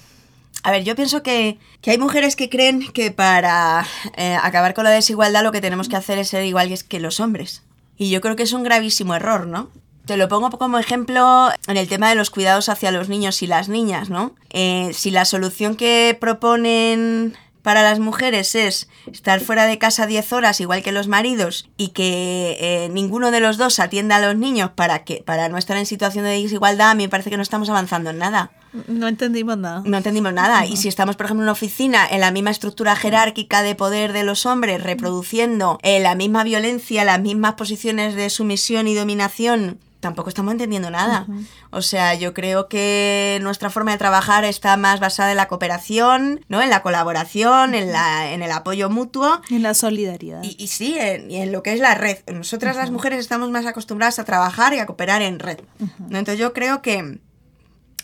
a 0.61 0.71
ver, 0.71 0.83
yo 0.83 0.95
pienso 0.95 1.23
que, 1.23 1.57
que 1.81 1.91
hay 1.91 1.97
mujeres 1.97 2.35
que 2.35 2.49
creen 2.49 2.87
que 2.93 3.09
para 3.11 3.85
eh, 4.15 4.37
acabar 4.41 4.75
con 4.75 4.83
la 4.83 4.91
desigualdad 4.91 5.43
lo 5.43 5.51
que 5.51 5.59
tenemos 5.59 5.89
que 5.89 5.95
hacer 5.95 6.19
es 6.19 6.29
ser 6.29 6.45
iguales 6.45 6.83
que 6.83 6.99
los 6.99 7.19
hombres. 7.19 7.63
Y 7.97 8.11
yo 8.11 8.21
creo 8.21 8.35
que 8.35 8.43
es 8.43 8.53
un 8.53 8.63
gravísimo 8.63 9.15
error, 9.15 9.47
¿no? 9.47 9.71
Te 10.05 10.17
lo 10.17 10.27
pongo 10.27 10.50
como 10.51 10.79
ejemplo 10.79 11.50
en 11.67 11.77
el 11.77 11.88
tema 11.88 12.10
de 12.10 12.15
los 12.15 12.29
cuidados 12.29 12.67
hacia 12.67 12.91
los 12.91 13.07
niños 13.07 13.41
y 13.41 13.48
las 13.48 13.69
niñas, 13.69 14.10
¿no? 14.10 14.36
Eh, 14.50 14.91
si 14.93 15.12
la 15.12 15.24
solución 15.24 15.75
que 15.75 16.17
proponen 16.19 17.38
para 17.63 17.81
las 17.81 18.00
mujeres 18.00 18.53
es 18.55 18.89
estar 19.12 19.39
fuera 19.39 19.65
de 19.65 19.77
casa 19.77 20.05
10 20.05 20.33
horas 20.33 20.60
igual 20.60 20.83
que 20.83 20.91
los 20.91 21.07
maridos 21.07 21.69
y 21.77 21.89
que 21.89 22.57
eh, 22.60 22.89
ninguno 22.89 23.31
de 23.31 23.39
los 23.39 23.57
dos 23.57 23.79
atienda 23.79 24.17
a 24.17 24.19
los 24.19 24.36
niños 24.36 24.72
para, 24.75 25.05
que, 25.05 25.24
para 25.25 25.48
no 25.48 25.57
estar 25.57 25.77
en 25.77 25.86
situación 25.86 26.25
de 26.25 26.31
desigualdad, 26.31 26.91
a 26.91 26.95
mí 26.95 27.03
me 27.03 27.10
parece 27.10 27.29
que 27.29 27.38
no 27.38 27.43
estamos 27.43 27.69
avanzando 27.69 28.10
en 28.10 28.17
nada. 28.17 28.51
No 28.88 29.07
entendimos 29.07 29.57
nada. 29.57 29.83
No 29.86 29.98
entendimos 29.98 30.33
nada. 30.33 30.65
Y 30.65 30.77
si 30.77 30.88
estamos, 30.88 31.15
por 31.15 31.27
ejemplo, 31.27 31.43
en 31.43 31.45
una 31.45 31.51
oficina, 31.51 32.07
en 32.10 32.19
la 32.19 32.31
misma 32.31 32.50
estructura 32.50 32.95
jerárquica 32.95 33.62
de 33.62 33.75
poder 33.75 34.13
de 34.13 34.24
los 34.24 34.45
hombres, 34.45 34.81
reproduciendo 34.81 35.77
eh, 35.83 36.00
la 36.00 36.15
misma 36.15 36.43
violencia, 36.43 37.05
las 37.05 37.22
mismas 37.22 37.53
posiciones 37.53 38.15
de 38.15 38.29
sumisión 38.31 38.88
y 38.88 38.95
dominación, 38.95 39.79
tampoco 40.03 40.29
estamos 40.29 40.51
entendiendo 40.51 40.91
nada. 40.91 41.25
O 41.72 41.81
sea, 41.81 42.13
yo 42.13 42.33
creo 42.33 42.67
que 42.67 43.39
nuestra 43.41 43.72
forma 43.72 43.93
de 43.93 43.98
trabajar 43.98 44.43
está 44.43 44.77
más 44.77 45.00
basada 45.00 45.31
en 45.31 45.38
la 45.38 45.48
cooperación, 45.48 46.45
¿no? 46.50 46.62
En 46.62 46.69
la 46.69 46.83
colaboración, 46.83 47.74
en, 47.74 47.91
la, 47.91 48.31
en 48.31 48.43
el 48.43 48.51
apoyo 48.51 48.89
mutuo. 48.89 49.41
En 49.50 49.63
la 49.63 49.74
solidaridad. 49.74 50.43
Y, 50.43 50.55
y 50.60 50.67
sí, 50.67 50.95
en, 51.00 51.31
y 51.31 51.38
en 51.38 51.51
lo 51.51 51.63
que 51.63 51.74
es 51.74 51.79
la 51.79 51.95
red. 51.95 52.17
Nosotras 52.31 52.75
las 52.75 52.91
mujeres 52.91 53.19
estamos 53.19 53.50
más 53.50 53.65
acostumbradas 53.65 54.19
a 54.19 54.25
trabajar 54.25 54.74
y 54.74 54.79
a 54.79 54.86
cooperar 54.86 55.22
en 55.22 55.39
red. 55.39 55.62
¿no? 55.79 56.19
Entonces 56.19 56.38
yo 56.38 56.53
creo 56.53 56.81
que 56.81 57.19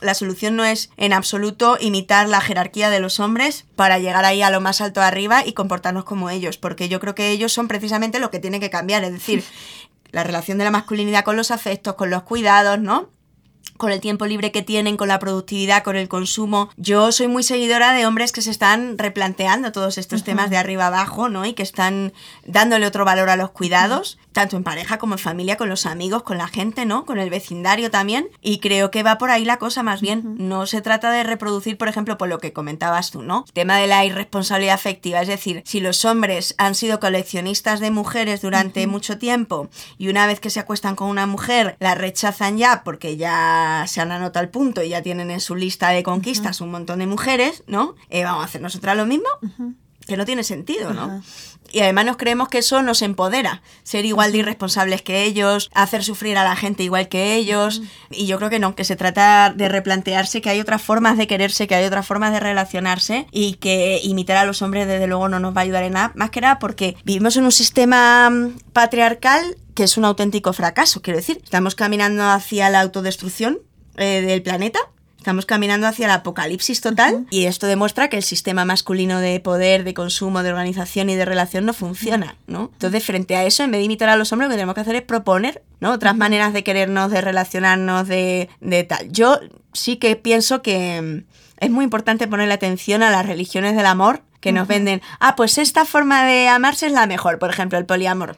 la 0.01 0.13
solución 0.13 0.55
no 0.55 0.63
es 0.63 0.89
en 0.95 1.11
absoluto 1.11 1.77
imitar 1.79 2.29
la 2.29 2.39
jerarquía 2.39 2.89
de 2.89 3.01
los 3.01 3.19
hombres 3.19 3.65
para 3.75 3.99
llegar 3.99 4.23
ahí 4.23 4.41
a 4.41 4.49
lo 4.49 4.61
más 4.61 4.79
alto 4.79 5.01
arriba 5.01 5.45
y 5.45 5.51
comportarnos 5.51 6.05
como 6.05 6.29
ellos, 6.29 6.57
porque 6.57 6.87
yo 6.87 7.01
creo 7.01 7.15
que 7.15 7.31
ellos 7.31 7.51
son 7.51 7.67
precisamente 7.67 8.19
lo 8.19 8.31
que 8.31 8.39
tiene 8.39 8.61
que 8.61 8.69
cambiar, 8.69 9.03
es 9.03 9.11
decir, 9.11 9.43
la 10.11 10.23
relación 10.23 10.57
de 10.57 10.63
la 10.63 10.71
masculinidad 10.71 11.23
con 11.23 11.35
los 11.35 11.51
afectos, 11.51 11.95
con 11.95 12.09
los 12.09 12.23
cuidados, 12.23 12.79
¿no? 12.79 13.09
Con 13.79 13.91
el 13.91 14.01
tiempo 14.01 14.27
libre 14.27 14.51
que 14.51 14.61
tienen, 14.61 14.97
con 14.97 15.07
la 15.07 15.17
productividad, 15.17 15.83
con 15.83 15.95
el 15.95 16.07
consumo. 16.07 16.69
Yo 16.77 17.11
soy 17.11 17.27
muy 17.27 17.41
seguidora 17.41 17.93
de 17.93 18.05
hombres 18.05 18.31
que 18.31 18.43
se 18.43 18.51
están 18.51 18.99
replanteando 18.99 19.71
todos 19.71 19.97
estos 19.97 20.23
temas 20.23 20.51
de 20.51 20.57
arriba 20.57 20.87
abajo, 20.87 21.29
¿no? 21.29 21.45
Y 21.45 21.53
que 21.53 21.63
están 21.63 22.13
dándole 22.45 22.85
otro 22.85 23.05
valor 23.05 23.29
a 23.29 23.37
los 23.37 23.51
cuidados, 23.51 24.19
tanto 24.33 24.57
en 24.57 24.63
pareja 24.63 24.99
como 24.99 25.15
en 25.15 25.19
familia, 25.19 25.57
con 25.57 25.69
los 25.69 25.85
amigos, 25.85 26.23
con 26.23 26.37
la 26.37 26.47
gente, 26.47 26.85
¿no? 26.85 27.05
Con 27.05 27.19
el 27.19 27.29
vecindario 27.29 27.89
también. 27.89 28.27
Y 28.41 28.59
creo 28.59 28.91
que 28.91 29.01
va 29.01 29.17
por 29.17 29.31
ahí 29.31 29.45
la 29.45 29.57
cosa 29.57 29.81
más 29.81 30.01
bien. 30.01 30.35
No 30.37 30.65
se 30.67 30.81
trata 30.81 31.11
de 31.11 31.23
reproducir, 31.23 31.77
por 31.77 31.87
ejemplo, 31.87 32.17
por 32.17 32.27
lo 32.27 32.37
que 32.37 32.53
comentabas 32.53 33.11
tú, 33.11 33.21
¿no? 33.21 33.45
El 33.47 33.53
tema 33.53 33.77
de 33.77 33.87
la 33.87 34.05
irresponsabilidad 34.05 34.75
afectiva. 34.75 35.21
Es 35.21 35.29
decir, 35.29 35.63
si 35.65 35.79
los 35.79 36.03
hombres 36.03 36.53
han 36.57 36.75
sido 36.75 36.99
coleccionistas 36.99 37.79
de 37.79 37.91
mujeres 37.91 38.41
durante 38.41 38.85
mucho 38.87 39.17
tiempo 39.17 39.69
y 39.97 40.09
una 40.09 40.27
vez 40.27 40.39
que 40.39 40.49
se 40.49 40.59
acuestan 40.59 40.95
con 40.95 41.07
una 41.07 41.25
mujer 41.25 41.77
la 41.79 41.95
rechazan 41.95 42.57
ya 42.57 42.83
porque 42.83 43.15
ya 43.15 43.68
se 43.87 44.01
han 44.01 44.11
anotado 44.11 44.43
el 44.43 44.49
punto 44.49 44.83
y 44.83 44.89
ya 44.89 45.01
tienen 45.01 45.31
en 45.31 45.39
su 45.39 45.55
lista 45.55 45.89
de 45.89 46.03
conquistas 46.03 46.61
un 46.61 46.71
montón 46.71 46.99
de 46.99 47.07
mujeres, 47.07 47.63
¿no? 47.67 47.95
Eh, 48.09 48.23
vamos 48.23 48.43
a 48.43 48.45
hacer 48.45 48.61
nosotras 48.61 48.95
lo 48.95 49.05
mismo. 49.05 49.29
Que 50.07 50.17
no 50.17 50.25
tiene 50.25 50.43
sentido, 50.43 50.91
¿no? 50.91 51.21
Y 51.71 51.81
además 51.81 52.05
nos 52.05 52.17
creemos 52.17 52.49
que 52.49 52.59
eso 52.59 52.81
nos 52.81 53.01
empodera, 53.01 53.61
ser 53.83 54.05
igual 54.05 54.31
de 54.31 54.39
irresponsables 54.39 55.01
que 55.01 55.23
ellos, 55.23 55.69
hacer 55.73 56.03
sufrir 56.03 56.37
a 56.37 56.43
la 56.43 56.55
gente 56.55 56.83
igual 56.83 57.09
que 57.09 57.35
ellos. 57.35 57.81
Y 58.09 58.25
yo 58.25 58.37
creo 58.37 58.49
que 58.49 58.59
no, 58.59 58.75
que 58.75 58.83
se 58.83 58.95
trata 58.95 59.53
de 59.55 59.69
replantearse 59.69 60.41
que 60.41 60.49
hay 60.49 60.59
otras 60.59 60.81
formas 60.81 61.17
de 61.17 61.27
quererse, 61.27 61.67
que 61.67 61.75
hay 61.75 61.85
otras 61.85 62.07
formas 62.07 62.31
de 62.31 62.39
relacionarse 62.39 63.27
y 63.31 63.53
que 63.55 63.99
imitar 64.03 64.37
a 64.37 64.45
los 64.45 64.61
hombres 64.61 64.87
desde 64.87 65.07
luego 65.07 65.29
no 65.29 65.39
nos 65.39 65.55
va 65.55 65.61
a 65.61 65.63
ayudar 65.63 65.83
en 65.83 65.93
nada. 65.93 66.11
Más 66.15 66.31
que 66.31 66.41
nada 66.41 66.59
porque 66.59 66.95
vivimos 67.03 67.37
en 67.37 67.43
un 67.43 67.51
sistema 67.51 68.29
mm, 68.29 68.57
patriarcal 68.73 69.57
que 69.79 69.85
es 69.85 69.95
un 69.95 70.03
auténtico 70.03 70.51
fracaso, 70.51 71.01
quiero 71.01 71.19
decir. 71.19 71.39
Estamos 71.41 71.73
caminando 71.73 72.25
hacia 72.25 72.69
la 72.69 72.81
autodestrucción 72.81 73.59
eh, 73.95 74.19
del 74.19 74.41
planeta. 74.41 74.77
Estamos 75.17 75.45
caminando 75.45 75.87
hacia 75.87 76.03
el 76.03 76.11
apocalipsis 76.11 76.81
total 76.81 77.27
y 77.29 77.45
esto 77.45 77.65
demuestra 77.65 78.09
que 78.09 78.17
el 78.17 78.23
sistema 78.23 78.65
masculino 78.65 79.21
de 79.21 79.39
poder, 79.39 79.85
de 79.85 79.93
consumo, 79.93 80.43
de 80.43 80.49
organización 80.49 81.09
y 81.09 81.15
de 81.15 81.23
relación 81.23 81.65
no 81.65 81.71
funciona, 81.71 82.35
¿no? 82.45 82.71
Entonces, 82.73 83.05
frente 83.05 83.37
a 83.37 83.45
eso, 83.45 83.63
en 83.63 83.71
vez 83.71 83.79
de 83.79 83.85
imitar 83.85 84.09
a 84.09 84.17
los 84.17 84.33
hombres, 84.33 84.49
lo 84.49 84.51
que 84.51 84.57
tenemos 84.57 84.75
que 84.75 84.81
hacer 84.81 84.97
es 84.97 85.03
proponer, 85.03 85.63
¿no? 85.79 85.93
Otras 85.93 86.17
maneras 86.17 86.51
de 86.51 86.65
querernos, 86.65 87.09
de 87.09 87.21
relacionarnos, 87.21 88.05
de, 88.09 88.49
de 88.59 88.83
tal. 88.83 89.09
Yo 89.13 89.39
sí 89.71 89.95
que 89.95 90.17
pienso 90.17 90.61
que 90.61 91.01
mm, 91.01 91.63
es 91.63 91.69
muy 91.69 91.85
importante 91.85 92.27
ponerle 92.27 92.53
atención 92.53 93.01
a 93.01 93.11
las 93.11 93.25
religiones 93.25 93.77
del 93.77 93.85
amor 93.85 94.23
que 94.41 94.51
nos 94.51 94.67
venden. 94.67 95.01
Ah, 95.21 95.37
pues 95.37 95.57
esta 95.57 95.85
forma 95.85 96.25
de 96.25 96.49
amarse 96.49 96.87
es 96.87 96.91
la 96.91 97.07
mejor, 97.07 97.39
por 97.39 97.49
ejemplo, 97.49 97.77
el 97.77 97.85
poliamor. 97.85 98.35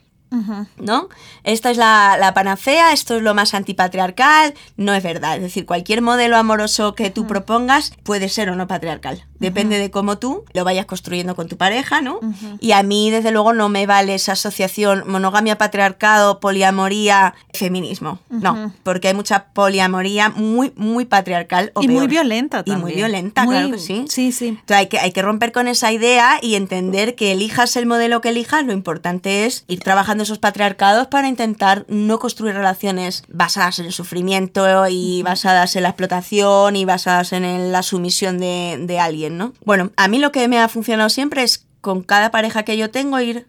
¿No? 0.77 1.09
Esta 1.43 1.71
es 1.71 1.77
la, 1.77 2.17
la 2.19 2.33
panacea, 2.33 2.93
esto 2.93 3.17
es 3.17 3.21
lo 3.21 3.33
más 3.33 3.53
antipatriarcal, 3.53 4.53
no 4.77 4.93
es 4.93 5.03
verdad. 5.03 5.35
Es 5.35 5.41
decir, 5.41 5.65
cualquier 5.65 6.01
modelo 6.01 6.37
amoroso 6.37 6.95
que 6.95 7.09
tú 7.09 7.27
propongas 7.27 7.93
puede 8.03 8.29
ser 8.29 8.49
o 8.49 8.55
no 8.55 8.67
patriarcal. 8.67 9.25
Depende 9.41 9.77
de 9.79 9.91
cómo 9.91 10.17
tú 10.17 10.45
lo 10.53 10.63
vayas 10.63 10.85
construyendo 10.85 11.35
con 11.35 11.47
tu 11.47 11.57
pareja, 11.57 12.01
¿no? 12.01 12.19
Y 12.59 12.71
a 12.71 12.83
mí, 12.83 13.09
desde 13.11 13.31
luego, 13.31 13.53
no 13.53 13.67
me 13.69 13.85
vale 13.87 14.15
esa 14.15 14.33
asociación 14.33 15.03
monogamia, 15.07 15.57
patriarcado, 15.57 16.39
poliamoría, 16.39 17.33
feminismo. 17.53 18.19
No, 18.29 18.71
porque 18.83 19.09
hay 19.09 19.13
mucha 19.13 19.45
poliamoría 19.53 20.29
muy, 20.29 20.71
muy 20.75 21.05
patriarcal. 21.05 21.71
O 21.73 21.83
Y 21.83 21.87
muy 21.87 22.07
violenta 22.07 22.59
Y 22.59 22.71
también. 22.71 22.81
muy 22.81 22.93
violenta, 22.93 23.43
Muy- 23.43 23.55
claro 23.55 23.71
que 23.71 23.79
sí. 23.79 24.05
Sí, 24.07 24.31
sí. 24.31 24.47
Entonces 24.49 24.77
hay 24.77 24.87
que, 24.87 24.99
hay 24.99 25.11
que 25.11 25.21
romper 25.21 25.51
con 25.51 25.67
esa 25.67 25.91
idea 25.91 26.37
y 26.41 26.55
entender 26.55 27.15
que 27.15 27.31
elijas 27.31 27.75
el 27.75 27.85
modelo 27.85 28.21
que 28.21 28.29
elijas, 28.29 28.63
lo 28.65 28.73
importante 28.73 29.45
es 29.45 29.65
ir 29.67 29.79
trabajando 29.81 30.23
esos 30.23 30.37
patriarcados 30.39 31.07
para 31.07 31.27
intentar 31.27 31.85
no 31.87 32.19
construir 32.19 32.53
relaciones 32.55 33.23
basadas 33.27 33.79
en 33.79 33.85
el 33.87 33.91
sufrimiento 33.93 34.87
y 34.87 35.23
basadas 35.23 35.75
en 35.75 35.83
la 35.83 35.89
explotación 35.89 36.75
y 36.75 36.85
basadas 36.85 37.33
en 37.33 37.43
el- 37.43 37.71
la 37.71 37.83
sumisión 37.83 38.37
de, 38.39 38.77
de 38.81 38.99
alguien, 38.99 39.30
¿no? 39.37 39.53
Bueno, 39.65 39.91
a 39.97 40.07
mí 40.07 40.19
lo 40.19 40.31
que 40.31 40.47
me 40.47 40.59
ha 40.59 40.67
funcionado 40.67 41.09
siempre 41.09 41.43
es 41.43 41.65
con 41.81 42.03
cada 42.03 42.31
pareja 42.31 42.63
que 42.63 42.77
yo 42.77 42.91
tengo 42.91 43.19
ir 43.19 43.47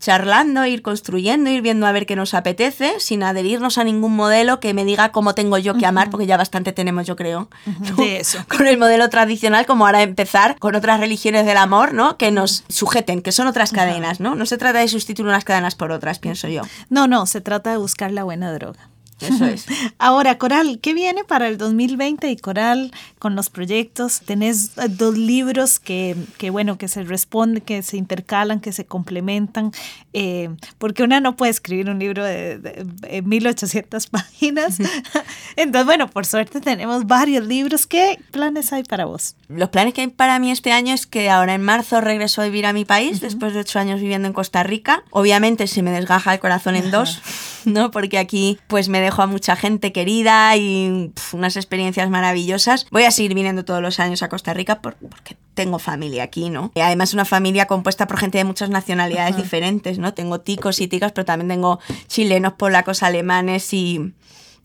charlando, 0.00 0.64
ir 0.64 0.82
construyendo, 0.82 1.50
ir 1.50 1.60
viendo 1.60 1.86
a 1.86 1.92
ver 1.92 2.06
qué 2.06 2.16
nos 2.16 2.34
apetece, 2.34 2.98
sin 2.98 3.22
adherirnos 3.22 3.78
a 3.78 3.84
ningún 3.84 4.16
modelo 4.16 4.58
que 4.58 4.74
me 4.74 4.84
diga 4.84 5.12
cómo 5.12 5.34
tengo 5.34 5.58
yo 5.58 5.74
que 5.74 5.86
amar, 5.86 6.10
porque 6.10 6.26
ya 6.26 6.38
bastante 6.38 6.72
tenemos, 6.72 7.06
yo 7.06 7.14
creo. 7.16 7.48
¿no? 7.66 7.96
De 7.96 8.16
eso. 8.16 8.38
Con 8.48 8.66
el 8.66 8.78
modelo 8.78 9.08
tradicional, 9.10 9.66
como 9.66 9.86
ahora 9.86 10.02
empezar 10.02 10.56
con 10.58 10.74
otras 10.74 10.98
religiones 11.00 11.44
del 11.44 11.58
amor, 11.58 11.92
¿no? 11.92 12.16
Que 12.16 12.30
nos 12.30 12.64
sujeten, 12.68 13.20
que 13.20 13.30
son 13.30 13.46
otras 13.46 13.72
cadenas, 13.72 14.20
¿no? 14.20 14.34
No 14.34 14.46
se 14.46 14.56
trata 14.56 14.78
de 14.78 14.88
sustituir 14.88 15.28
unas 15.28 15.44
cadenas 15.44 15.74
por 15.74 15.92
otras, 15.92 16.18
pienso 16.18 16.48
yo. 16.48 16.62
No, 16.88 17.06
no, 17.06 17.26
se 17.26 17.42
trata 17.42 17.70
de 17.70 17.76
buscar 17.76 18.10
la 18.10 18.24
buena 18.24 18.52
droga. 18.52 18.89
Eso 19.20 19.44
es. 19.46 19.66
Ahora, 19.98 20.38
Coral, 20.38 20.78
¿qué 20.80 20.94
viene 20.94 21.24
para 21.24 21.48
el 21.48 21.58
2020? 21.58 22.30
Y 22.30 22.36
Coral, 22.36 22.92
con 23.18 23.36
los 23.36 23.50
proyectos, 23.50 24.20
tenés 24.24 24.78
eh, 24.78 24.88
dos 24.88 25.16
libros 25.16 25.78
que, 25.78 26.16
que, 26.38 26.50
bueno, 26.50 26.78
que 26.78 26.88
se 26.88 27.02
responden, 27.04 27.62
que 27.62 27.82
se 27.82 27.96
intercalan, 27.96 28.60
que 28.60 28.72
se 28.72 28.84
complementan, 28.86 29.72
eh, 30.12 30.50
porque 30.78 31.02
una 31.02 31.20
no 31.20 31.36
puede 31.36 31.50
escribir 31.50 31.88
un 31.90 31.98
libro 31.98 32.24
de, 32.24 32.58
de- 32.58 32.84
de 32.84 33.22
1800 33.22 34.06
páginas. 34.08 34.78
Entonces, 35.56 35.86
bueno, 35.86 36.08
por 36.08 36.26
suerte 36.26 36.60
tenemos 36.60 37.06
varios 37.06 37.46
libros. 37.46 37.86
¿Qué 37.86 38.18
planes 38.30 38.72
hay 38.72 38.84
para 38.84 39.04
vos? 39.04 39.34
Los 39.48 39.68
planes 39.68 39.94
que 39.94 40.00
hay 40.02 40.06
para 40.08 40.38
mí 40.38 40.50
este 40.50 40.72
año 40.72 40.94
es 40.94 41.06
que 41.06 41.28
ahora 41.30 41.54
en 41.54 41.62
marzo 41.62 42.00
regreso 42.00 42.40
a 42.42 42.44
vivir 42.44 42.66
a 42.66 42.72
mi 42.72 42.84
país, 42.84 43.20
después 43.20 43.52
de 43.54 43.60
ocho 43.60 43.78
años 43.78 44.00
viviendo 44.00 44.26
en 44.28 44.34
Costa 44.34 44.62
Rica. 44.62 45.02
Obviamente 45.10 45.66
se 45.66 45.82
me 45.82 45.90
desgaja 45.90 46.32
el 46.34 46.40
corazón 46.40 46.76
en 46.76 46.90
dos, 46.90 47.20
¿no? 47.64 47.90
Porque 47.90 48.18
aquí 48.18 48.58
pues 48.68 48.88
me 48.88 49.00
dejo 49.10 49.22
a 49.22 49.26
mucha 49.26 49.56
gente 49.56 49.92
querida 49.92 50.56
y 50.56 51.10
pf, 51.14 51.36
unas 51.36 51.56
experiencias 51.56 52.08
maravillosas. 52.10 52.86
Voy 52.90 53.02
a 53.04 53.10
seguir 53.10 53.34
viniendo 53.34 53.64
todos 53.64 53.82
los 53.82 54.00
años 54.00 54.22
a 54.22 54.28
Costa 54.28 54.54
Rica 54.54 54.80
por- 54.80 54.94
porque 54.96 55.36
tengo 55.54 55.78
familia 55.78 56.22
aquí, 56.22 56.48
¿no? 56.48 56.70
Y 56.74 56.80
además 56.80 57.12
una 57.12 57.24
familia 57.24 57.66
compuesta 57.66 58.06
por 58.06 58.18
gente 58.18 58.38
de 58.38 58.44
muchas 58.44 58.70
nacionalidades 58.70 59.36
diferentes, 59.36 59.98
¿no? 59.98 60.14
Tengo 60.14 60.40
ticos 60.40 60.80
y 60.80 60.88
ticas, 60.88 61.12
pero 61.12 61.24
también 61.24 61.48
tengo 61.48 61.80
chilenos, 62.06 62.54
polacos, 62.54 63.02
alemanes 63.02 63.72
y, 63.74 64.14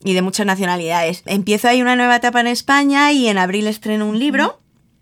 y 0.03 0.13
de 0.13 0.21
muchas 0.21 0.45
nacionalidades. 0.45 1.23
Empiezo 1.25 1.67
ahí 1.67 1.81
una 1.81 1.95
nueva 1.95 2.15
etapa 2.17 2.39
en 2.39 2.47
España 2.47 3.12
y 3.12 3.27
en 3.27 3.38
abril 3.38 3.67
estreno 3.67 4.08
un 4.08 4.19
libro, 4.19 4.60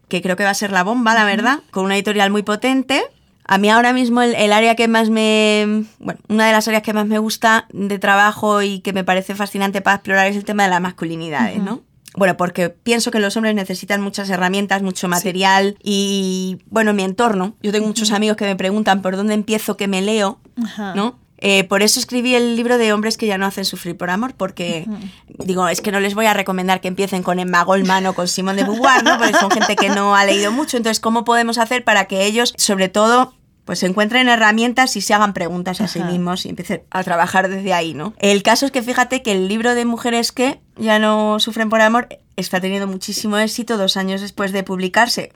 que 0.08 0.22
creo 0.22 0.36
que 0.36 0.44
va 0.44 0.50
a 0.52 0.56
ser 0.56 0.72
la 0.72 0.84
bomba, 0.84 1.14
la 1.14 1.26
verdad, 1.26 1.60
con 1.72 1.86
una 1.86 1.96
editorial 1.96 2.30
muy 2.32 2.44
potente. 2.44 3.04
A 3.46 3.58
mí 3.58 3.70
ahora 3.70 3.94
mismo 3.94 4.22
el, 4.22 4.36
el, 4.36 4.54
área 4.54 4.76
que 4.76 4.88
más 4.88 5.10
me... 5.10 5.86
Bueno, 6.00 6.20
una 6.30 6.48
de 6.48 6.54
las 6.54 6.68
áreas 6.68 6.84
que 6.84 6.94
más 6.94 7.06
me 7.06 7.20
gusta 7.20 7.68
de 7.74 8.00
trabajo 8.00 8.62
y 8.62 8.80
que 8.80 8.94
me 8.94 9.04
parece 9.04 9.36
fascinante 9.36 9.82
para 9.82 9.98
explorar 9.98 10.28
es 10.28 10.38
el 10.38 10.46
tema 10.46 10.64
de 10.64 10.70
las 10.70 10.82
masculinidades, 10.82 11.62
¿no? 11.62 11.82
Bueno, 12.16 12.38
porque 12.38 12.70
pienso 12.70 13.12
que 13.12 13.20
los 13.20 13.36
hombres 13.38 13.56
necesitan 13.56 14.02
muchas 14.02 14.30
herramientas, 14.30 14.84
mucho 14.84 15.08
material 15.08 15.76
sí. 15.78 15.82
y, 15.84 16.60
bueno, 16.70 16.94
mi 16.94 17.04
entorno. 17.04 17.56
Yo 17.62 17.72
tengo 17.72 17.88
muchos 17.88 18.12
amigos 18.12 18.38
que 18.38 18.46
me 18.46 18.56
preguntan 18.56 19.02
por 19.02 19.16
dónde 19.16 19.34
empiezo, 19.34 19.78
que 19.78 19.88
me 19.88 20.02
leo, 20.02 20.40
Ajá. 20.64 20.94
¿no? 20.94 21.18
Eh, 21.46 21.66
por 21.66 21.84
eso 21.84 22.00
escribí 22.00 22.36
el 22.36 22.56
libro 22.56 22.78
de 22.78 22.94
hombres 22.94 23.18
que 23.18 23.28
ya 23.28 23.38
no 23.38 23.46
hacen 23.46 23.66
sufrir 23.66 23.98
por 23.98 24.10
amor, 24.10 24.34
porque 24.34 24.88
digo, 25.28 25.68
es 25.68 25.82
que 25.82 25.92
no 25.92 26.00
les 26.00 26.16
voy 26.16 26.26
a 26.26 26.34
recomendar 26.34 26.80
que 26.80 26.88
empiecen 26.88 27.22
con 27.22 27.38
Emma 27.38 27.64
Goldman 27.64 28.06
o 28.06 28.14
con 28.14 28.30
Simone 28.30 28.62
de 28.62 28.64
Beauvoir, 28.64 29.04
¿no? 29.04 29.18
Porque 29.18 29.34
son 29.34 29.52
gente 29.52 29.76
que 29.76 29.90
no 29.90 30.16
ha 30.16 30.24
leído 30.24 30.54
mucho. 30.54 30.78
Entonces, 30.78 31.02
¿cómo 31.02 31.26
podemos 31.26 31.58
hacer 31.58 31.84
para 31.84 32.06
que 32.06 32.26
ellos, 32.26 32.54
sobre 32.56 32.88
todo, 32.88 33.34
pues 33.66 33.84
encuentren 33.84 34.30
herramientas 34.30 34.96
y 34.96 35.02
se 35.02 35.14
hagan 35.14 35.34
preguntas 35.34 35.82
a 35.82 35.90
sí 35.90 36.02
mismos 36.02 36.46
y 36.46 36.50
empiecen 36.50 36.84
a 36.90 37.04
trabajar 37.04 37.50
desde 37.50 37.74
ahí, 37.74 37.94
¿no? 37.94 38.14
El 38.20 38.42
caso 38.42 38.66
es 38.66 38.72
que 38.72 38.82
fíjate 38.82 39.22
que 39.22 39.34
el 39.34 39.50
libro 39.50 39.76
de 39.76 39.84
mujeres 39.84 40.32
que 40.32 40.62
ya 40.78 40.98
no 40.98 41.42
sufren 41.42 41.70
por 41.70 41.82
amor 41.82 42.08
está 42.38 42.62
teniendo 42.62 42.88
muchísimo 42.88 43.38
éxito 43.38 43.78
dos 43.78 43.98
años 43.98 44.22
después 44.22 44.54
de 44.54 44.64
publicarse. 44.64 45.34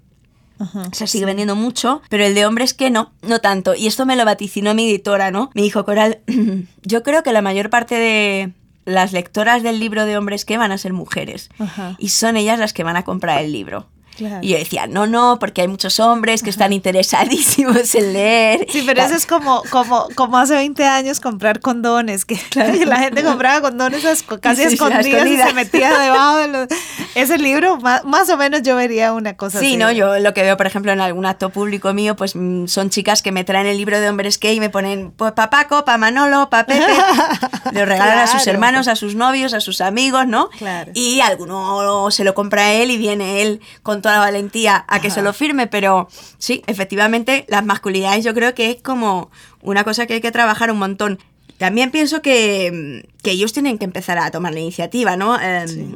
Ajá, 0.59 0.89
se 0.91 1.07
sigue 1.07 1.25
vendiendo 1.25 1.55
mucho, 1.55 2.01
pero 2.09 2.25
el 2.25 2.35
de 2.35 2.45
hombres 2.45 2.73
que 2.73 2.89
no, 2.89 3.11
no 3.21 3.39
tanto. 3.39 3.75
Y 3.75 3.87
esto 3.87 4.05
me 4.05 4.15
lo 4.15 4.25
vaticinó 4.25 4.73
mi 4.73 4.89
editora, 4.89 5.31
¿no? 5.31 5.51
Me 5.53 5.61
dijo, 5.61 5.85
Coral, 5.85 6.19
yo 6.83 7.03
creo 7.03 7.23
que 7.23 7.31
la 7.31 7.41
mayor 7.41 7.69
parte 7.69 7.95
de 7.95 8.53
las 8.85 9.11
lectoras 9.11 9.63
del 9.63 9.79
libro 9.79 10.05
de 10.05 10.17
hombres 10.17 10.45
que 10.45 10.57
van 10.57 10.71
a 10.71 10.77
ser 10.77 10.93
mujeres. 10.93 11.49
Ajá. 11.59 11.95
Y 11.99 12.09
son 12.09 12.37
ellas 12.37 12.57
las 12.57 12.73
que 12.73 12.83
van 12.83 12.95
a 12.95 13.03
comprar 13.03 13.43
el 13.43 13.51
libro. 13.51 13.87
Claro. 14.17 14.39
Y 14.41 14.49
yo 14.49 14.57
decía, 14.57 14.87
no, 14.87 15.05
no, 15.05 15.37
porque 15.39 15.61
hay 15.61 15.67
muchos 15.67 15.99
hombres 15.99 16.41
que 16.41 16.49
están 16.49 16.73
interesadísimos 16.73 17.93
en 17.93 18.13
leer. 18.13 18.65
Sí, 18.67 18.83
pero 18.83 19.03
eso 19.03 19.13
es 19.13 19.27
como, 19.27 19.61
como, 19.69 20.07
como 20.15 20.39
hace 20.39 20.55
20 20.55 20.83
años 20.85 21.19
comprar 21.19 21.59
condones, 21.59 22.25
que 22.25 22.35
claro. 22.49 22.73
la 22.85 22.97
gente 22.97 23.23
compraba 23.23 23.61
condones 23.61 24.03
casi 24.41 24.63
sí, 24.63 24.73
escondidas 24.73 25.23
sí, 25.23 25.33
y 25.33 25.37
se 25.37 25.53
metía 25.53 25.97
debajo 25.99 26.37
de 26.37 26.47
los... 26.47 26.67
Ese 27.13 27.37
libro, 27.37 27.77
más, 27.77 28.03
más, 28.05 28.29
o 28.29 28.37
menos 28.37 28.63
yo 28.63 28.75
vería 28.75 29.13
una 29.13 29.37
cosa 29.37 29.59
sí, 29.59 29.65
así. 29.65 29.73
Sí, 29.73 29.77
no, 29.77 29.91
yo 29.91 30.17
lo 30.17 30.33
que 30.33 30.41
veo, 30.41 30.57
por 30.57 30.65
ejemplo, 30.65 30.91
en 30.91 30.99
algún 30.99 31.27
acto 31.27 31.51
público 31.51 31.93
mío, 31.93 32.15
pues 32.15 32.35
mm, 32.35 32.65
son 32.65 32.89
chicas 32.89 33.21
que 33.21 33.31
me 33.31 33.43
traen 33.43 33.67
el 33.67 33.77
libro 33.77 33.99
de 33.99 34.09
hombres 34.09 34.39
que 34.39 34.53
y 34.53 34.59
me 34.59 34.71
ponen, 34.71 35.11
pues 35.11 35.33
pa 35.33 35.51
Paco, 35.51 35.85
pa 35.85 35.97
Manolo, 35.97 36.49
pa 36.49 36.65
Pepe. 36.65 36.85
Lo 37.71 37.85
regalan 37.85 38.13
claro. 38.13 38.21
a 38.21 38.27
sus 38.27 38.47
hermanos, 38.47 38.87
a 38.87 38.95
sus 38.95 39.13
novios, 39.13 39.53
a 39.53 39.59
sus 39.59 39.81
amigos, 39.81 40.25
¿no? 40.27 40.49
Claro. 40.49 40.91
Y 40.95 41.19
alguno 41.19 42.09
se 42.09 42.23
lo 42.23 42.33
compra 42.33 42.63
a 42.63 42.73
él 42.73 42.91
y 42.91 42.97
viene 42.97 43.41
él 43.41 43.61
con 43.83 44.01
toda 44.07 44.19
la 44.19 44.25
valentía 44.25 44.85
a 44.87 45.01
que 45.01 45.07
Ajá. 45.07 45.15
se 45.15 45.21
lo 45.21 45.33
firme, 45.33 45.67
pero 45.67 46.07
sí, 46.37 46.63
efectivamente, 46.67 47.45
las 47.49 47.65
masculinidades 47.65 48.23
yo 48.23 48.33
creo 48.33 48.55
que 48.55 48.71
es 48.71 48.81
como 48.81 49.29
una 49.61 49.83
cosa 49.83 50.05
que 50.05 50.13
hay 50.13 50.21
que 50.21 50.31
trabajar 50.31 50.71
un 50.71 50.79
montón. 50.79 51.19
También 51.57 51.91
pienso 51.91 52.21
que, 52.21 53.05
que 53.21 53.31
ellos 53.31 53.51
tienen 53.51 53.77
que 53.77 53.83
empezar 53.83 54.17
a 54.17 54.31
tomar 54.31 54.53
la 54.53 54.61
iniciativa, 54.61 55.17
¿no? 55.17 55.37
Eh, 55.41 55.67
sí. 55.67 55.93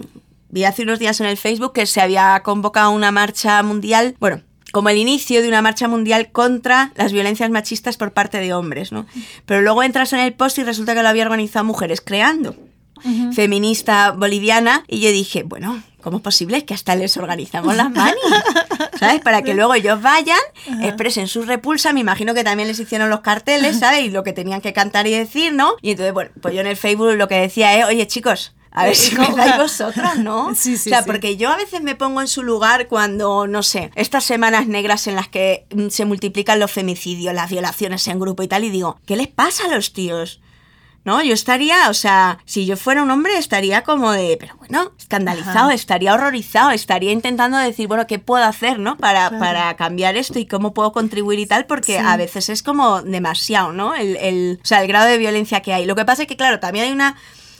Vi 0.49 0.65
hace 0.65 0.83
unos 0.83 0.99
días 0.99 1.21
en 1.21 1.27
el 1.27 1.37
Facebook 1.37 1.71
que 1.71 1.85
se 1.85 2.01
había 2.01 2.41
convocado 2.43 2.91
una 2.91 3.11
marcha 3.11 3.63
mundial, 3.63 4.17
bueno, 4.19 4.41
como 4.73 4.89
el 4.89 4.97
inicio 4.97 5.41
de 5.41 5.47
una 5.47 5.61
marcha 5.61 5.87
mundial 5.87 6.31
contra 6.33 6.91
las 6.95 7.13
violencias 7.13 7.49
machistas 7.49 7.95
por 7.95 8.11
parte 8.11 8.39
de 8.39 8.53
hombres, 8.53 8.91
¿no? 8.91 9.05
Pero 9.45 9.61
luego 9.61 9.83
entras 9.83 10.11
en 10.11 10.19
el 10.19 10.33
post 10.33 10.57
y 10.57 10.63
resulta 10.63 10.93
que 10.95 11.01
lo 11.01 11.07
había 11.07 11.23
organizado 11.23 11.63
mujeres 11.63 12.01
creando. 12.01 12.55
Uh 13.03 13.09
-huh. 13.09 13.33
feminista 13.33 14.11
boliviana 14.11 14.83
y 14.87 14.99
yo 14.99 15.09
dije, 15.09 15.41
bueno, 15.41 15.81
¿cómo 16.01 16.17
es 16.17 16.23
posible 16.23 16.65
que 16.65 16.73
hasta 16.73 16.95
les 16.95 17.17
organizamos 17.17 17.75
las 17.75 17.91
manis? 17.91 18.15
¿Sabes? 18.99 19.21
Para 19.21 19.41
que 19.41 19.53
luego 19.53 19.73
ellos 19.73 20.01
vayan, 20.01 20.39
expresen 20.81 21.27
su 21.27 21.43
repulsa, 21.43 21.93
me 21.93 21.99
imagino 21.99 22.33
que 22.33 22.43
también 22.43 22.67
les 22.67 22.79
hicieron 22.79 23.09
los 23.09 23.21
carteles, 23.21 23.79
¿sabes? 23.79 24.05
Y 24.05 24.09
lo 24.09 24.23
que 24.23 24.33
tenían 24.33 24.61
que 24.61 24.73
cantar 24.73 25.07
y 25.07 25.11
decir, 25.11 25.53
¿no? 25.53 25.75
Y 25.81 25.91
entonces, 25.91 26.13
bueno, 26.13 26.31
pues 26.41 26.53
yo 26.53 26.61
en 26.61 26.67
el 26.67 26.77
Facebook 26.77 27.13
lo 27.13 27.27
que 27.27 27.35
decía 27.35 27.77
es, 27.77 27.85
oye 27.85 28.07
chicos, 28.07 28.53
a 28.71 28.85
ver 28.85 28.95
si 28.95 29.15
me 29.15 29.27
dais 29.35 29.57
vosotros, 29.57 30.17
¿no? 30.17 30.55
Sí, 30.61 30.77
sí, 30.77 30.89
o 30.89 30.93
sea, 30.93 31.03
sí. 31.03 31.07
porque 31.07 31.37
yo 31.37 31.49
a 31.49 31.57
veces 31.57 31.81
me 31.81 31.95
pongo 31.95 32.21
en 32.21 32.27
su 32.27 32.43
lugar 32.43 32.87
cuando, 32.87 33.47
no 33.47 33.63
sé, 33.63 33.91
estas 33.95 34.23
semanas 34.23 34.67
negras 34.67 35.07
en 35.07 35.15
las 35.15 35.27
que 35.27 35.65
mm, 35.75 35.89
se 35.89 36.05
multiplican 36.05 36.59
los 36.59 36.71
femicidios, 36.71 37.33
las 37.33 37.49
violaciones 37.49 38.07
en 38.07 38.19
grupo 38.19 38.43
y 38.43 38.47
tal, 38.47 38.63
y 38.63 38.69
digo, 38.69 38.99
¿qué 39.05 39.15
les 39.15 39.27
pasa 39.27 39.65
a 39.65 39.75
los 39.75 39.93
tíos? 39.93 40.39
¿No? 41.03 41.23
Yo 41.23 41.33
estaría, 41.33 41.89
o 41.89 41.93
sea, 41.93 42.39
si 42.45 42.65
yo 42.65 42.77
fuera 42.77 43.01
un 43.01 43.11
hombre 43.11 43.37
estaría 43.37 43.83
como 43.83 44.11
de, 44.11 44.37
pero 44.39 44.55
bueno, 44.57 44.91
escandalizado, 44.97 45.67
Ajá. 45.67 45.73
estaría 45.73 46.13
horrorizado, 46.13 46.71
estaría 46.71 47.11
intentando 47.11 47.57
decir, 47.57 47.87
bueno, 47.87 48.05
¿qué 48.07 48.19
puedo 48.19 48.43
hacer, 48.43 48.79
no? 48.79 48.97
Para, 48.97 49.29
claro. 49.29 49.39
para 49.39 49.75
cambiar 49.75 50.15
esto 50.15 50.39
y 50.39 50.45
cómo 50.45 50.73
puedo 50.73 50.91
contribuir 50.91 51.39
y 51.39 51.45
tal, 51.45 51.65
porque 51.65 51.97
sí. 51.97 52.03
a 52.05 52.17
veces 52.17 52.49
es 52.49 52.63
como 52.63 53.01
demasiado, 53.01 53.73
¿no? 53.73 53.95
El, 53.95 54.17
el, 54.17 54.59
o 54.61 54.65
sea, 54.65 54.81
el 54.81 54.87
grado 54.87 55.07
de 55.07 55.17
violencia 55.17 55.61
que 55.61 55.73
hay. 55.73 55.85
Lo 55.85 55.95
que 55.95 56.05
pasa 56.05 56.23
es 56.23 56.27
que, 56.27 56.37
claro, 56.37 56.59
también 56.59 56.85
hay 56.85 56.91
una, 56.91 57.17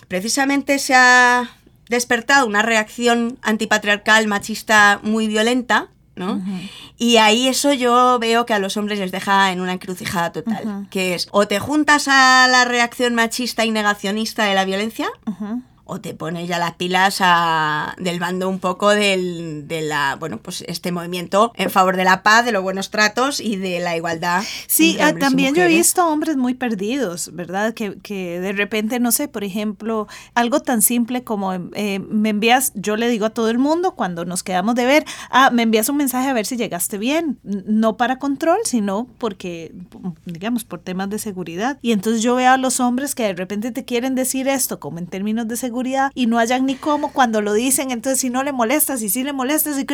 precisamente 0.07 0.77
se 0.77 0.93
ha 0.93 1.49
despertado 1.89 2.45
una 2.47 2.61
reacción 2.61 3.37
antipatriarcal, 3.41 4.27
machista 4.27 4.99
muy 5.03 5.27
violenta, 5.27 5.89
¿no? 6.21 6.33
Uh 6.33 6.37
-huh. 6.37 6.69
Y 6.97 7.17
ahí 7.17 7.47
eso 7.47 7.73
yo 7.73 8.17
veo 8.19 8.45
que 8.45 8.53
a 8.53 8.59
los 8.59 8.77
hombres 8.77 8.99
les 8.99 9.11
deja 9.11 9.51
en 9.51 9.59
una 9.59 9.73
encrucijada 9.73 10.31
total, 10.31 10.63
uh 10.65 10.69
-huh. 10.69 10.89
que 10.89 11.15
es 11.15 11.27
o 11.31 11.47
te 11.47 11.59
juntas 11.59 12.07
a 12.07 12.47
la 12.47 12.63
reacción 12.63 13.15
machista 13.15 13.65
y 13.65 13.71
negacionista 13.71 14.45
de 14.45 14.55
la 14.55 14.65
violencia, 14.65 15.09
uh 15.25 15.31
-huh 15.31 15.61
o 15.91 15.99
te 15.99 16.13
pones 16.13 16.47
ya 16.47 16.57
las 16.57 16.75
pilas 16.75 17.17
a, 17.19 17.95
del 17.97 18.17
bando 18.17 18.47
un 18.47 18.59
poco 18.59 18.91
del, 18.91 19.67
de 19.67 19.81
la, 19.81 20.15
bueno, 20.15 20.37
pues 20.37 20.63
este 20.69 20.93
movimiento 20.93 21.51
en 21.57 21.69
favor 21.69 21.97
de 21.97 22.05
la 22.05 22.23
paz, 22.23 22.45
de 22.45 22.53
los 22.53 22.63
buenos 22.63 22.91
tratos 22.91 23.41
y 23.41 23.57
de 23.57 23.81
la 23.81 23.97
igualdad. 23.97 24.41
Sí, 24.67 24.97
ah, 25.01 25.13
también 25.13 25.53
yo 25.53 25.63
he 25.63 25.67
visto 25.67 26.07
hombres 26.07 26.37
muy 26.37 26.53
perdidos, 26.53 27.31
¿verdad? 27.33 27.73
Que, 27.73 27.97
que 27.99 28.39
de 28.39 28.53
repente, 28.53 29.01
no 29.01 29.11
sé, 29.11 29.27
por 29.27 29.43
ejemplo, 29.43 30.07
algo 30.33 30.61
tan 30.61 30.81
simple 30.81 31.25
como 31.25 31.51
eh, 31.73 31.99
me 31.99 32.29
envías, 32.29 32.71
yo 32.73 32.95
le 32.95 33.09
digo 33.09 33.25
a 33.25 33.31
todo 33.31 33.49
el 33.49 33.59
mundo 33.59 33.91
cuando 33.91 34.23
nos 34.23 34.43
quedamos 34.43 34.75
de 34.75 34.85
ver, 34.85 35.03
ah, 35.29 35.49
me 35.51 35.63
envías 35.63 35.89
un 35.89 35.97
mensaje 35.97 36.29
a 36.29 36.33
ver 36.33 36.45
si 36.45 36.55
llegaste 36.55 36.99
bien, 36.99 37.37
no 37.43 37.97
para 37.97 38.17
control, 38.17 38.59
sino 38.63 39.09
porque, 39.17 39.75
digamos, 40.23 40.63
por 40.63 40.79
temas 40.79 41.09
de 41.09 41.19
seguridad. 41.19 41.79
Y 41.81 41.91
entonces 41.91 42.23
yo 42.23 42.35
veo 42.35 42.51
a 42.51 42.57
los 42.57 42.79
hombres 42.79 43.13
que 43.13 43.23
de 43.23 43.33
repente 43.33 43.71
te 43.71 43.83
quieren 43.83 44.15
decir 44.15 44.47
esto 44.47 44.79
como 44.79 44.97
en 44.97 45.07
términos 45.07 45.49
de 45.49 45.57
seguridad 45.57 45.80
y 46.13 46.27
no 46.27 46.37
hayan 46.37 46.65
ni 46.65 46.75
cómo 46.75 47.11
cuando 47.11 47.41
lo 47.41 47.53
dicen, 47.53 47.91
entonces 47.91 48.19
si 48.19 48.29
no 48.29 48.43
le 48.43 48.51
molestas 48.51 49.01
y 49.01 49.09
si 49.09 49.23
le 49.23 49.33
molestas 49.33 49.77
y, 49.79 49.85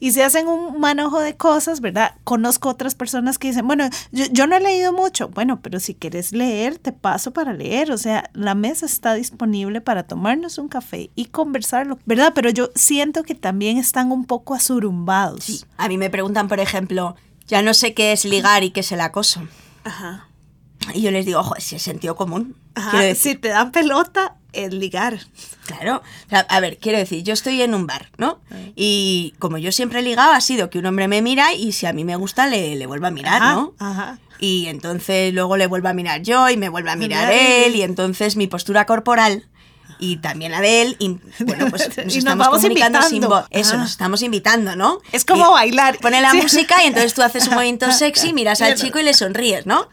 y 0.00 0.12
se 0.12 0.22
hacen 0.22 0.48
un 0.48 0.80
manojo 0.80 1.20
de 1.20 1.36
cosas, 1.36 1.80
¿verdad? 1.80 2.14
Conozco 2.24 2.68
otras 2.68 2.94
personas 2.94 3.38
que 3.38 3.48
dicen, 3.48 3.66
bueno, 3.66 3.88
yo, 4.12 4.26
yo, 4.30 4.46
no 4.46 4.56
he 4.56 4.60
leído 4.60 4.92
mucho, 4.92 5.28
bueno, 5.28 5.60
pero 5.60 5.80
si 5.80 5.94
quieres 5.94 6.32
leer, 6.32 6.78
te 6.78 6.92
paso 6.92 7.32
para 7.32 7.52
leer, 7.52 7.92
o 7.92 7.98
sea, 7.98 8.30
la 8.34 8.54
mesa 8.54 8.86
está 8.86 9.14
disponible 9.14 9.80
para 9.80 10.04
tomarnos 10.04 10.58
un 10.58 10.68
café 10.68 11.10
y 11.14 11.26
conversarlo, 11.26 11.98
¿verdad? 12.06 12.32
Pero 12.34 12.50
yo 12.50 12.70
siento 12.74 13.22
que 13.22 13.34
también 13.34 13.78
están 13.78 14.12
un 14.12 14.24
poco 14.24 14.54
asurumbados. 14.54 15.44
Sí, 15.44 15.64
a 15.76 15.88
mí 15.88 15.98
me 15.98 16.10
preguntan, 16.10 16.48
por 16.48 16.60
ejemplo, 16.60 17.16
ya 17.46 17.62
no 17.62 17.74
sé 17.74 17.94
qué 17.94 18.12
es 18.12 18.24
ligar 18.24 18.62
y 18.62 18.70
qué 18.70 18.80
es 18.80 18.92
el 18.92 19.00
acoso. 19.00 19.42
Ajá. 19.84 20.28
Y 20.94 21.02
yo 21.02 21.10
les 21.10 21.26
digo, 21.26 21.40
ojo, 21.40 21.54
si 21.58 21.76
es 21.76 21.82
sentido 21.82 22.16
común. 22.16 22.56
Ajá, 22.74 23.14
si 23.14 23.34
te 23.34 23.48
dan 23.48 23.72
pelota, 23.72 24.36
es 24.52 24.72
ligar. 24.72 25.20
Claro. 25.66 26.02
A 26.48 26.60
ver, 26.60 26.78
quiero 26.78 26.98
decir, 26.98 27.22
yo 27.22 27.32
estoy 27.32 27.62
en 27.62 27.74
un 27.74 27.86
bar, 27.86 28.10
¿no? 28.18 28.40
Y 28.76 29.34
como 29.38 29.58
yo 29.58 29.72
siempre 29.72 30.00
he 30.00 30.02
ligado, 30.02 30.32
ha 30.32 30.40
sido 30.40 30.70
que 30.70 30.78
un 30.78 30.86
hombre 30.86 31.08
me 31.08 31.22
mira 31.22 31.54
y 31.54 31.72
si 31.72 31.86
a 31.86 31.92
mí 31.92 32.04
me 32.04 32.16
gusta, 32.16 32.46
le, 32.46 32.76
le 32.76 32.86
vuelvo 32.86 33.06
a 33.06 33.10
mirar, 33.10 33.42
ajá, 33.42 33.54
¿no? 33.54 33.74
Ajá. 33.78 34.18
Y 34.38 34.66
entonces 34.68 35.34
luego 35.34 35.56
le 35.56 35.66
vuelvo 35.66 35.88
a 35.88 35.92
mirar 35.92 36.22
yo 36.22 36.48
y 36.48 36.56
me 36.56 36.68
vuelve 36.68 36.90
a 36.90 36.96
mirar 36.96 37.30
él 37.30 37.76
y 37.76 37.82
entonces 37.82 38.36
mi 38.36 38.46
postura 38.46 38.86
corporal 38.86 39.46
y 40.00 40.16
también 40.16 40.54
a 40.54 40.60
de 40.60 40.82
él. 40.82 40.96
Y 40.98 41.18
bueno, 41.44 41.66
pues 41.70 41.88
nos 42.04 42.14
y 42.14 42.18
estamos 42.18 42.46
nos 42.46 42.56
comunicando 42.56 42.98
invitando. 42.98 43.08
sin 43.08 43.20
voz. 43.28 43.44
Eso, 43.50 43.74
Ah. 43.74 43.78
nos 43.78 43.90
estamos 43.90 44.22
invitando, 44.22 44.76
¿no? 44.76 45.00
Es 45.12 45.24
como 45.24 45.48
Y 45.50 45.52
bailar. 45.52 45.98
Pone 45.98 46.20
la 46.20 46.30
Sí. 46.32 46.38
música 46.42 46.82
y 46.82 46.86
entonces 46.88 47.14
tú 47.14 47.22
haces 47.22 47.46
un 47.48 47.54
movimiento 47.54 47.90
sexy, 47.92 48.32
miras 48.32 48.60
al 48.62 48.74
chico 48.76 48.98
y 48.98 49.02
le 49.02 49.14
sonríes, 49.14 49.66
¿no? 49.66 49.86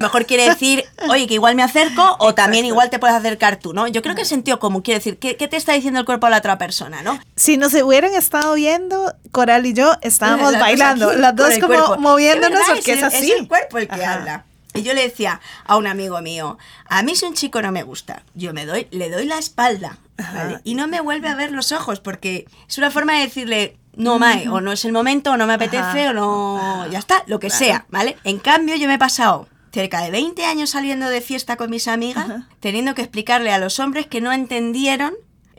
Mejor 0.00 0.26
quiere 0.26 0.44
decir, 0.48 0.84
oye, 1.08 1.26
que 1.26 1.34
igual 1.34 1.54
me 1.54 1.62
acerco 1.62 2.16
o 2.18 2.34
también 2.34 2.64
igual 2.64 2.90
te 2.90 2.98
puedes 2.98 3.16
acercar 3.16 3.56
tú, 3.56 3.72
¿no? 3.72 3.86
Yo 3.86 4.02
creo 4.02 4.14
que 4.14 4.22
es 4.22 4.28
sentido 4.28 4.58
común, 4.58 4.82
quiere 4.82 4.98
decir, 4.98 5.18
¿qué, 5.18 5.36
qué 5.36 5.48
te 5.48 5.56
está 5.56 5.72
diciendo 5.72 6.00
el 6.00 6.06
cuerpo 6.06 6.26
a 6.26 6.30
la 6.30 6.38
otra 6.38 6.58
persona, 6.58 7.02
no? 7.02 7.18
Si 7.36 7.56
nos 7.56 7.72
hubieran 7.74 8.14
estado 8.14 8.54
viendo, 8.54 9.14
Coral 9.30 9.64
y 9.66 9.72
yo 9.72 9.92
estábamos 10.02 10.52
Las 10.52 10.60
bailando, 10.60 11.12
las 11.14 11.34
dos 11.34 11.50
el 11.50 11.60
como 11.60 11.74
cuerpo. 11.74 11.96
moviéndonos 11.98 12.60
Es 12.60 12.66
porque 12.68 12.92
es, 12.92 12.98
el- 12.98 13.04
así. 13.04 13.30
Es 13.32 13.40
el 13.40 13.48
cuerpo 13.48 13.78
el 13.78 13.88
que 13.88 13.94
Ajá. 14.04 14.14
habla. 14.14 14.44
Y 14.74 14.82
yo 14.82 14.94
le 14.94 15.02
decía 15.02 15.40
a 15.64 15.76
un 15.76 15.86
amigo 15.86 16.20
mío, 16.22 16.58
a 16.86 17.02
mí 17.02 17.14
si 17.14 17.26
un 17.26 17.34
chico 17.34 17.60
no 17.60 17.72
me 17.72 17.82
gusta, 17.82 18.22
yo 18.34 18.52
me 18.54 18.64
doy, 18.64 18.88
le 18.90 19.10
doy 19.10 19.26
la 19.26 19.38
espalda, 19.38 19.98
¿vale? 20.16 20.60
Y 20.64 20.74
no 20.74 20.88
me 20.88 21.00
vuelve 21.00 21.28
a 21.28 21.34
ver 21.34 21.52
los 21.52 21.72
ojos, 21.72 22.00
porque 22.00 22.46
es 22.68 22.78
una 22.78 22.90
forma 22.90 23.14
de 23.14 23.20
decirle, 23.20 23.76
no, 23.94 24.18
Mae, 24.18 24.48
o 24.48 24.60
no 24.62 24.72
es 24.72 24.84
el 24.86 24.92
momento, 24.92 25.32
o 25.32 25.36
no 25.36 25.46
me 25.46 25.54
apetece, 25.54 26.08
o 26.08 26.12
no. 26.14 26.86
Ya 26.90 26.98
está, 26.98 27.22
lo 27.26 27.38
que 27.38 27.50
sea, 27.50 27.84
¿vale? 27.90 28.16
En 28.24 28.38
cambio, 28.38 28.76
yo 28.76 28.88
me 28.88 28.94
he 28.94 28.98
pasado 28.98 29.48
cerca 29.72 30.00
de 30.02 30.10
20 30.10 30.44
años 30.44 30.70
saliendo 30.70 31.08
de 31.08 31.20
fiesta 31.20 31.56
con 31.56 31.70
mis 31.70 31.88
amigas, 31.88 32.26
teniendo 32.60 32.94
que 32.94 33.02
explicarle 33.02 33.52
a 33.52 33.58
los 33.58 33.78
hombres 33.78 34.06
que 34.06 34.20
no 34.20 34.32
entendieron 34.32 35.14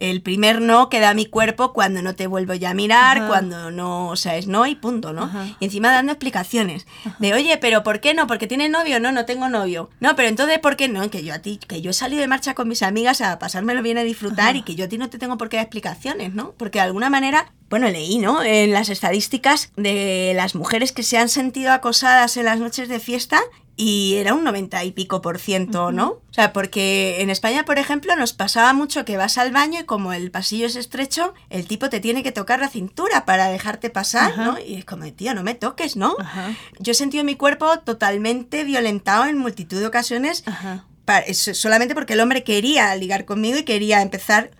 el 0.09 0.21
primer 0.21 0.61
no 0.61 0.89
que 0.89 0.99
da 0.99 1.13
mi 1.13 1.25
cuerpo 1.25 1.73
cuando 1.73 2.01
no 2.01 2.15
te 2.15 2.27
vuelvo 2.27 2.53
ya 2.53 2.71
a 2.71 2.73
mirar, 2.73 3.17
Ajá. 3.19 3.27
cuando 3.27 3.71
no, 3.71 4.09
o 4.09 4.15
sea, 4.15 4.35
es 4.35 4.47
no 4.47 4.65
y 4.65 4.75
punto, 4.75 5.13
¿no? 5.13 5.23
Ajá. 5.23 5.45
Y 5.59 5.65
encima 5.65 5.91
dando 5.91 6.11
explicaciones 6.11 6.85
de, 7.19 7.33
oye, 7.33 7.57
pero 7.57 7.83
¿por 7.83 7.99
qué 7.99 8.13
no? 8.13 8.27
¿Porque 8.27 8.47
tienes 8.47 8.69
novio? 8.69 8.99
No, 8.99 9.11
no 9.11 9.25
tengo 9.25 9.49
novio. 9.49 9.89
No, 9.99 10.15
pero 10.15 10.27
entonces, 10.27 10.59
¿por 10.59 10.75
qué 10.75 10.89
no? 10.89 11.09
Que 11.09 11.23
yo 11.23 11.33
a 11.33 11.39
ti, 11.39 11.57
que 11.67 11.81
yo 11.81 11.91
he 11.91 11.93
salido 11.93 12.21
de 12.21 12.27
marcha 12.27 12.53
con 12.53 12.67
mis 12.67 12.83
amigas 12.83 13.21
a 13.21 13.39
pasármelo 13.39 13.81
bien, 13.81 13.97
a 13.97 14.03
disfrutar 14.03 14.55
y 14.55 14.63
que 14.63 14.75
yo 14.75 14.85
a 14.85 14.87
ti 14.89 14.97
no 14.97 15.09
te 15.09 15.17
tengo 15.17 15.37
por 15.37 15.49
qué 15.49 15.57
dar 15.57 15.65
explicaciones, 15.65 16.33
¿no? 16.33 16.51
Porque 16.57 16.79
de 16.79 16.83
alguna 16.83 17.09
manera, 17.09 17.51
bueno, 17.69 17.87
leí, 17.89 18.17
¿no? 18.17 18.43
En 18.43 18.71
las 18.71 18.89
estadísticas 18.89 19.71
de 19.77 20.33
las 20.35 20.55
mujeres 20.55 20.91
que 20.91 21.03
se 21.03 21.17
han 21.17 21.29
sentido 21.29 21.71
acosadas 21.71 22.37
en 22.37 22.45
las 22.45 22.59
noches 22.59 22.89
de 22.89 22.99
fiesta 22.99 23.41
y 23.75 24.15
era 24.15 24.33
un 24.35 24.43
90 24.43 24.83
y 24.83 24.91
pico 24.91 25.21
por 25.21 25.39
ciento, 25.39 25.91
¿no? 25.91 26.09
O 26.09 26.33
sea, 26.33 26.53
porque 26.53 27.21
en 27.21 27.29
España, 27.31 27.65
por 27.65 27.79
ejemplo, 27.79 28.15
nos 28.15 28.33
pasaba 28.33 28.71
mucho 28.73 29.03
que 29.05 29.17
vas 29.17 29.37
al 29.39 29.51
baño 29.51 29.79
y 29.81 29.83
como 29.85 30.13
el 30.13 30.29
pasillo 30.29 30.67
es 30.67 30.75
estrecho, 30.75 31.33
el 31.49 31.65
tipo 31.67 31.89
te 31.89 31.99
tiene 31.99 32.21
que 32.23 32.31
tocar 32.31 32.59
la 32.59 32.69
cintura 32.69 33.25
para 33.25 33.47
dejarte 33.47 33.89
pasar. 33.89 34.37
¿no? 34.37 34.57
Y 34.59 34.75
es 34.75 34.85
como, 34.85 35.11
tío, 35.13 35.33
no 35.33 35.41
me 35.43 35.55
toques, 35.55 35.95
¿no? 35.95 36.15
Ajá. 36.19 36.53
Yo 36.79 36.91
he 36.91 36.95
sentido 36.95 37.23
mi 37.23 37.35
cuerpo 37.35 37.79
totalmente 37.79 38.63
violentado 38.63 39.25
en 39.25 39.37
multitud 39.39 39.79
de 39.79 39.87
ocasiones 39.87 40.43
Ajá. 40.45 40.85
pa- 41.05 41.19
es- 41.19 41.51
solamente 41.53 41.95
porque 41.95 42.13
el 42.13 42.19
hombre 42.19 42.43
quería 42.43 42.95
ligar 42.95 43.25
conmigo 43.25 43.57
y 43.57 43.63
quería 43.63 44.01
empezar 44.01 44.51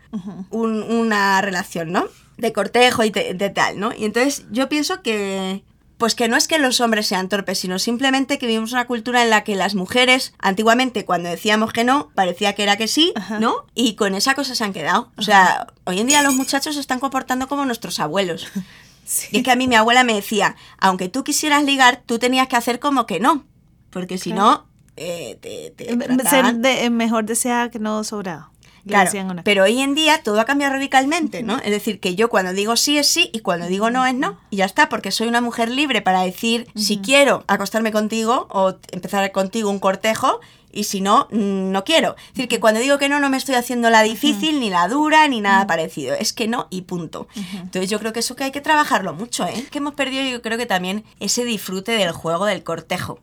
un- 0.50 0.84
una 0.84 1.42
relación, 1.42 1.92
¿no? 1.92 2.06
De 2.38 2.52
cortejo 2.52 3.04
y 3.04 3.10
de, 3.12 3.34
de 3.36 3.50
tal, 3.52 3.80
¿no? 3.80 3.92
Y 3.96 4.06
entonces 4.06 4.46
yo 4.52 4.70
pienso 4.70 5.02
que, 5.04 5.64
pues 5.98 6.16
que 6.16 6.28
no 6.28 6.36
es 6.36 6.48
que 6.48 6.58
los 6.60 6.82
hombres 6.82 7.08
sean 7.08 7.30
torpes, 7.30 7.60
sino 7.60 7.80
simplemente 7.80 8.38
que 8.38 8.48
vivimos 8.48 8.72
una 8.74 8.86
cultura 8.88 9.24
en 9.24 9.30
la 9.30 9.44
que 9.44 9.56
las 9.56 9.76
mujeres, 9.76 10.34
antiguamente 10.40 11.06
cuando 11.06 11.30
decíamos 11.30 11.72
que 11.72 11.84
no, 11.84 12.10
parecía 12.16 12.54
que 12.56 12.64
era 12.64 12.76
que 12.78 12.88
sí, 12.88 13.14
Ajá. 13.16 13.40
¿no? 13.40 13.66
Y 13.76 13.96
con 13.96 14.16
esa 14.16 14.36
cosa 14.36 14.56
se 14.56 14.64
han 14.64 14.74
quedado. 14.74 15.12
O 15.18 15.22
sea, 15.22 15.68
hoy 15.86 16.00
en 16.00 16.08
día 16.08 16.22
los 16.24 16.34
muchachos 16.36 16.76
se 16.76 16.82
están 16.82 17.00
comportando 17.00 17.48
como 17.48 17.66
nuestros 17.66 18.00
abuelos. 18.00 18.48
Sí. 19.06 19.28
Y 19.34 19.38
es 19.40 19.44
que 19.44 19.52
a 19.52 19.58
mí 19.58 19.68
mi 19.68 19.76
abuela 19.76 20.06
me 20.06 20.14
decía, 20.14 20.56
aunque 20.80 21.10
tú 21.10 21.26
quisieras 21.26 21.62
ligar, 21.66 22.02
tú 22.06 22.20
tenías 22.20 22.48
que 22.48 22.56
hacer 22.56 22.80
como 22.80 23.06
que 23.06 23.20
no. 23.20 23.44
Porque 23.90 24.18
si 24.18 24.32
Claro. 24.32 24.46
no, 24.48 24.68
eh, 24.96 25.38
te, 25.42 25.72
te 25.72 25.92
Em- 25.92 26.20
Ser 26.22 26.56
de- 26.56 26.90
mejor 26.90 27.26
deseada 27.26 27.70
que 27.70 27.80
no 27.80 28.02
sobrado. 28.06 28.53
Claro, 28.88 29.10
una- 29.32 29.44
pero 29.44 29.64
hoy 29.64 29.80
en 29.80 29.96
día 29.96 30.22
todo 30.24 30.40
ha 30.42 30.46
cambiado 30.46 30.74
radicalmente, 30.74 31.42
¿no? 31.42 31.58
Es 31.60 31.72
decir, 31.72 32.00
que 32.00 32.16
yo 32.16 32.30
cuando 32.30 32.52
digo 32.54 32.76
sí 32.76 32.98
es 32.98 33.08
sí 33.08 33.30
y 33.34 33.40
cuando 33.40 33.68
digo 33.68 33.90
no 33.90 34.06
es 34.06 34.14
no. 34.14 34.40
Y 34.50 34.58
ya 34.58 34.66
está, 34.66 34.90
porque 34.90 35.12
soy 35.12 35.28
una 35.28 35.40
mujer 35.42 35.70
libre 35.70 36.02
para 36.02 36.22
decir 36.22 36.68
si 36.76 36.98
quiero 36.98 37.44
acostarme 37.48 37.92
contigo 37.92 38.48
o 38.50 38.76
empezar 38.92 39.32
contigo 39.32 39.70
un 39.70 39.80
cortejo 39.80 40.40
y 40.74 40.84
si 40.86 41.02
no, 41.02 41.28
mm, 41.32 41.72
no 41.72 41.84
quiero. 41.84 42.16
Es 42.30 42.34
decir, 42.34 42.48
que 42.48 42.60
cuando 42.60 42.80
digo 42.82 42.98
que 42.98 43.08
no, 43.10 43.20
no 43.20 43.30
me 43.30 43.38
estoy 43.38 43.56
haciendo 43.56 43.90
la 43.90 44.02
difícil, 44.04 44.60
ni 44.60 44.70
la 44.70 44.88
dura, 44.88 45.28
ni 45.28 45.40
nada 45.42 45.68
parecido. 45.68 46.16
Es 46.16 46.34
que 46.34 46.48
no 46.48 46.68
y 46.70 46.82
punto. 46.82 47.28
Entonces 47.54 47.90
yo 47.90 48.00
creo 48.00 48.12
que 48.14 48.20
eso 48.20 48.36
que 48.36 48.44
hay 48.46 48.52
que 48.52 48.62
trabajarlo 48.62 49.14
mucho, 49.14 49.46
¿eh? 49.46 49.66
Que 49.72 49.78
hemos 49.78 49.94
perdido 49.94 50.24
yo 50.26 50.42
creo 50.42 50.58
que 50.58 50.66
también 50.66 51.04
ese 51.20 51.46
disfrute 51.46 51.92
del 51.94 52.12
juego 52.12 52.46
del 52.46 52.64
cortejo. 52.64 53.20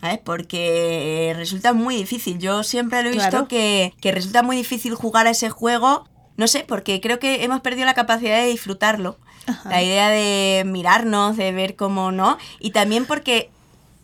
¿sabes? 0.00 0.18
Porque 0.22 1.30
eh, 1.30 1.34
resulta 1.34 1.72
muy 1.72 1.96
difícil. 1.96 2.38
Yo 2.38 2.62
siempre 2.62 3.02
lo 3.02 3.08
he 3.08 3.12
visto 3.12 3.30
Claro. 3.30 3.48
que, 3.48 3.94
que 4.00 4.12
resulta 4.12 4.42
muy 4.42 4.56
difícil 4.56 4.94
jugar 4.94 5.26
a 5.26 5.30
ese 5.30 5.48
juego. 5.50 6.06
No 6.36 6.46
sé, 6.48 6.64
porque 6.66 7.00
creo 7.00 7.18
que 7.18 7.44
hemos 7.44 7.60
perdido 7.60 7.86
la 7.86 7.94
capacidad 7.94 8.36
de 8.36 8.46
disfrutarlo. 8.48 9.18
Ajá. 9.46 9.68
La 9.70 9.82
idea 9.82 10.08
de 10.10 10.64
mirarnos, 10.66 11.36
de 11.36 11.52
ver 11.52 11.76
cómo 11.76 12.12
no. 12.12 12.36
Y 12.60 12.70
también 12.72 13.06
porque 13.06 13.50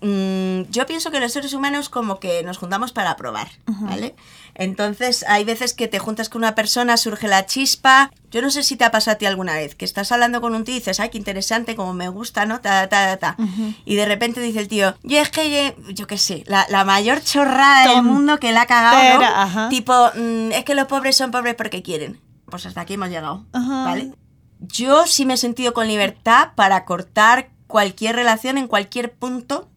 mm, 0.03 0.71
yo 0.71 0.87
pienso 0.87 1.11
que 1.11 1.21
los 1.21 1.33
seres 1.33 1.53
humanos 1.53 1.89
como 1.89 2.21
que 2.21 2.43
nos 2.43 2.59
juntamos 2.59 2.93
para 2.93 3.17
probar, 3.17 3.49
¿vale? 3.67 4.15
Entonces 4.55 5.25
hay 5.29 5.45
veces 5.45 5.75
que 5.75 5.89
te 5.89 5.99
juntas 5.99 6.29
con 6.29 6.41
una 6.41 6.55
persona, 6.55 6.97
surge 6.97 7.29
la 7.29 7.47
chispa. 7.47 8.11
Yo 8.31 8.43
no 8.43 8.51
sé 8.51 8.63
si 8.63 8.77
te 8.77 8.85
ha 8.85 8.91
pasado 8.91 9.15
a 9.15 9.19
ti 9.19 9.27
alguna 9.27 9.55
vez, 9.55 9.75
que 9.75 9.85
estás 9.85 10.13
hablando 10.13 10.41
con 10.41 10.55
un 10.55 10.65
tío 10.65 10.75
y 10.75 10.79
dices, 10.79 11.01
ay, 11.01 11.09
qué 11.09 11.19
interesante, 11.19 11.77
como 11.77 11.95
me 11.95 12.09
gusta, 12.09 12.47
¿no? 12.47 12.61
Ta, 12.61 12.89
ta, 12.89 13.17
ta, 13.17 13.37
ta. 13.37 13.37
Y 13.85 13.97
de 13.97 14.07
repente 14.07 14.41
dice 14.41 14.61
el 14.61 14.69
tío, 14.69 14.95
yo 15.03 15.19
es 15.19 15.31
que, 15.31 15.77
yo 15.95 16.07
qué 16.07 16.19
sé, 16.19 16.45
la, 16.47 16.67
la 16.69 16.85
mayor 16.85 17.23
chorrada 17.23 17.89
del 17.89 18.03
mundo 18.03 18.39
que 18.39 18.53
la 18.53 18.63
ha 18.63 18.67
cagado, 18.67 19.21
¿no? 19.21 19.27
ajá. 19.27 19.69
Tipo, 19.69 19.95
mm, 20.15 20.53
es 20.53 20.65
que 20.65 20.75
los 20.75 20.87
pobres 20.87 21.17
son 21.17 21.31
pobres 21.31 21.55
porque 21.55 21.83
quieren. 21.83 22.21
Pues 22.47 22.67
hasta 22.67 22.83
aquí 22.83 22.95
hemos 22.95 23.09
llegado. 23.09 23.45
¿vale? 23.53 24.13
Yo 24.59 25.07
sí 25.07 25.25
me 25.25 25.35
he 25.35 25.39
sentido 25.39 25.73
con 25.73 25.89
libertad 25.89 26.51
para 26.55 26.85
cortar 26.85 27.51
cualquier 27.67 28.17
relación 28.17 28.59
en 28.59 28.67
cualquier 28.67 29.13
punto 29.13 29.69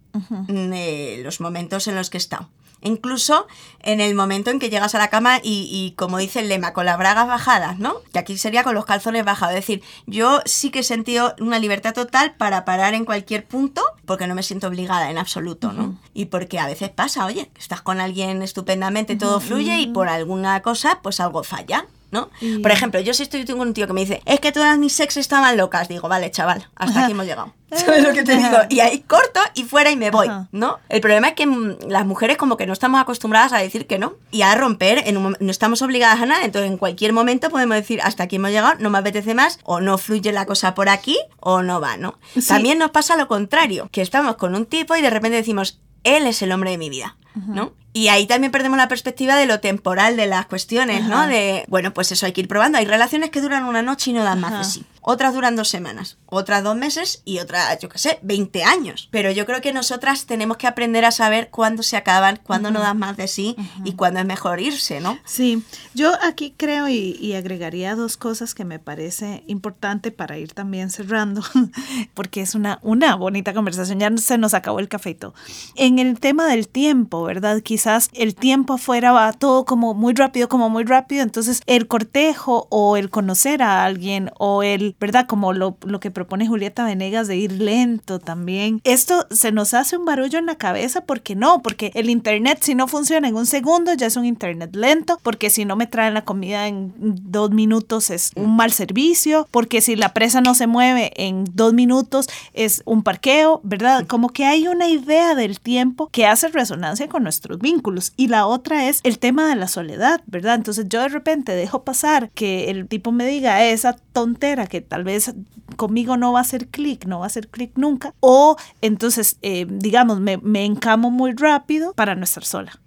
Los 1.23 1.41
momentos 1.41 1.87
en 1.87 1.95
los 1.95 2.09
que 2.09 2.17
estado. 2.17 2.49
Incluso 2.83 3.47
en 3.79 4.01
el 4.01 4.13
momento 4.13 4.51
en 4.51 4.59
que 4.59 4.69
llegas 4.69 4.93
a 4.93 4.97
la 4.97 5.09
cama 5.09 5.39
y, 5.41 5.69
y, 5.71 5.93
como 5.95 6.17
dice 6.17 6.41
el 6.41 6.49
lema, 6.49 6.73
con 6.73 6.85
las 6.85 6.97
bragas 6.97 7.27
bajadas, 7.27 7.79
¿no? 7.79 7.95
Que 8.11 8.19
aquí 8.19 8.37
sería 8.37 8.63
con 8.63 8.75
los 8.75 8.85
calzones 8.85 9.23
bajados. 9.23 9.55
Es 9.55 9.61
decir, 9.61 9.81
yo 10.05 10.41
sí 10.45 10.69
que 10.69 10.79
he 10.79 10.83
sentido 10.83 11.33
una 11.39 11.59
libertad 11.59 11.93
total 11.93 12.35
para 12.35 12.65
parar 12.65 12.93
en 12.93 13.05
cualquier 13.05 13.45
punto 13.45 13.81
porque 14.05 14.27
no 14.27 14.35
me 14.35 14.43
siento 14.43 14.67
obligada 14.67 15.09
en 15.09 15.17
absoluto, 15.17 15.71
¿no? 15.71 15.97
Y 16.13 16.25
porque 16.25 16.59
a 16.59 16.67
veces 16.67 16.89
pasa, 16.89 17.25
oye, 17.25 17.49
estás 17.57 17.81
con 17.81 18.01
alguien 18.01 18.41
estupendamente, 18.41 19.15
todo 19.15 19.39
fluye 19.39 19.79
y 19.79 19.87
por 19.87 20.09
alguna 20.09 20.61
cosa, 20.61 20.99
pues 21.01 21.21
algo 21.21 21.43
falla. 21.43 21.87
¿No? 22.13 22.29
Y- 22.39 22.59
Por 22.59 22.71
ejemplo, 22.71 23.01
yo 23.01 23.13
si 23.13 23.23
estoy 23.23 23.43
con 23.45 23.59
un 23.59 23.73
tío 23.73 23.87
que 23.87 23.91
me 23.93 23.99
dice, 24.01 24.21
es 24.25 24.39
que 24.39 24.53
todas 24.53 24.77
mis 24.77 24.93
sex 24.93 25.17
estaban 25.17 25.57
locas, 25.57 25.89
digo, 25.89 26.07
vale, 26.07 26.31
chaval, 26.31 26.69
hasta 26.75 27.03
aquí 27.03 27.11
hemos 27.11 27.25
llegado. 27.25 27.53
¿Sabes 27.73 28.03
lo 28.03 28.13
que 28.13 28.21
te 28.23 28.37
digo? 28.37 28.55
Y 28.69 28.81
ahí 28.81 28.99
corto 28.99 29.39
y 29.55 29.63
fuera 29.63 29.89
y 29.89 29.95
me 29.97 30.11
voy. 30.11 30.27
¿no? 30.51 30.77
El 30.89 31.01
problema 31.01 31.29
es 31.29 31.33
que 31.33 31.47
mm, 31.47 31.77
las 31.87 32.05
mujeres 32.05 32.37
como 32.37 32.55
que 32.55 32.67
no 32.67 32.73
estamos 32.73 33.01
acostumbradas 33.01 33.51
a 33.51 33.57
decir 33.57 33.87
que 33.87 33.97
no 33.97 34.13
y 34.29 34.43
a 34.43 34.53
romper, 34.53 35.01
en 35.07 35.17
un 35.17 35.31
mom- 35.33 35.37
no 35.39 35.49
estamos 35.49 35.81
obligadas 35.81 36.21
a 36.21 36.27
nada, 36.27 36.45
entonces 36.45 36.69
en 36.69 36.77
cualquier 36.77 37.13
momento 37.13 37.49
podemos 37.49 37.75
decir, 37.75 37.99
hasta 38.03 38.23
aquí 38.23 38.35
hemos 38.35 38.51
llegado, 38.51 38.75
no 38.79 38.91
me 38.91 38.99
apetece 38.99 39.33
más, 39.33 39.59
o 39.63 39.81
no 39.81 39.97
fluye 39.97 40.31
la 40.31 40.45
cosa 40.45 40.75
por 40.75 40.87
aquí, 40.87 41.17
o 41.39 41.63
no 41.63 41.81
va, 41.81 41.97
¿no? 41.97 42.19
Sí. 42.35 42.47
También 42.47 42.77
nos 42.77 42.91
pasa 42.91 43.17
lo 43.17 43.27
contrario, 43.27 43.89
que 43.91 44.03
estamos 44.03 44.35
con 44.35 44.53
un 44.53 44.67
tipo 44.67 44.95
y 44.95 45.01
de 45.01 45.09
repente 45.09 45.35
decimos, 45.37 45.79
él 46.03 46.27
es 46.27 46.43
el 46.43 46.51
hombre 46.51 46.69
de 46.71 46.77
mi 46.77 46.91
vida, 46.91 47.17
¿no? 47.35 47.73
Y 47.93 48.07
ahí 48.07 48.25
también 48.25 48.51
perdemos 48.51 48.77
la 48.77 48.87
perspectiva 48.87 49.35
de 49.35 49.45
lo 49.45 49.59
temporal 49.59 50.17
de 50.17 50.25
las 50.25 50.47
cuestiones, 50.47 51.03
¿no? 51.07 51.19
Ajá. 51.19 51.27
De, 51.27 51.63
bueno, 51.67 51.93
pues 51.93 52.11
eso 52.11 52.25
hay 52.25 52.31
que 52.31 52.41
ir 52.41 52.47
probando. 52.47 52.79
Hay 52.79 52.85
relaciones 52.85 53.29
que 53.29 53.39
duran 53.39 53.65
una 53.65 53.83
noche 53.83 54.09
y 54.09 54.13
no 54.13 54.23
dan 54.23 54.41
más 54.41 54.57
de 54.57 54.63
sí. 54.63 54.85
Otras 55.05 55.33
duran 55.33 55.57
dos 55.57 55.67
semanas, 55.67 56.17
otras 56.27 56.63
dos 56.63 56.77
meses 56.77 57.23
y 57.25 57.39
otras, 57.39 57.77
yo 57.79 57.89
qué 57.89 57.97
sé, 57.97 58.19
20 58.21 58.63
años. 58.63 59.09
Pero 59.11 59.31
yo 59.31 59.45
creo 59.45 59.59
que 59.59 59.73
nosotras 59.73 60.25
tenemos 60.25 60.55
que 60.55 60.65
aprender 60.65 61.03
a 61.03 61.11
saber 61.11 61.49
cuándo 61.49 61.83
se 61.83 61.97
acaban, 61.97 62.39
cuándo 62.41 62.71
no 62.71 62.79
dan 62.79 62.97
más 62.97 63.17
de 63.17 63.27
sí 63.27 63.57
y 63.83 63.93
cuándo 63.93 64.21
es 64.21 64.25
mejor 64.25 64.61
irse, 64.61 65.01
¿no? 65.01 65.19
Sí, 65.25 65.61
yo 65.93 66.13
aquí 66.23 66.53
creo 66.55 66.87
y, 66.87 67.17
y 67.19 67.33
agregaría 67.33 67.95
dos 67.95 68.15
cosas 68.15 68.53
que 68.53 68.63
me 68.63 68.79
parece 68.79 69.43
importante 69.47 70.11
para 70.11 70.37
ir 70.37 70.53
también 70.53 70.89
cerrando, 70.89 71.43
porque 72.13 72.39
es 72.39 72.55
una, 72.55 72.79
una 72.81 73.15
bonita 73.15 73.53
conversación, 73.53 73.99
ya 73.99 74.09
se 74.15 74.37
nos 74.37 74.53
acabó 74.53 74.79
el 74.79 74.87
café 74.87 75.09
y 75.09 75.15
todo. 75.15 75.33
En 75.75 75.99
el 75.99 76.17
tema 76.21 76.47
del 76.47 76.69
tiempo, 76.69 77.22
¿verdad? 77.23 77.61
Quizás 77.61 78.09
el 78.13 78.35
tiempo 78.35 78.73
afuera 78.73 79.11
va 79.11 79.33
todo 79.33 79.65
como 79.65 79.93
muy 79.93 80.13
rápido, 80.13 80.49
como 80.49 80.69
muy 80.69 80.83
rápido, 80.83 81.23
entonces 81.23 81.61
el 81.65 81.87
cortejo 81.87 82.67
o 82.69 82.97
el 82.97 83.09
conocer 83.09 83.61
a 83.63 83.83
alguien 83.83 84.31
o 84.37 84.63
el, 84.63 84.95
¿verdad? 84.99 85.25
Como 85.27 85.53
lo, 85.53 85.77
lo 85.85 85.99
que 85.99 86.11
propone 86.11 86.47
Julieta 86.47 86.85
Venegas 86.85 87.27
de 87.27 87.37
ir 87.37 87.51
lento 87.51 88.19
también. 88.19 88.81
Esto 88.83 89.27
se 89.31 89.51
nos 89.51 89.73
hace 89.73 89.97
un 89.97 90.05
barullo 90.05 90.39
en 90.39 90.45
la 90.45 90.55
cabeza 90.55 91.01
porque 91.01 91.35
no, 91.35 91.61
porque 91.61 91.91
el 91.95 92.09
internet 92.09 92.59
si 92.61 92.75
no 92.75 92.87
funciona 92.87 93.27
en 93.27 93.35
un 93.35 93.45
segundo 93.45 93.93
ya 93.93 94.07
es 94.07 94.15
un 94.15 94.25
internet 94.25 94.75
lento, 94.75 95.19
porque 95.23 95.49
si 95.49 95.65
no 95.65 95.75
me 95.75 95.87
traen 95.87 96.13
la 96.13 96.23
comida 96.23 96.67
en 96.67 96.93
dos 96.97 97.51
minutos 97.51 98.09
es 98.09 98.31
un 98.35 98.55
mal 98.55 98.71
servicio, 98.71 99.47
porque 99.51 99.81
si 99.81 99.95
la 99.95 100.13
presa 100.13 100.41
no 100.41 100.55
se 100.55 100.67
mueve 100.67 101.11
en 101.15 101.45
dos 101.53 101.73
minutos 101.73 102.27
es 102.53 102.81
un 102.85 103.03
parqueo, 103.03 103.61
¿verdad? 103.63 104.05
Como 104.07 104.29
que 104.29 104.45
hay 104.45 104.67
una 104.67 104.87
idea 104.87 105.35
del 105.35 105.59
tiempo 105.59 106.09
que 106.09 106.25
hace 106.25 106.47
resonancia 106.49 107.07
con 107.13 107.23
nuestros 107.23 107.59
vínculos. 107.59 108.11
Y 108.17 108.27
la 108.27 108.45
otra 108.45 108.89
es 108.89 108.99
el 109.03 109.19
tema 109.19 109.47
de 109.47 109.55
la 109.55 109.69
soledad, 109.69 110.21
¿verdad? 110.25 110.55
Entonces 110.55 110.87
yo 110.89 110.99
de 110.99 111.07
repente 111.07 111.53
dejo 111.53 111.83
pasar 111.83 112.29
que 112.31 112.69
el 112.69 112.87
tipo 112.89 113.13
me 113.13 113.25
diga 113.25 113.63
esa 113.63 113.95
tontera 114.11 114.67
que 114.67 114.81
tal 114.81 115.05
vez 115.05 115.33
conmigo 115.77 116.17
no 116.17 116.33
va 116.33 116.39
a 116.39 116.41
hacer 116.41 116.67
clic, 116.67 117.05
no 117.05 117.19
va 117.19 117.25
a 117.25 117.27
hacer 117.27 117.47
clic 117.47 117.71
nunca, 117.75 118.13
o 118.19 118.57
entonces, 118.81 119.37
eh, 119.41 119.65
digamos, 119.69 120.19
me, 120.19 120.37
me 120.37 120.65
encamo 120.65 121.09
muy 121.09 121.31
rápido 121.31 121.93
para 121.93 122.15
no 122.15 122.25
estar 122.25 122.43
sola 122.43 122.79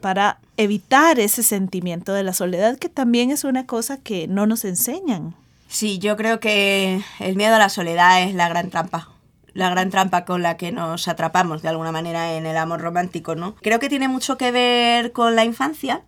para 0.00 0.38
evitar 0.56 1.18
ese 1.18 1.42
sentimiento 1.42 2.12
de 2.12 2.22
la 2.22 2.32
soledad 2.32 2.78
que 2.78 2.88
también 2.88 3.30
es 3.30 3.44
una 3.44 3.66
cosa 3.66 3.96
que 3.96 4.28
no 4.28 4.46
nos 4.46 4.64
enseñan. 4.64 5.34
Sí, 5.68 5.98
yo 5.98 6.16
creo 6.16 6.40
que 6.40 7.02
el 7.18 7.36
miedo 7.36 7.54
a 7.54 7.58
la 7.58 7.68
soledad 7.68 8.22
es 8.22 8.34
la 8.34 8.48
gran 8.48 8.70
trampa. 8.70 9.08
La 9.54 9.70
gran 9.70 9.90
trampa 9.90 10.24
con 10.24 10.42
la 10.42 10.56
que 10.56 10.72
nos 10.72 11.08
atrapamos 11.08 11.62
de 11.62 11.68
alguna 11.68 11.92
manera 11.92 12.34
en 12.34 12.46
el 12.46 12.56
amor 12.56 12.80
romántico, 12.80 13.34
¿no? 13.34 13.54
Creo 13.56 13.78
que 13.78 13.88
tiene 13.88 14.08
mucho 14.08 14.36
que 14.36 14.50
ver 14.50 15.12
con 15.12 15.36
la 15.36 15.44
infancia, 15.44 16.02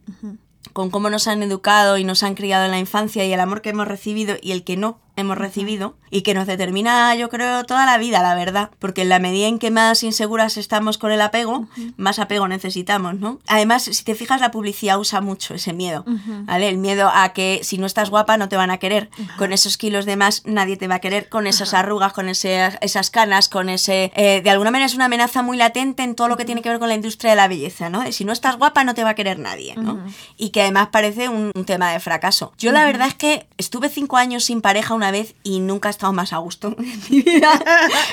con 0.73 0.91
cómo 0.91 1.11
nos 1.11 1.29
han 1.29 1.43
educado 1.43 1.99
y 1.99 2.05
nos 2.05 2.23
han 2.23 2.35
criado 2.35 2.65
en 2.65 2.71
la 2.71 2.79
infancia 2.79 3.25
y 3.25 3.33
el 3.33 3.41
amor 3.41 3.63
que 3.63 3.71
hemos 3.71 3.89
recibido 3.89 4.37
y 4.41 4.53
el 4.53 4.65
que 4.65 4.77
no 4.77 4.99
hemos 5.17 5.39
recibido 5.39 5.95
y 6.11 6.23
que 6.23 6.35
nos 6.35 6.47
determina, 6.47 7.15
yo 7.15 7.29
creo, 7.31 7.65
toda 7.65 7.87
la 7.87 7.97
vida, 7.99 8.23
la 8.23 8.35
verdad. 8.35 8.71
Porque 8.79 9.03
en 9.03 9.09
la 9.09 9.19
medida 9.19 9.47
en 9.47 9.59
que 9.59 9.71
más 9.71 10.03
inseguras 10.03 10.57
estamos 10.57 10.99
con 10.99 11.11
el 11.11 11.21
apego, 11.21 11.67
más 11.97 12.19
apego 12.19 12.49
necesitamos, 12.49 13.19
¿no? 13.19 13.39
Además, 13.47 13.85
si 13.85 14.05
te 14.05 14.15
fijas, 14.15 14.41
la 14.41 14.51
publicidad 14.51 14.99
usa 14.99 15.21
mucho 15.21 15.55
ese 15.55 15.73
miedo, 15.73 16.05
¿vale? 16.45 16.69
El 16.69 16.79
miedo 16.79 17.11
a 17.13 17.33
que 17.33 17.61
si 17.63 17.79
no 17.79 17.87
estás 17.87 18.11
guapa 18.11 18.37
no 18.37 18.49
te 18.49 18.57
van 18.57 18.71
a 18.71 18.79
querer. 18.79 19.11
Con 19.39 19.53
esos 19.53 19.77
kilos 19.79 20.05
de 20.05 20.17
más 20.17 20.43
nadie 20.45 20.77
te 20.77 20.89
va 20.89 20.97
a 20.97 21.01
querer, 21.01 21.29
con 21.29 21.47
esas 21.47 21.73
arrugas, 21.75 22.13
con 22.13 22.29
ese, 22.29 22.79
esas 22.81 23.11
canas, 23.11 23.49
con 23.49 23.69
ese... 23.69 24.13
Eh, 24.15 24.43
de 24.43 24.51
alguna 24.51 24.71
manera 24.71 24.87
es 24.87 24.95
una 24.95 25.07
amenaza 25.07 25.43
muy 25.43 25.57
latente 25.57 26.03
en 26.03 26.15
todo 26.15 26.29
lo 26.29 26.37
que 26.37 26.45
tiene 26.45 26.63
que 26.63 26.69
ver 26.69 26.79
con 26.79 26.89
la 26.89 26.95
industria 26.95 27.31
de 27.31 27.37
la 27.37 27.49
belleza, 27.49 27.89
¿no? 27.89 28.03
si 28.13 28.25
no 28.25 28.33
estás 28.33 28.57
guapa 28.57 28.85
no 28.85 28.95
te 28.95 29.05
va 29.05 29.11
a 29.11 29.15
querer 29.15 29.39
nadie, 29.39 29.75
¿no? 29.77 29.99
Y 30.37 30.51
que 30.51 30.63
además 30.63 30.89
parece 30.93 31.29
un, 31.29 31.51
un 31.55 31.65
tema 31.65 31.93
de 31.93 32.01
fracaso. 32.01 32.53
Yo 32.59 32.73
la 32.73 32.85
verdad 32.85 33.09
es 33.09 33.15
que 33.15 33.47
estuve 33.57 33.89
cinco 33.89 34.17
años 34.17 34.45
sin 34.45 34.61
pareja 34.61 34.95
una 35.03 35.11
vez 35.11 35.35
y 35.43 35.59
nunca 35.59 35.89
he 35.89 35.91
estado 35.91 36.13
más 36.13 36.33
a 36.33 36.37
gusto 36.37 36.69
en 36.79 37.01
mi 37.11 37.23
vida. 37.23 37.51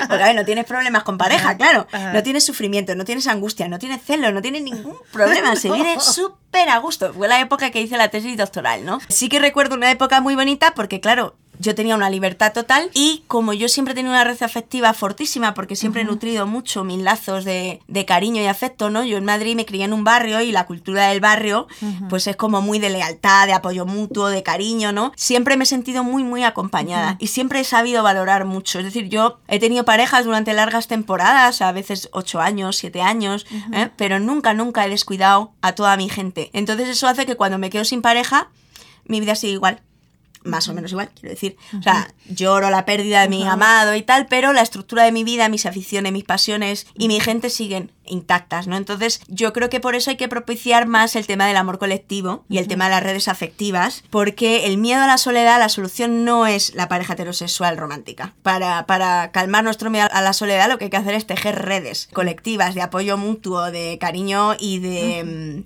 Porque 0.08 0.22
a 0.22 0.26
ver, 0.26 0.34
no 0.34 0.44
tienes 0.44 0.64
problemas 0.64 1.04
con 1.04 1.16
pareja, 1.18 1.56
claro. 1.56 1.86
No 2.12 2.22
tienes 2.22 2.44
sufrimiento, 2.44 2.94
no 2.96 3.04
tienes 3.04 3.28
angustia, 3.28 3.68
no 3.68 3.78
tienes 3.78 4.02
celos, 4.02 4.32
no 4.32 4.42
tienes 4.42 4.62
ningún 4.62 4.96
problema. 5.12 5.54
Se 5.54 5.70
vive 5.70 5.96
súper 6.00 6.68
a 6.68 6.78
gusto. 6.78 7.12
Fue 7.14 7.28
la 7.28 7.40
época 7.40 7.70
que 7.70 7.80
hice 7.80 7.96
la 7.96 8.08
tesis 8.08 8.36
doctoral, 8.36 8.84
¿no? 8.84 8.98
Sí 9.08 9.28
que 9.28 9.38
recuerdo 9.38 9.76
una 9.76 9.90
época 9.90 10.20
muy 10.20 10.34
bonita 10.34 10.74
porque, 10.74 11.00
claro, 11.00 11.36
yo 11.60 11.74
tenía 11.74 11.94
una 11.94 12.08
libertad 12.08 12.54
total 12.54 12.90
y 12.94 13.22
como 13.28 13.52
yo 13.52 13.68
siempre 13.68 13.92
he 13.92 13.94
tenido 13.94 14.14
una 14.14 14.24
red 14.24 14.42
afectiva 14.42 14.94
fortísima 14.94 15.52
porque 15.52 15.76
siempre 15.76 16.02
he 16.02 16.04
nutrido 16.04 16.46
mucho 16.46 16.84
mis 16.84 17.02
lazos 17.02 17.44
de, 17.44 17.80
de, 17.86 18.04
cariño 18.06 18.42
y 18.42 18.46
afecto, 18.46 18.88
¿no? 18.88 19.04
Yo 19.04 19.18
en 19.18 19.26
Madrid 19.26 19.54
me 19.54 19.66
crié 19.66 19.84
en 19.84 19.92
un 19.92 20.02
barrio 20.02 20.40
y 20.40 20.52
la 20.52 20.66
cultura 20.66 21.08
del 21.08 21.20
barrio 21.20 21.68
pues 22.08 22.26
es 22.26 22.36
como 22.36 22.62
muy 22.62 22.78
de 22.78 22.88
lealtad, 22.88 23.46
de 23.46 23.52
apoyo 23.52 23.84
mutuo, 23.84 24.28
de 24.28 24.42
cariño, 24.42 24.92
¿no? 24.92 25.12
Siempre 25.16 25.58
me 25.58 25.64
he 25.64 25.66
sentido 25.66 26.02
muy, 26.02 26.24
muy 26.24 26.44
acompañada 26.44 27.16
y 27.18 27.26
siempre 27.26 27.60
he 27.60 27.64
sabido 27.64 28.02
valorar 28.02 28.46
mucho. 28.46 28.78
Es 28.78 28.86
decir, 28.86 29.10
yo 29.10 29.40
he 29.46 29.58
tenido 29.58 29.84
parejas 29.84 30.24
durante 30.24 30.54
largas 30.54 30.88
temporadas, 30.88 31.60
a 31.60 31.72
veces 31.72 32.08
ocho 32.12 32.40
años, 32.40 32.78
siete 32.78 33.02
años, 33.02 33.46
¿eh? 33.72 33.90
pero 33.96 34.18
nunca, 34.18 34.54
nunca 34.54 34.86
he 34.86 34.88
descuidado 34.88 35.52
a 35.60 35.74
toda 35.74 35.96
mi 35.98 36.08
gente. 36.08 36.48
Entonces 36.54 36.88
eso 36.88 37.06
hace 37.06 37.26
que 37.26 37.36
cuando 37.36 37.58
me 37.58 37.68
quedo 37.68 37.84
sin 37.84 38.00
pareja, 38.00 38.48
mi 39.04 39.20
vida 39.20 39.34
sigue 39.34 39.52
igual 39.52 39.82
más 40.42 40.68
o 40.68 40.74
menos 40.74 40.92
igual, 40.92 41.10
quiero 41.14 41.30
decir. 41.30 41.56
O 41.78 41.82
sea, 41.82 42.12
lloro 42.28 42.70
la 42.70 42.84
pérdida 42.86 43.22
de 43.22 43.28
mi 43.28 43.46
amado 43.46 43.94
y 43.94 44.02
tal, 44.02 44.26
pero 44.26 44.52
la 44.52 44.62
estructura 44.62 45.04
de 45.04 45.12
mi 45.12 45.24
vida, 45.24 45.48
mis 45.48 45.66
aficiones, 45.66 46.12
mis 46.12 46.24
pasiones 46.24 46.86
y 46.94 47.08
mi 47.08 47.20
gente 47.20 47.50
siguen 47.50 47.92
intactas, 48.06 48.66
¿no? 48.66 48.76
Entonces, 48.76 49.20
yo 49.28 49.52
creo 49.52 49.70
que 49.70 49.80
por 49.80 49.94
eso 49.94 50.10
hay 50.10 50.16
que 50.16 50.28
propiciar 50.28 50.86
más 50.86 51.14
el 51.14 51.26
tema 51.26 51.46
del 51.46 51.56
amor 51.56 51.78
colectivo 51.78 52.44
y 52.48 52.58
el 52.58 52.68
tema 52.68 52.84
de 52.84 52.90
las 52.90 53.02
redes 53.02 53.28
afectivas, 53.28 54.02
porque 54.10 54.66
el 54.66 54.78
miedo 54.78 55.02
a 55.02 55.06
la 55.06 55.18
soledad, 55.18 55.58
la 55.58 55.68
solución 55.68 56.24
no 56.24 56.46
es 56.46 56.74
la 56.74 56.88
pareja 56.88 57.12
heterosexual 57.12 57.76
romántica. 57.76 58.34
Para, 58.42 58.86
para 58.86 59.30
calmar 59.30 59.62
nuestro 59.62 59.90
miedo 59.90 60.08
a 60.10 60.22
la 60.22 60.32
soledad, 60.32 60.68
lo 60.68 60.78
que 60.78 60.84
hay 60.84 60.90
que 60.90 60.96
hacer 60.96 61.14
es 61.14 61.26
tejer 61.26 61.62
redes 61.62 62.08
colectivas 62.12 62.74
de 62.74 62.82
apoyo 62.82 63.16
mutuo, 63.16 63.70
de 63.70 63.98
cariño 64.00 64.54
y 64.58 64.78
de... 64.78 65.64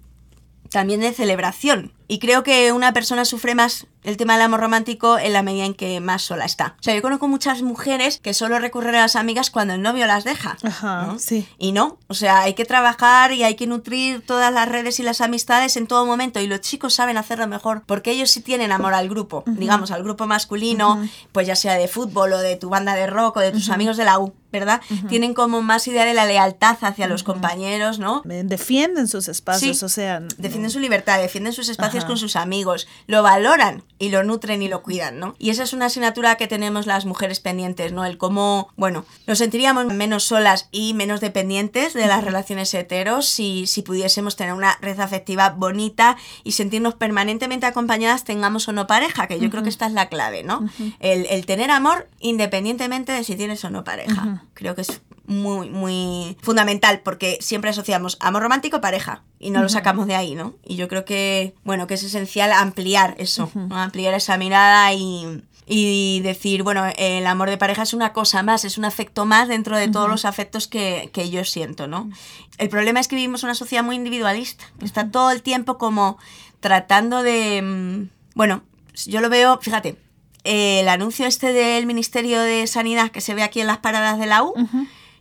También 0.70 1.00
de 1.00 1.12
celebración. 1.12 1.92
Y 2.08 2.18
creo 2.18 2.42
que 2.42 2.72
una 2.72 2.92
persona 2.92 3.24
sufre 3.24 3.54
más 3.54 3.86
el 4.02 4.18
tema 4.18 4.34
del 4.34 4.42
amor 4.42 4.60
romántico 4.60 5.18
en 5.18 5.32
la 5.32 5.42
medida 5.42 5.64
en 5.64 5.72
que 5.72 5.98
más 6.00 6.20
sola 6.22 6.44
está. 6.44 6.76
O 6.78 6.82
sea, 6.82 6.94
yo 6.94 7.00
conozco 7.00 7.26
muchas 7.26 7.62
mujeres 7.62 8.18
que 8.22 8.34
solo 8.34 8.58
recurren 8.58 8.94
a 8.96 9.00
las 9.00 9.16
amigas 9.16 9.50
cuando 9.50 9.72
el 9.72 9.80
novio 9.80 10.06
las 10.06 10.24
deja. 10.24 10.58
Ajá, 10.62 11.06
¿no? 11.06 11.18
sí. 11.18 11.48
Y 11.58 11.72
no, 11.72 11.98
o 12.08 12.14
sea, 12.14 12.40
hay 12.42 12.52
que 12.52 12.66
trabajar 12.66 13.32
y 13.32 13.42
hay 13.44 13.54
que 13.54 13.66
nutrir 13.66 14.20
todas 14.26 14.52
las 14.52 14.68
redes 14.68 15.00
y 15.00 15.02
las 15.02 15.22
amistades 15.22 15.78
en 15.78 15.86
todo 15.86 16.04
momento. 16.04 16.38
Y 16.40 16.46
los 16.46 16.60
chicos 16.60 16.92
saben 16.92 17.16
hacerlo 17.16 17.46
mejor 17.46 17.84
porque 17.86 18.10
ellos 18.10 18.30
sí 18.30 18.40
tienen 18.42 18.72
amor 18.72 18.92
al 18.92 19.08
grupo, 19.08 19.42
digamos, 19.46 19.90
al 19.90 20.02
grupo 20.02 20.26
masculino, 20.26 21.02
pues 21.32 21.46
ya 21.46 21.56
sea 21.56 21.74
de 21.74 21.88
fútbol 21.88 22.34
o 22.34 22.38
de 22.38 22.56
tu 22.56 22.68
banda 22.68 22.94
de 22.94 23.06
rock 23.06 23.38
o 23.38 23.40
de 23.40 23.52
tus 23.52 23.70
amigos 23.70 23.96
de 23.96 24.04
la 24.04 24.18
U. 24.18 24.34
¿verdad? 24.54 24.80
Tienen 25.08 25.34
como 25.34 25.62
más 25.62 25.88
idea 25.88 26.04
de 26.04 26.14
la 26.14 26.26
lealtad 26.26 26.76
hacia 26.82 27.08
los 27.08 27.24
compañeros, 27.24 27.98
¿no? 27.98 28.22
Defienden 28.24 29.08
sus 29.08 29.26
espacios, 29.26 29.78
Sí. 29.78 29.84
o 29.84 29.88
sea... 29.88 30.20
Defienden 30.38 30.70
su 30.70 30.78
libertad, 30.78 31.18
defienden 31.20 31.52
sus 31.52 31.68
espacios 31.68 31.93
Ajá. 32.00 32.08
con 32.08 32.18
sus 32.18 32.36
amigos, 32.36 32.86
lo 33.06 33.22
valoran 33.22 33.84
y 33.98 34.08
lo 34.10 34.22
nutren 34.22 34.62
y 34.62 34.68
lo 34.68 34.82
cuidan, 34.82 35.18
¿no? 35.18 35.34
Y 35.38 35.50
esa 35.50 35.62
es 35.62 35.72
una 35.72 35.86
asignatura 35.86 36.36
que 36.36 36.46
tenemos 36.46 36.86
las 36.86 37.06
mujeres 37.06 37.40
pendientes, 37.40 37.92
¿no? 37.92 38.04
El 38.04 38.18
cómo, 38.18 38.68
bueno, 38.76 39.04
nos 39.26 39.38
sentiríamos 39.38 39.86
menos 39.86 40.24
solas 40.24 40.68
y 40.72 40.94
menos 40.94 41.20
dependientes 41.20 41.94
de 41.94 42.06
las 42.06 42.24
relaciones 42.24 42.72
heteros 42.74 43.26
si, 43.26 43.66
si 43.66 43.82
pudiésemos 43.82 44.36
tener 44.36 44.52
una 44.52 44.76
red 44.80 44.98
afectiva 45.00 45.50
bonita 45.50 46.16
y 46.42 46.52
sentirnos 46.52 46.94
permanentemente 46.94 47.66
acompañadas, 47.66 48.24
tengamos 48.24 48.68
o 48.68 48.72
no 48.72 48.86
pareja, 48.86 49.26
que 49.26 49.38
yo 49.38 49.50
creo 49.50 49.62
que 49.62 49.68
esta 49.68 49.86
es 49.86 49.92
la 49.92 50.08
clave, 50.08 50.42
¿no? 50.42 50.68
el, 51.00 51.26
el 51.30 51.46
tener 51.46 51.70
amor 51.70 52.08
independientemente 52.20 53.12
de 53.12 53.24
si 53.24 53.36
tienes 53.36 53.64
o 53.64 53.70
no 53.70 53.84
pareja. 53.84 54.44
Creo 54.54 54.74
que 54.74 54.82
es 54.82 55.00
muy, 55.26 55.70
muy 55.70 56.36
fundamental 56.42 57.00
porque 57.00 57.38
siempre 57.40 57.70
asociamos 57.70 58.16
amor 58.20 58.42
romántico 58.42 58.80
pareja 58.80 59.22
y 59.38 59.50
no 59.50 59.62
lo 59.62 59.68
sacamos 59.68 60.06
de 60.06 60.14
ahí, 60.14 60.34
¿no? 60.34 60.54
Y 60.64 60.76
yo 60.76 60.88
creo 60.88 61.04
que, 61.04 61.54
bueno, 61.64 61.86
que 61.86 61.94
es 61.94 62.02
esencial 62.02 62.52
ampliar 62.52 63.14
eso, 63.18 63.50
¿no? 63.54 63.76
ampliar 63.76 64.14
esa 64.14 64.36
mirada 64.36 64.92
y, 64.92 65.42
y 65.66 66.20
decir, 66.20 66.62
bueno, 66.62 66.84
el 66.96 67.26
amor 67.26 67.50
de 67.50 67.58
pareja 67.58 67.82
es 67.82 67.94
una 67.94 68.12
cosa 68.12 68.42
más, 68.42 68.64
es 68.64 68.76
un 68.76 68.84
afecto 68.84 69.24
más 69.24 69.48
dentro 69.48 69.76
de 69.76 69.88
todos 69.88 70.08
los 70.08 70.24
afectos 70.24 70.68
que, 70.68 71.10
que 71.12 71.30
yo 71.30 71.44
siento, 71.44 71.86
¿no? 71.86 72.10
El 72.58 72.68
problema 72.68 73.00
es 73.00 73.08
que 73.08 73.16
vivimos 73.16 73.42
una 73.42 73.54
sociedad 73.54 73.82
muy 73.82 73.96
individualista, 73.96 74.64
que 74.78 74.84
está 74.84 75.10
todo 75.10 75.30
el 75.30 75.42
tiempo 75.42 75.78
como 75.78 76.18
tratando 76.60 77.22
de, 77.22 77.62
mm, 77.62 78.08
bueno, 78.34 78.62
yo 79.06 79.20
lo 79.20 79.28
veo, 79.28 79.58
fíjate, 79.60 79.96
el 80.44 80.88
anuncio 80.88 81.26
este 81.26 81.52
del 81.52 81.86
Ministerio 81.86 82.40
de 82.40 82.66
Sanidad 82.66 83.10
que 83.10 83.20
se 83.20 83.34
ve 83.34 83.42
aquí 83.42 83.60
en 83.60 83.66
las 83.66 83.78
paradas 83.78 84.18
de 84.18 84.26
la 84.26 84.42
U, 84.42 84.54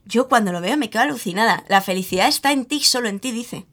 yo 0.06 0.28
cuando 0.28 0.52
lo 0.52 0.62
veo 0.62 0.78
me 0.78 0.90
quedo 0.90 1.04
alucinada. 1.04 1.64
La 1.68 1.82
felicidad 1.82 2.28
está 2.28 2.52
en 2.52 2.66
ti, 2.66 2.82
solo 2.82 3.10
en 3.10 3.20
ti, 3.20 3.32
dice. 3.32 3.66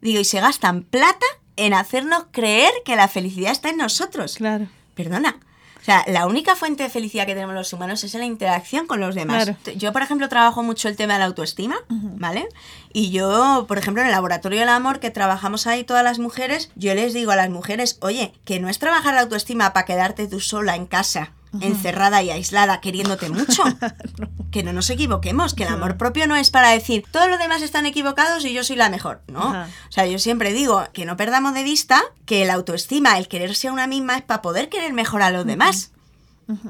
Digo, 0.00 0.20
y 0.20 0.24
se 0.24 0.40
gastan 0.40 0.82
plata 0.82 1.26
en 1.56 1.74
hacernos 1.74 2.26
creer 2.30 2.72
que 2.84 2.96
la 2.96 3.08
felicidad 3.08 3.52
está 3.52 3.70
en 3.70 3.78
nosotros. 3.78 4.36
Claro. 4.36 4.66
Perdona. 4.94 5.36
O 5.80 5.84
sea, 5.84 6.02
la 6.08 6.26
única 6.26 6.56
fuente 6.56 6.82
de 6.82 6.88
felicidad 6.88 7.26
que 7.26 7.34
tenemos 7.34 7.54
los 7.54 7.70
humanos 7.74 8.02
es 8.04 8.14
en 8.14 8.20
la 8.20 8.26
interacción 8.26 8.86
con 8.86 9.00
los 9.00 9.14
demás. 9.14 9.44
Claro. 9.44 9.78
Yo, 9.78 9.92
por 9.92 10.00
ejemplo, 10.00 10.30
trabajo 10.30 10.62
mucho 10.62 10.88
el 10.88 10.96
tema 10.96 11.12
de 11.12 11.18
la 11.18 11.26
autoestima, 11.26 11.76
¿vale? 11.90 12.48
Y 12.94 13.10
yo, 13.10 13.66
por 13.68 13.76
ejemplo, 13.76 14.00
en 14.00 14.06
el 14.06 14.14
laboratorio 14.14 14.60
del 14.60 14.70
amor 14.70 14.98
que 14.98 15.10
trabajamos 15.10 15.66
ahí 15.66 15.84
todas 15.84 16.02
las 16.02 16.18
mujeres, 16.18 16.70
yo 16.74 16.94
les 16.94 17.12
digo 17.12 17.32
a 17.32 17.36
las 17.36 17.50
mujeres, 17.50 17.98
oye, 18.00 18.32
que 18.46 18.60
no 18.60 18.70
es 18.70 18.78
trabajar 18.78 19.12
la 19.12 19.20
autoestima 19.20 19.74
para 19.74 19.84
quedarte 19.84 20.26
tú 20.26 20.40
sola 20.40 20.74
en 20.74 20.86
casa, 20.86 21.32
encerrada 21.60 22.22
y 22.22 22.30
aislada, 22.30 22.80
queriéndote 22.80 23.30
mucho. 23.30 23.64
Que 24.50 24.62
no 24.62 24.72
nos 24.72 24.88
equivoquemos, 24.88 25.52
que 25.52 25.64
el 25.64 25.70
amor 25.70 25.96
propio 25.96 26.28
no 26.28 26.36
es 26.36 26.50
para 26.50 26.70
decir, 26.70 27.04
todos 27.10 27.28
los 27.28 27.40
demás 27.40 27.60
están 27.60 27.86
equivocados 27.86 28.44
y 28.44 28.52
yo 28.52 28.62
soy 28.62 28.76
la 28.76 28.88
mejor, 28.88 29.20
¿no? 29.26 29.48
Ajá. 29.48 29.68
O 29.88 29.92
sea, 29.92 30.06
yo 30.06 30.20
siempre 30.20 30.52
digo 30.52 30.80
que 30.92 31.06
no 31.06 31.16
perdamos 31.16 31.54
de 31.54 31.64
vista 31.64 32.00
que 32.24 32.44
la 32.44 32.54
autoestima, 32.54 33.18
el 33.18 33.26
quererse 33.26 33.66
a 33.66 33.72
una 33.72 33.88
misma 33.88 34.16
es 34.16 34.22
para 34.22 34.42
poder 34.42 34.68
querer 34.68 34.92
mejor 34.92 35.22
a 35.22 35.32
los 35.32 35.44
demás. 35.44 35.90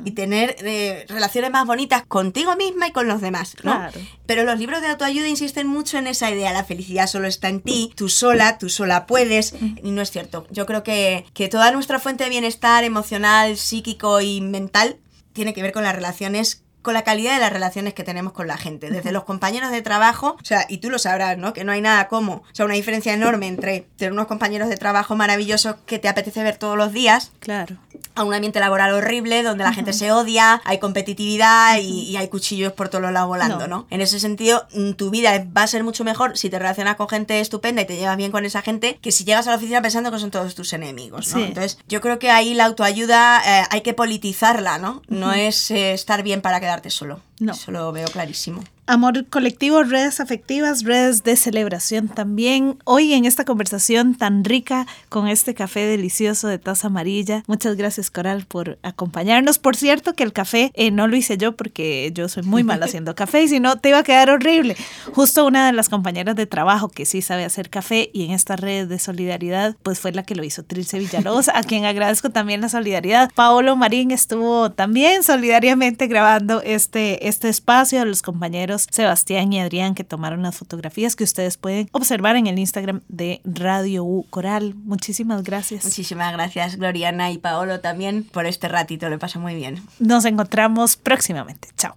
Y 0.05 0.13
tener 0.13 0.57
eh, 0.61 1.05
relaciones 1.09 1.51
más 1.51 1.67
bonitas 1.67 2.05
contigo 2.07 2.57
misma 2.57 2.89
y 2.89 2.93
con 2.93 3.09
los 3.09 3.21
demás, 3.21 3.55
¿no? 3.63 3.73
Claro. 3.73 4.01
Pero 4.27 4.45
los 4.45 4.59
libros 4.59 4.81
de 4.81 4.89
autoayuda 4.89 5.29
insisten 5.29 5.67
mucho 5.67 5.99
en 5.99 6.07
esa 6.07 6.31
idea, 6.31 6.53
la 6.53 6.65
felicidad 6.65 7.07
solo 7.07 7.27
está 7.29 7.49
en 7.49 7.61
ti, 7.61 7.93
tú 7.95 8.09
sola, 8.09 8.59
tú 8.59 8.69
sola 8.69 9.07
puedes, 9.07 9.55
y 9.83 9.91
no 9.91 10.03
es 10.03 10.11
cierto. 10.11 10.47
Yo 10.51 10.67
creo 10.67 10.83
que, 10.83 11.27
que 11.35 11.49
toda 11.49 11.71
nuestra 11.71 11.99
fuente 11.99 12.25
de 12.25 12.31
bienestar 12.31 12.85
emocional, 12.85 13.57
psíquico 13.57 14.21
y 14.21 14.41
mental 14.41 14.99
tiene 15.33 15.55
que 15.55 15.63
ver 15.63 15.73
con 15.73 15.83
las 15.83 15.95
relaciones 15.95 16.64
con 16.85 16.95
la 16.95 17.03
calidad 17.03 17.35
de 17.35 17.41
las 17.41 17.53
relaciones 17.53 17.95
que 17.95 18.05
tenemos 18.05 18.33
con 18.33 18.47
la 18.47 18.57
gente, 18.57 18.91
desde 18.91 19.11
los 19.11 19.25
compañeros 19.25 19.73
de 19.73 19.83
trabajo, 19.83 20.37
o 20.41 20.45
sea, 20.45 20.67
y 20.69 20.79
tú 20.79 20.91
lo 20.91 21.01
sabrás, 21.01 21.37
¿no? 21.37 21.53
Que 21.53 21.65
no 21.65 21.73
hay 21.73 21.81
nada 21.81 22.07
como, 22.07 22.35
o 22.35 22.45
sea, 22.53 22.65
una 22.67 22.75
diferencia 22.75 23.13
enorme 23.13 23.49
entre 23.49 23.87
tener 23.97 24.13
unos 24.13 24.27
compañeros 24.29 24.69
de 24.69 24.77
trabajo 24.77 25.17
maravillosos 25.17 25.75
que 25.87 25.99
te 25.99 26.09
apetece 26.09 26.43
ver 26.45 26.57
todos 26.59 26.77
los 26.77 26.93
días 26.93 27.33
Claro. 27.41 27.77
a 28.15 28.23
un 28.23 28.33
ambiente 28.35 28.61
laboral 28.61 28.93
horrible 28.93 29.43
donde 29.43 29.65
la 29.65 29.73
gente 29.73 29.93
se 29.93 30.13
odia, 30.13 30.63
hay 30.65 30.79
competitividad 30.79 31.79
y, 31.79 32.03
y 32.11 32.17
hay 32.17 32.29
cuchillos 32.29 32.73
por 32.73 32.89
todos 32.89 33.03
los 33.03 33.13
lados 33.13 33.29
volando, 33.29 33.59
No. 33.67 33.67
¿no? 33.67 33.87
En 33.91 34.01
ese 34.01 34.21
sentido, 34.21 34.67
mm, 34.75 34.93
tu 34.93 35.11
vida 35.11 35.45
va 35.57 35.63
a 35.63 35.67
ser 35.67 35.83
mucho 35.85 36.05
mejor 36.05 36.37
si 36.37 36.51
te 36.51 36.59
relacionas 36.59 36.97
con 36.97 37.09
gente 37.09 37.41
estupenda 37.41 37.83
y 37.83 37.87
te 37.87 37.97
llevas 37.97 38.17
bien 38.17 38.31
con 38.31 38.45
esa 38.45 38.63
gente 38.63 38.99
que 39.01 39.11
si 39.11 39.25
llegas 39.25 39.47
a 39.47 39.51
la 39.51 39.57
oficina 39.57 39.81
pensando 39.83 40.11
que 40.13 40.19
son 40.19 40.31
todos 40.31 40.55
tus 40.55 40.73
enemigos, 40.75 41.29
¿no? 41.33 41.39
Sí. 41.39 41.45
Entonces, 41.45 41.79
yo 41.89 42.01
creo 42.01 42.19
que 42.19 42.31
ahí 42.31 42.53
la 42.55 42.67
autoayuda 42.67 43.41
eh, 43.63 43.67
hay 43.71 43.81
que 43.81 43.95
politizarla, 43.95 44.79
¿no? 44.79 45.03
No 45.09 45.33
es 45.33 45.71
eh, 45.71 45.93
estar 45.95 46.23
bien 46.23 46.41
para 46.43 46.61
quedarte 46.75 46.91
solo. 46.91 47.21
No. 47.41 47.53
Eso 47.53 47.71
lo 47.71 47.91
veo 47.93 48.09
clarísimo. 48.09 48.63
Amor 48.87 49.25
colectivo, 49.31 49.83
redes 49.83 50.21
afectivas, 50.21 50.83
redes 50.83 51.25
de 51.25 51.37
celebración 51.37 52.09
también. 52.09 52.77
Hoy 52.85 53.15
en 53.15 53.25
esta 53.25 53.47
conversación 53.47 54.15
tan 54.15 54.45
rica 54.45 54.87
con 55.09 55.27
este 55.27 55.55
café 55.55 55.87
delicioso 55.87 56.49
de 56.49 56.59
taza 56.59 56.89
amarilla. 56.89 57.45
Muchas 57.47 57.77
gracias 57.77 58.11
Coral 58.11 58.45
por 58.45 58.79
acompañarnos. 58.83 59.59
Por 59.59 59.75
cierto 59.75 60.13
que 60.13 60.23
el 60.23 60.35
café 60.35 60.71
eh, 60.75 60.91
no 60.91 61.09
lo 61.09 61.17
hice 61.17 61.39
yo 61.39 61.57
porque 61.57 62.13
yo 62.13 62.29
soy 62.29 62.43
muy 62.43 62.63
mal 62.63 62.83
haciendo 62.83 63.15
café 63.15 63.45
y 63.45 63.49
si 63.49 63.59
no 63.59 63.79
te 63.79 63.89
iba 63.89 64.01
a 64.01 64.03
quedar 64.03 64.29
horrible. 64.29 64.77
Justo 65.15 65.47
una 65.47 65.65
de 65.69 65.73
las 65.73 65.89
compañeras 65.89 66.37
de 66.37 66.45
trabajo 66.45 66.91
que 66.91 67.07
sí 67.07 67.23
sabe 67.23 67.47
hacer 67.47 67.71
café 67.71 68.11
y 68.13 68.27
en 68.27 68.33
esta 68.33 68.55
red 68.57 68.87
de 68.87 68.99
solidaridad 68.99 69.77
pues 69.83 69.99
fue 69.99 70.13
la 70.13 70.25
que 70.25 70.35
lo 70.35 70.45
hizo 70.45 70.63
Trilce 70.63 70.99
Villalobos, 70.99 71.49
a 71.49 71.63
quien 71.63 71.87
agradezco 71.87 72.29
también 72.29 72.61
la 72.61 72.69
solidaridad. 72.69 73.31
Paolo 73.35 73.77
Marín 73.77 74.11
estuvo 74.11 74.73
también 74.73 75.23
solidariamente 75.23 76.07
grabando 76.07 76.61
este, 76.61 77.24
este 77.29 77.49
espacio 77.49 78.01
a 78.01 78.05
los 78.05 78.23
compañeros 78.23 78.87
Sebastián 78.91 79.53
y 79.53 79.61
Adrián 79.61 79.95
que 79.95 80.05
tomaron 80.05 80.43
las 80.43 80.57
fotografías 80.57 81.17
que 81.17 81.25
ustedes 81.25 81.57
pueden 81.57 81.89
observar 81.93 82.37
en 82.37 82.47
el 82.47 82.59
Instagram 82.59 83.01
de 83.09 83.41
Radio 83.45 84.05
U 84.05 84.27
Coral. 84.31 84.75
Muchísimas 84.75 85.43
gracias. 85.43 85.85
Muchísimas 85.85 86.33
gracias 86.33 86.77
Gloriana 86.77 87.31
y 87.31 87.39
Paolo 87.39 87.81
también 87.81 88.25
por 88.25 88.47
este 88.47 88.69
ratito, 88.69 89.09
le 89.09 89.19
pasa 89.19 89.39
muy 89.39 89.55
bien. 89.55 89.83
Nos 89.99 90.25
encontramos 90.25 90.97
próximamente. 90.97 91.69
Chao. 91.77 91.97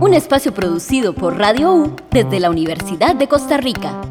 Un 0.00 0.12
espacio 0.12 0.52
producido 0.52 1.14
por 1.14 1.38
Radio 1.38 1.72
U 1.74 1.96
desde 2.10 2.40
la 2.40 2.50
Universidad 2.50 3.14
de 3.14 3.28
Costa 3.28 3.56
Rica. 3.56 4.02